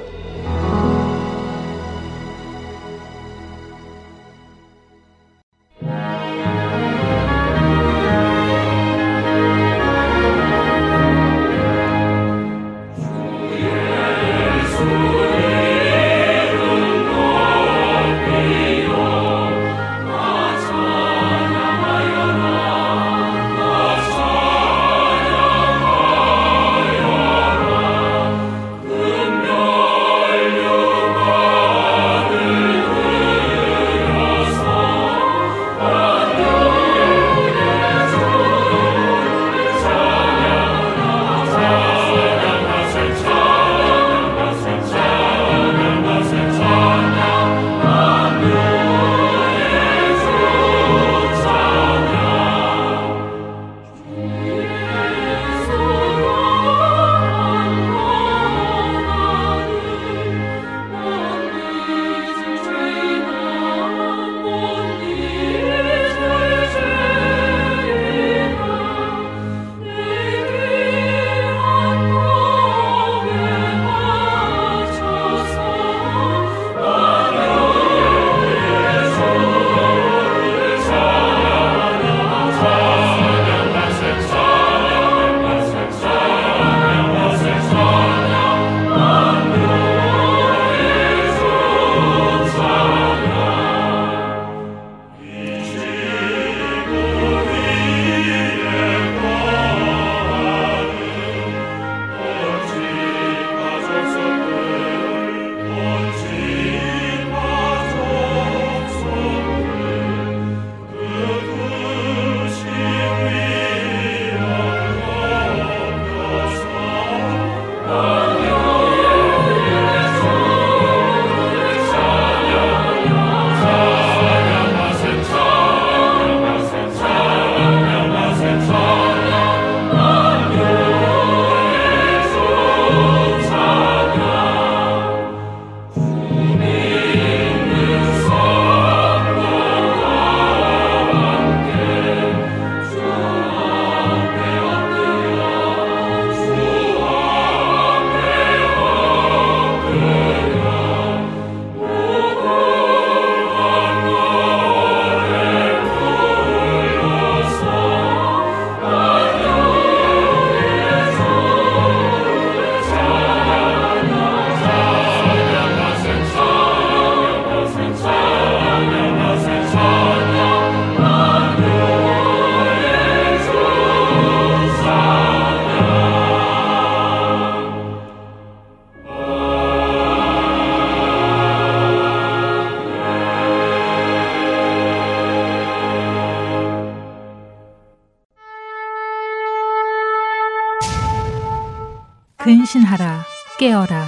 근신하라 192.49 193.25
깨어라 193.59 194.07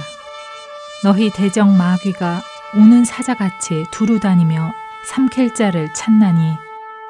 너희 1.04 1.30
대적 1.30 1.68
마귀가 1.68 2.42
우는 2.74 3.04
사자같이 3.04 3.84
두루 3.92 4.18
다니며 4.18 4.72
삼킬 5.06 5.54
자를 5.54 5.94
찾나니 5.94 6.58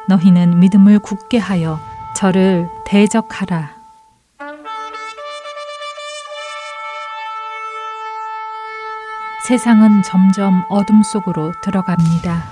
너희는 0.08 0.60
믿음을 0.60 0.98
굳게 0.98 1.38
하여 1.38 1.80
저를 2.14 2.68
대적하라 2.84 3.70
세상은 9.48 10.02
점점 10.02 10.64
어둠 10.68 11.02
속으로 11.02 11.52
들어갑니다. 11.62 12.44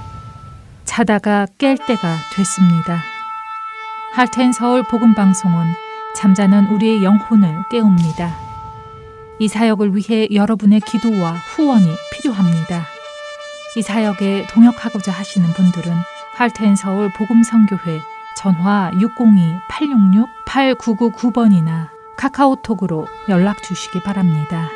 자다가 0.87 1.47
깰 1.59 1.87
때가 1.87 2.16
됐습니다. 2.35 2.99
할텐 4.14 4.53
서울 4.53 4.83
복음 4.85 5.14
방송은 5.14 5.66
잠자는 6.16 6.68
우리의 6.68 7.05
영혼을 7.05 7.62
깨웁니다. 7.70 8.49
이 9.41 9.49
사역을 9.49 9.97
위해 9.97 10.28
여러분의 10.30 10.78
기도와 10.80 11.32
후원이 11.32 11.86
필요합니다. 12.12 12.84
이 13.74 13.80
사역에 13.80 14.47
동역하고자 14.51 15.11
하시는 15.11 15.51
분들은 15.55 15.95
할텐 16.34 16.76
서울 16.76 17.11
복음 17.11 17.43
선교회 17.43 18.03
전화 18.36 18.91
602-866-8999번이나 18.93 21.88
카카오톡으로 22.18 23.09
연락 23.30 23.62
주시기 23.62 24.03
바랍니다. 24.03 24.68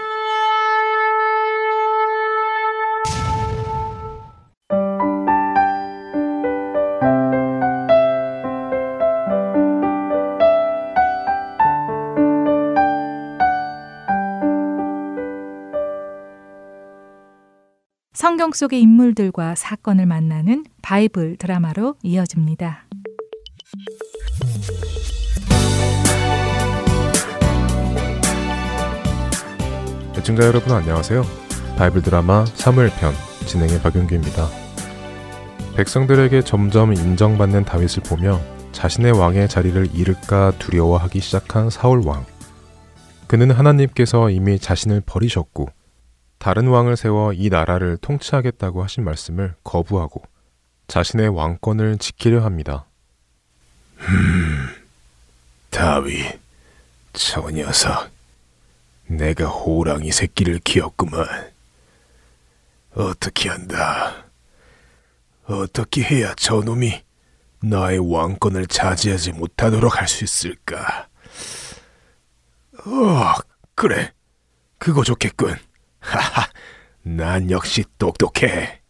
성경 18.34 18.50
속의 18.50 18.80
인물들과 18.80 19.54
사건을 19.54 20.06
만나는 20.06 20.64
바이블 20.82 21.36
드라마로 21.36 21.94
이어집니다. 22.02 22.84
애청자 30.18 30.44
여러분 30.48 30.72
안녕하세요. 30.72 31.22
바이블 31.78 32.02
드라마 32.02 32.44
사무편 32.44 33.12
진행의 33.46 33.80
박윤규입니다. 33.82 34.48
백성들에게 35.76 36.42
점점 36.42 36.92
인정받는 36.92 37.64
다윗을 37.64 38.02
보며 38.02 38.40
자신의 38.72 39.12
왕의 39.12 39.48
자리를 39.48 39.94
잃을까 39.94 40.50
두려워하기 40.58 41.20
시작한 41.20 41.70
사울 41.70 42.04
왕. 42.04 42.26
그는 43.28 43.52
하나님께서 43.52 44.30
이미 44.30 44.58
자신을 44.58 45.02
버리셨고 45.06 45.68
다른 46.44 46.66
왕을 46.66 46.98
세워 46.98 47.32
이 47.32 47.48
나라를 47.48 47.96
통치하겠다고 47.96 48.82
하신 48.82 49.02
말씀을 49.02 49.54
거부하고 49.64 50.20
자신의 50.88 51.30
왕권을 51.30 51.96
지키려 51.96 52.44
합니다. 52.44 52.84
음, 54.00 54.68
다윗, 55.70 56.38
저 57.14 57.48
녀석, 57.50 58.10
내가 59.06 59.46
호랑이 59.46 60.12
새끼를 60.12 60.58
키웠구만. 60.58 61.26
어떻게 62.94 63.48
한다? 63.48 64.26
어떻게 65.46 66.02
해야 66.02 66.34
저놈이 66.34 67.02
나의 67.62 68.00
왕권을 68.00 68.66
차지하지 68.66 69.32
못하도록 69.32 69.98
할 69.98 70.06
수 70.06 70.24
있을까? 70.24 71.08
어, 72.84 73.32
그래. 73.74 74.12
그거 74.76 75.02
좋겠군. 75.04 75.56
하하, 76.04 76.46
난 77.02 77.50
역시 77.50 77.84
똑똑해. 77.98 78.80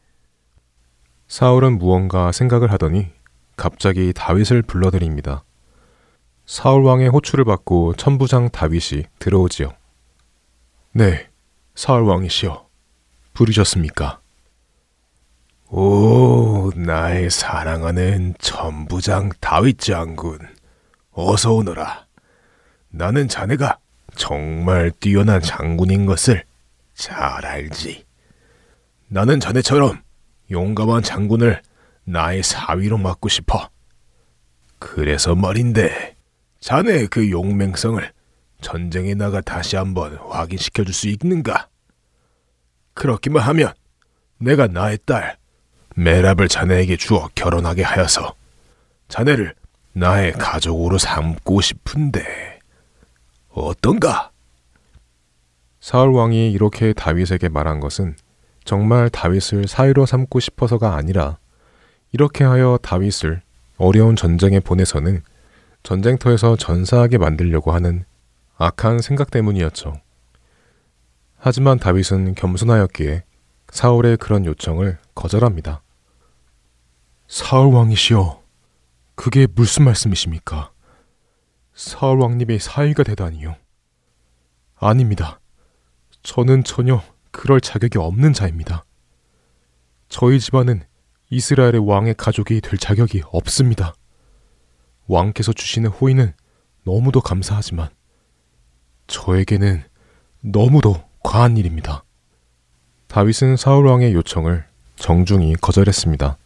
사울은 1.28 1.78
무언가 1.78 2.32
생각을 2.32 2.72
하더니 2.72 3.12
갑자기 3.56 4.12
다윗을 4.12 4.62
불러들입니다. 4.62 5.44
사울 6.44 6.82
왕의 6.84 7.08
호출을 7.08 7.44
받고 7.44 7.94
천부장 7.94 8.50
다윗이 8.50 9.04
들어오지요. 9.18 9.72
네, 10.92 11.28
사울 11.74 12.02
왕이시여. 12.02 12.66
부르셨습니까? 13.32 14.20
오, 15.68 16.70
나의 16.76 17.30
사랑하는 17.30 18.34
천부장 18.38 19.30
다윗 19.40 19.78
장군. 19.78 20.38
어서 21.12 21.52
오너라. 21.54 22.06
나는 22.90 23.28
자네가 23.28 23.78
정말 24.14 24.92
뛰어난 25.00 25.40
장군인 25.40 26.06
것을 26.06 26.44
잘 26.94 27.44
알지. 27.44 28.04
나는 29.08 29.40
자네처럼 29.40 30.02
용감한 30.50 31.02
장군을 31.02 31.60
나의 32.04 32.42
사위로 32.42 32.98
맡고 32.98 33.28
싶어. 33.28 33.68
그래서 34.78 35.34
말인데, 35.34 36.16
자네 36.60 37.06
그 37.06 37.30
용맹성을 37.30 38.12
전쟁에 38.60 39.14
나가 39.14 39.40
다시 39.40 39.76
한번 39.76 40.16
확인시켜 40.16 40.84
줄 40.84 40.94
수 40.94 41.08
있는가? 41.08 41.68
그렇기만 42.94 43.42
하면 43.42 43.72
내가 44.38 44.66
나의 44.66 44.98
딸 45.04 45.36
메랍을 45.96 46.48
자네에게 46.48 46.96
주어 46.96 47.28
결혼하게 47.34 47.82
하여서 47.82 48.34
자네를 49.08 49.54
나의 49.92 50.32
가족으로 50.32 50.98
삼고 50.98 51.60
싶은데 51.60 52.58
어떤가? 53.50 54.30
사울 55.84 56.14
왕이 56.14 56.50
이렇게 56.50 56.94
다윗에게 56.94 57.50
말한 57.50 57.78
것은 57.78 58.16
정말 58.64 59.10
다윗을 59.10 59.68
사위로 59.68 60.06
삼고 60.06 60.40
싶어서가 60.40 60.94
아니라 60.94 61.36
이렇게 62.10 62.42
하여 62.42 62.78
다윗을 62.80 63.42
어려운 63.76 64.16
전쟁에 64.16 64.60
보내서는 64.60 65.22
전쟁터에서 65.82 66.56
전사하게 66.56 67.18
만들려고 67.18 67.72
하는 67.72 68.06
악한 68.56 69.00
생각 69.00 69.30
때문이었죠. 69.30 70.00
하지만 71.36 71.78
다윗은 71.78 72.34
겸손하였기에 72.34 73.24
사울의 73.68 74.16
그런 74.16 74.46
요청을 74.46 74.96
거절합니다. 75.14 75.82
사울 77.28 77.74
왕이시여, 77.74 78.40
그게 79.16 79.46
무슨 79.54 79.84
말씀이십니까? 79.84 80.72
사울 81.74 82.20
왕님의 82.20 82.58
사위가 82.58 83.02
되다니요. 83.02 83.56
아닙니다. 84.76 85.40
저는 86.24 86.64
전혀 86.64 87.02
그럴 87.30 87.60
자격이 87.60 87.98
없는 87.98 88.32
자입니다. 88.32 88.84
저희 90.08 90.40
집안은 90.40 90.82
이스라엘의 91.28 91.86
왕의 91.86 92.14
가족이 92.14 92.62
될 92.62 92.78
자격이 92.78 93.22
없습니다. 93.26 93.94
왕께서 95.06 95.52
주시는 95.52 95.90
호의는 95.90 96.32
너무도 96.84 97.20
감사하지만 97.20 97.90
저에게는 99.06 99.84
너무도 100.40 101.04
과한 101.22 101.58
일입니다. 101.58 102.04
다윗은 103.08 103.56
사울 103.56 103.86
왕의 103.86 104.14
요청을 104.14 104.64
정중히 104.96 105.54
거절했습니다. 105.60 106.38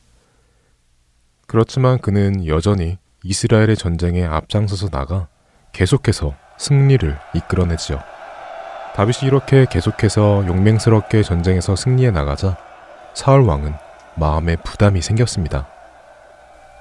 그렇지만 1.46 1.98
그는 1.98 2.46
여전히 2.46 2.98
이스라엘의 3.22 3.76
전쟁에 3.76 4.24
앞장서서 4.24 4.88
나가 4.88 5.28
계속해서 5.72 6.34
승리를 6.58 7.16
이끌어내지요. 7.34 8.17
다윗이 8.98 9.28
이렇게 9.28 9.64
계속해서 9.70 10.44
용맹스럽게 10.48 11.22
전쟁에서 11.22 11.76
승리해 11.76 12.10
나가자 12.10 12.56
사울 13.14 13.42
왕은 13.42 13.72
마음에 14.16 14.56
부담이 14.56 15.02
생겼습니다. 15.02 15.68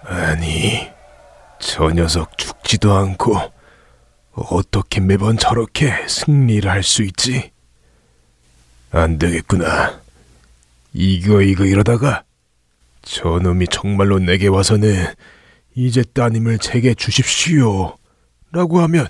아니, 0.03 0.89
저 1.59 1.91
녀석 1.91 2.35
죽지도 2.39 2.91
않고 2.91 3.37
어떻게 4.31 4.99
매번 4.99 5.37
저렇게 5.37 5.93
승리를 6.07 6.67
할 6.67 6.81
수 6.81 7.03
있지? 7.03 7.51
안 8.89 9.19
되겠구나. 9.19 9.99
이거 10.93 11.43
이거 11.43 11.65
이러다가 11.65 12.23
저놈이 13.03 13.67
정말로 13.67 14.17
내게 14.17 14.47
와서는 14.47 15.05
이제 15.75 16.01
따님을 16.01 16.57
제게 16.57 16.95
주십시오. 16.95 17.95
라고 18.51 18.79
하면 18.79 19.07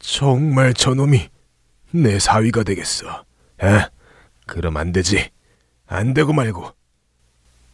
정말 0.00 0.74
저놈이 0.74 1.30
내 1.92 2.18
사위가 2.18 2.62
되겠어. 2.62 3.24
에? 3.62 3.86
그럼 4.46 4.76
안 4.76 4.92
되지. 4.92 5.30
안 5.86 6.14
되고 6.14 6.32
말고. 6.32 6.70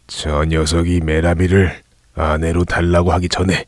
저 0.07 0.45
녀석이 0.45 1.01
메라미를 1.01 1.83
아내로 2.15 2.65
달라고 2.65 3.13
하기 3.13 3.29
전에 3.29 3.65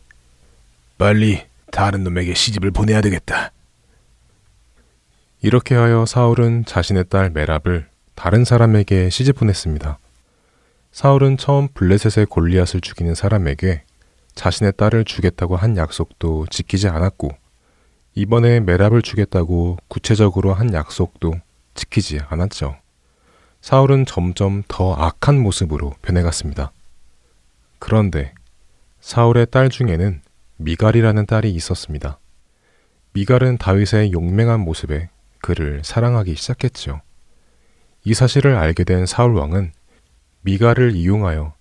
빨리 0.97 1.45
다른 1.71 2.05
놈에게 2.05 2.35
시집을 2.35 2.71
보내야 2.71 3.01
되겠다. 3.01 3.53
이렇게 5.41 5.75
하여 5.75 6.07
사울은 6.07 6.65
자신의 6.65 7.05
딸 7.09 7.31
메랍을 7.31 7.89
다른 8.15 8.45
사람에게 8.45 9.11
시집 9.11 9.37
보냈습니다. 9.37 9.99
사울은 10.91 11.37
처음 11.37 11.69
블레셋의 11.75 12.27
골리앗을 12.27 12.81
죽이는 12.81 13.15
사람에게 13.15 13.83
자신의 14.35 14.73
딸을 14.77 15.05
주겠다고 15.05 15.57
한 15.57 15.77
약속도 15.77 16.47
지키지 16.51 16.89
않았고 16.89 17.31
이번에 18.19 18.59
메랍을 18.59 19.01
주겠다고 19.01 19.77
구체적으로 19.87 20.53
한 20.53 20.75
약속도 20.75 21.35
지키지 21.75 22.19
않았죠. 22.29 22.77
사울은 23.61 24.07
점점 24.07 24.65
더 24.67 24.93
악한 24.95 25.39
모습으로 25.41 25.95
변해갔습니다. 26.03 26.73
그런데 27.79 28.35
사울의 29.01 29.47
딸 29.53 29.69
중에는 29.69 30.21
미갈이라는 30.57 31.27
딸이 31.27 31.53
있었습니다. 31.53 32.19
미갈은 33.13 33.57
다윗의 33.59 34.11
용맹한 34.11 34.59
모습에 34.59 35.11
그를 35.41 35.83
사랑하기 35.85 36.35
시작했죠. 36.35 37.01
이 38.03 38.15
사실을 38.15 38.57
알게 38.57 38.83
된 38.83 39.07
사울 39.07 39.37
왕은 39.37 39.71
미갈을 40.41 40.97
이용하여 40.97 41.55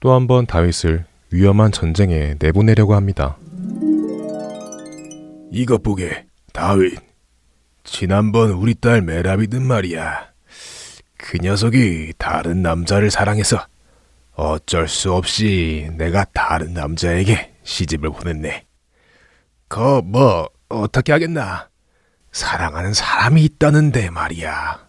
또 0.00 0.12
한 0.12 0.26
번 0.26 0.44
다윗을 0.44 1.06
위험한 1.30 1.72
전쟁에 1.72 2.36
내보내려고 2.38 2.94
합니다. 2.94 3.38
이것 5.50 5.82
보게, 5.82 6.26
다윗. 6.52 6.98
지난번 7.84 8.50
우리 8.50 8.74
딸 8.74 9.02
메라비든 9.02 9.62
말이야. 9.62 10.30
그 11.16 11.38
녀석이 11.38 12.14
다른 12.18 12.62
남자를 12.62 13.10
사랑해서 13.10 13.66
어쩔 14.32 14.88
수 14.88 15.12
없이 15.12 15.88
내가 15.96 16.24
다른 16.24 16.72
남자에게 16.72 17.54
시집을 17.64 18.10
보냈네. 18.10 18.64
거 19.68 20.02
뭐 20.02 20.48
어떻게 20.68 21.12
하겠나? 21.12 21.68
사랑하는 22.32 22.94
사람이 22.94 23.42
있다는데 23.44 24.10
말이야. 24.10 24.88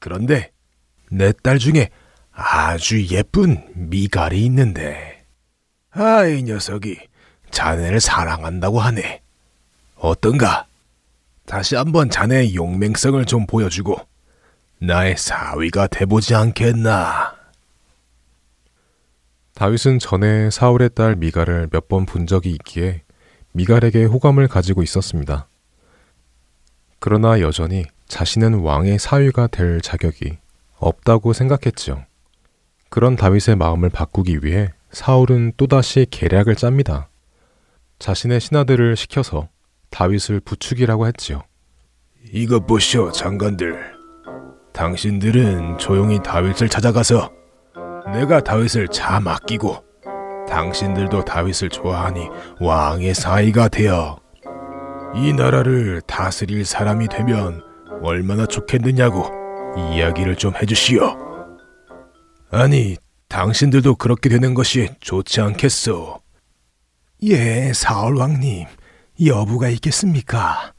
그런데 0.00 0.50
내 1.10 1.32
딸 1.32 1.58
중에 1.58 1.90
아주 2.32 3.06
예쁜 3.08 3.62
미갈이 3.74 4.44
있는데, 4.46 5.26
아, 5.90 6.24
이 6.24 6.42
녀석이 6.42 6.98
자네를 7.52 8.00
사랑한다고 8.00 8.80
하네. 8.80 9.20
어떤가? 9.96 10.66
다시 11.46 11.76
한번 11.76 12.10
자네의 12.10 12.54
용맹성을 12.56 13.24
좀 13.26 13.46
보여주고 13.46 13.96
나의 14.78 15.16
사위가 15.16 15.86
돼보지 15.86 16.34
않겠나? 16.34 17.34
다윗은 19.54 19.98
전에 20.00 20.50
사울의 20.50 20.90
딸 20.94 21.14
미갈을 21.14 21.68
몇 21.70 21.86
번 21.88 22.06
본 22.06 22.26
적이 22.26 22.50
있기에 22.52 23.02
미갈에게 23.52 24.04
호감을 24.04 24.48
가지고 24.48 24.82
있었습니다. 24.82 25.46
그러나 26.98 27.40
여전히 27.40 27.84
자신은 28.08 28.54
왕의 28.60 28.98
사위가 28.98 29.48
될 29.48 29.80
자격이 29.80 30.38
없다고 30.78 31.32
생각했죠. 31.32 32.04
그런 32.88 33.14
다윗의 33.16 33.56
마음을 33.56 33.88
바꾸기 33.90 34.40
위해 34.42 34.72
사울은 34.90 35.52
또다시 35.56 36.06
계략을 36.10 36.56
짭니다. 36.56 37.08
자신의 38.02 38.40
신하들을 38.40 38.96
시켜서 38.96 39.48
다윗을 39.90 40.40
부추기라고 40.40 41.06
했지요. 41.06 41.42
이것 42.32 42.66
보시오, 42.66 43.12
장관들. 43.12 43.78
당신들은 44.72 45.78
조용히 45.78 46.20
다윗을 46.20 46.68
찾아가서 46.68 47.30
내가 48.12 48.40
다윗을 48.40 48.88
잘 48.88 49.20
맡기고 49.20 49.84
당신들도 50.48 51.24
다윗을 51.24 51.68
좋아하니 51.68 52.28
왕의 52.58 53.14
사이가 53.14 53.68
되어 53.68 54.18
이 55.14 55.32
나라를 55.32 56.00
다스릴 56.00 56.64
사람이 56.64 57.06
되면 57.06 57.62
얼마나 58.02 58.46
좋겠느냐고 58.46 59.30
이야기를 59.76 60.34
좀 60.34 60.54
해주시오. 60.56 61.16
아니, 62.50 62.96
당신들도 63.28 63.94
그렇게 63.94 64.28
되는 64.28 64.54
것이 64.54 64.90
좋지 64.98 65.40
않겠소? 65.40 66.21
예, 67.24 67.72
사울 67.72 68.16
왕님, 68.16 68.66
여부가 69.24 69.68
있겠습니까? 69.68 70.74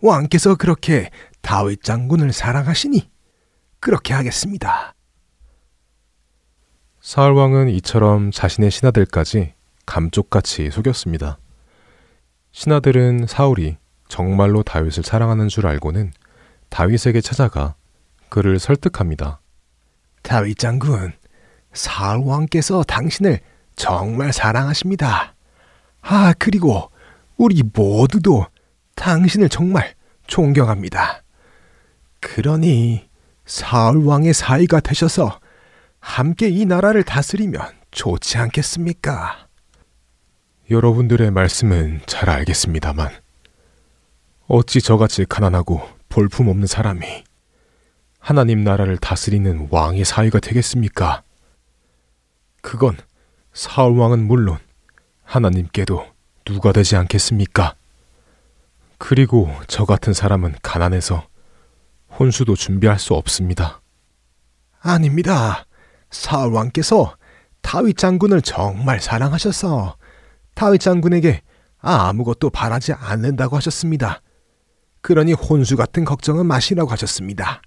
왕께서 0.00 0.54
그렇게 0.54 1.10
다윗 1.40 1.82
장군을 1.82 2.32
사랑하시니 2.32 3.10
그렇게 3.80 4.14
하겠습니다. 4.14 4.94
사울 7.00 7.32
왕은 7.32 7.68
이처럼 7.70 8.30
자신의 8.30 8.70
신하들까지 8.70 9.54
감쪽같이 9.84 10.70
속였습니다. 10.70 11.38
신하들은 12.52 13.26
사울이 13.26 13.76
정말로 14.06 14.62
다윗을 14.62 15.02
사랑하는 15.02 15.48
줄 15.48 15.66
알고는 15.66 16.12
다윗에게 16.68 17.20
찾아가 17.20 17.74
그를 18.28 18.60
설득합니다. 18.60 19.40
다윗 20.22 20.58
장군, 20.58 21.12
사울 21.72 22.24
왕께서 22.24 22.84
당신을 22.84 23.40
정말 23.74 24.32
사랑하십니다. 24.32 25.34
아, 26.02 26.34
그리고 26.38 26.90
우리 27.36 27.62
모두도 27.62 28.46
당신을 28.94 29.48
정말 29.48 29.94
존경합니다. 30.26 31.22
그러니 32.20 33.08
사울 33.46 34.04
왕의 34.04 34.34
사이가 34.34 34.80
되셔서 34.80 35.40
함께 36.00 36.48
이 36.48 36.64
나라를 36.66 37.02
다스리면 37.02 37.62
좋지 37.90 38.38
않겠습니까? 38.38 39.48
여러분들의 40.70 41.30
말씀은 41.30 42.00
잘 42.06 42.30
알겠습니다만 42.30 43.10
어찌 44.46 44.80
저같이 44.80 45.24
가난하고 45.28 45.82
볼품없는 46.08 46.66
사람이 46.66 47.24
하나님 48.18 48.62
나라를 48.62 48.98
다스리는 48.98 49.68
왕의 49.70 50.04
사위가 50.04 50.38
되겠습니까? 50.40 51.22
그건 52.60 52.96
사울 53.52 53.98
왕은 53.98 54.26
물론 54.26 54.58
하나님께도 55.32 56.04
누가 56.44 56.72
되지 56.72 56.96
않겠습니까? 56.96 57.74
그리고 58.98 59.50
저 59.66 59.86
같은 59.86 60.12
사람은 60.12 60.56
가난해서 60.62 61.26
혼수도 62.18 62.54
준비할 62.54 62.98
수 62.98 63.14
없습니다. 63.14 63.80
아닙니다. 64.80 65.64
사울 66.10 66.52
왕께서 66.52 67.16
다윗 67.62 67.96
장군을 67.96 68.42
정말 68.42 69.00
사랑하셔서 69.00 69.96
다윗 70.54 70.80
장군에게 70.80 71.40
아무것도 71.78 72.50
바라지 72.50 72.92
않는다고 72.92 73.56
하셨습니다. 73.56 74.20
그러니 75.00 75.32
혼수 75.32 75.76
같은 75.76 76.04
걱정은 76.04 76.44
마시라고 76.44 76.90
하셨습니다. 76.90 77.62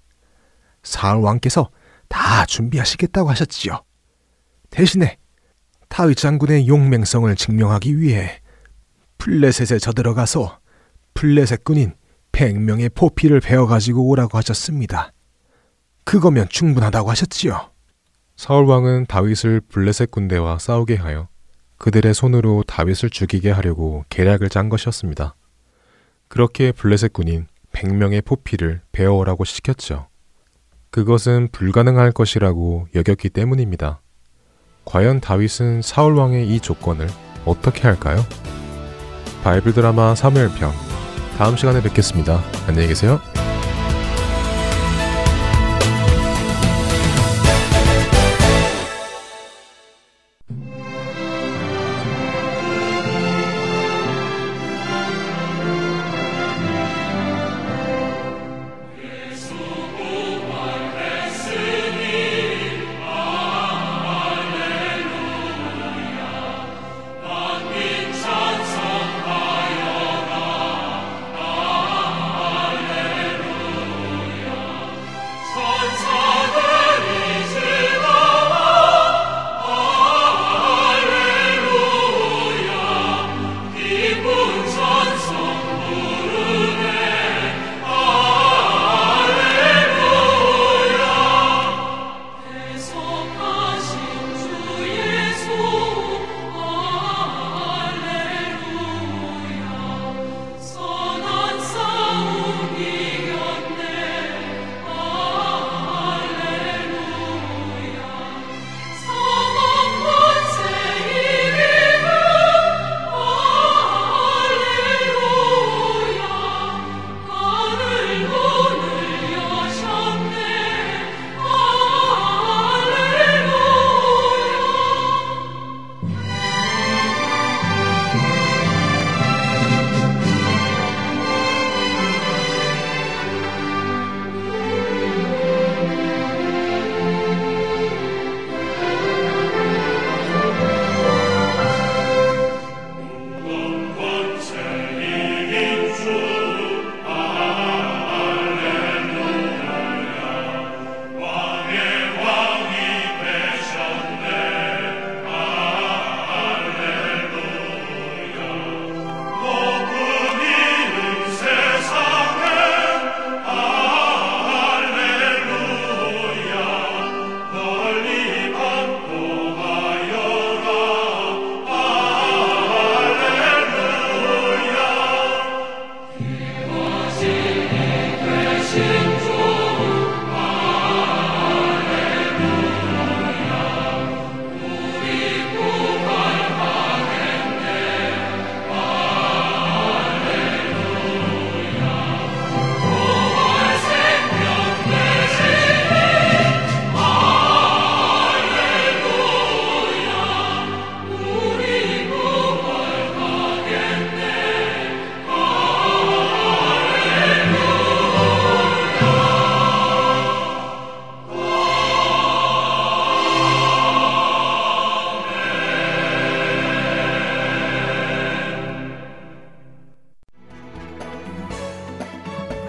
사울 0.84 1.24
왕께서 1.24 1.70
다 2.08 2.46
준비하시겠다고 2.46 3.28
하셨지요. 3.28 3.82
대신에 4.70 5.18
다윗 5.88 6.16
장군의 6.16 6.68
용맹성을 6.68 7.34
증명하기 7.36 7.98
위해 7.98 8.40
플레셋에 9.18 9.78
저들어가서 9.78 10.58
플레셋 11.14 11.64
군인 11.64 11.94
100명의 12.32 12.94
포피를 12.94 13.40
베어가지고 13.40 14.08
오라고 14.08 14.36
하셨습니다. 14.38 15.12
그거면 16.04 16.48
충분하다고 16.48 17.10
하셨지요. 17.10 17.70
사울 18.36 18.66
왕은 18.66 19.06
다윗을 19.06 19.62
블레셋 19.62 20.10
군대와 20.10 20.58
싸우게 20.58 20.96
하여 20.96 21.28
그들의 21.78 22.12
손으로 22.14 22.62
다윗을 22.66 23.10
죽이게 23.10 23.50
하려고 23.50 24.04
계략을 24.10 24.48
짠 24.50 24.68
것이었습니다. 24.68 25.34
그렇게 26.28 26.72
블레셋 26.72 27.12
군인 27.12 27.46
100명의 27.72 28.24
포피를 28.24 28.82
베어오라고 28.92 29.44
시켰죠. 29.44 30.08
그것은 30.90 31.48
불가능할 31.52 32.12
것이라고 32.12 32.88
여겼기 32.94 33.30
때문입니다. 33.30 34.00
과연 34.86 35.20
다윗은 35.20 35.82
사울 35.82 36.14
왕의 36.14 36.48
이 36.48 36.60
조건을 36.60 37.08
어떻게 37.44 37.82
할까요? 37.82 38.24
바이블 39.44 39.74
드라마 39.74 40.14
사무엘 40.14 40.48
편 40.54 40.72
다음 41.36 41.56
시간에 41.56 41.82
뵙겠습니다. 41.82 42.40
안녕히 42.66 42.88
계세요. 42.88 43.20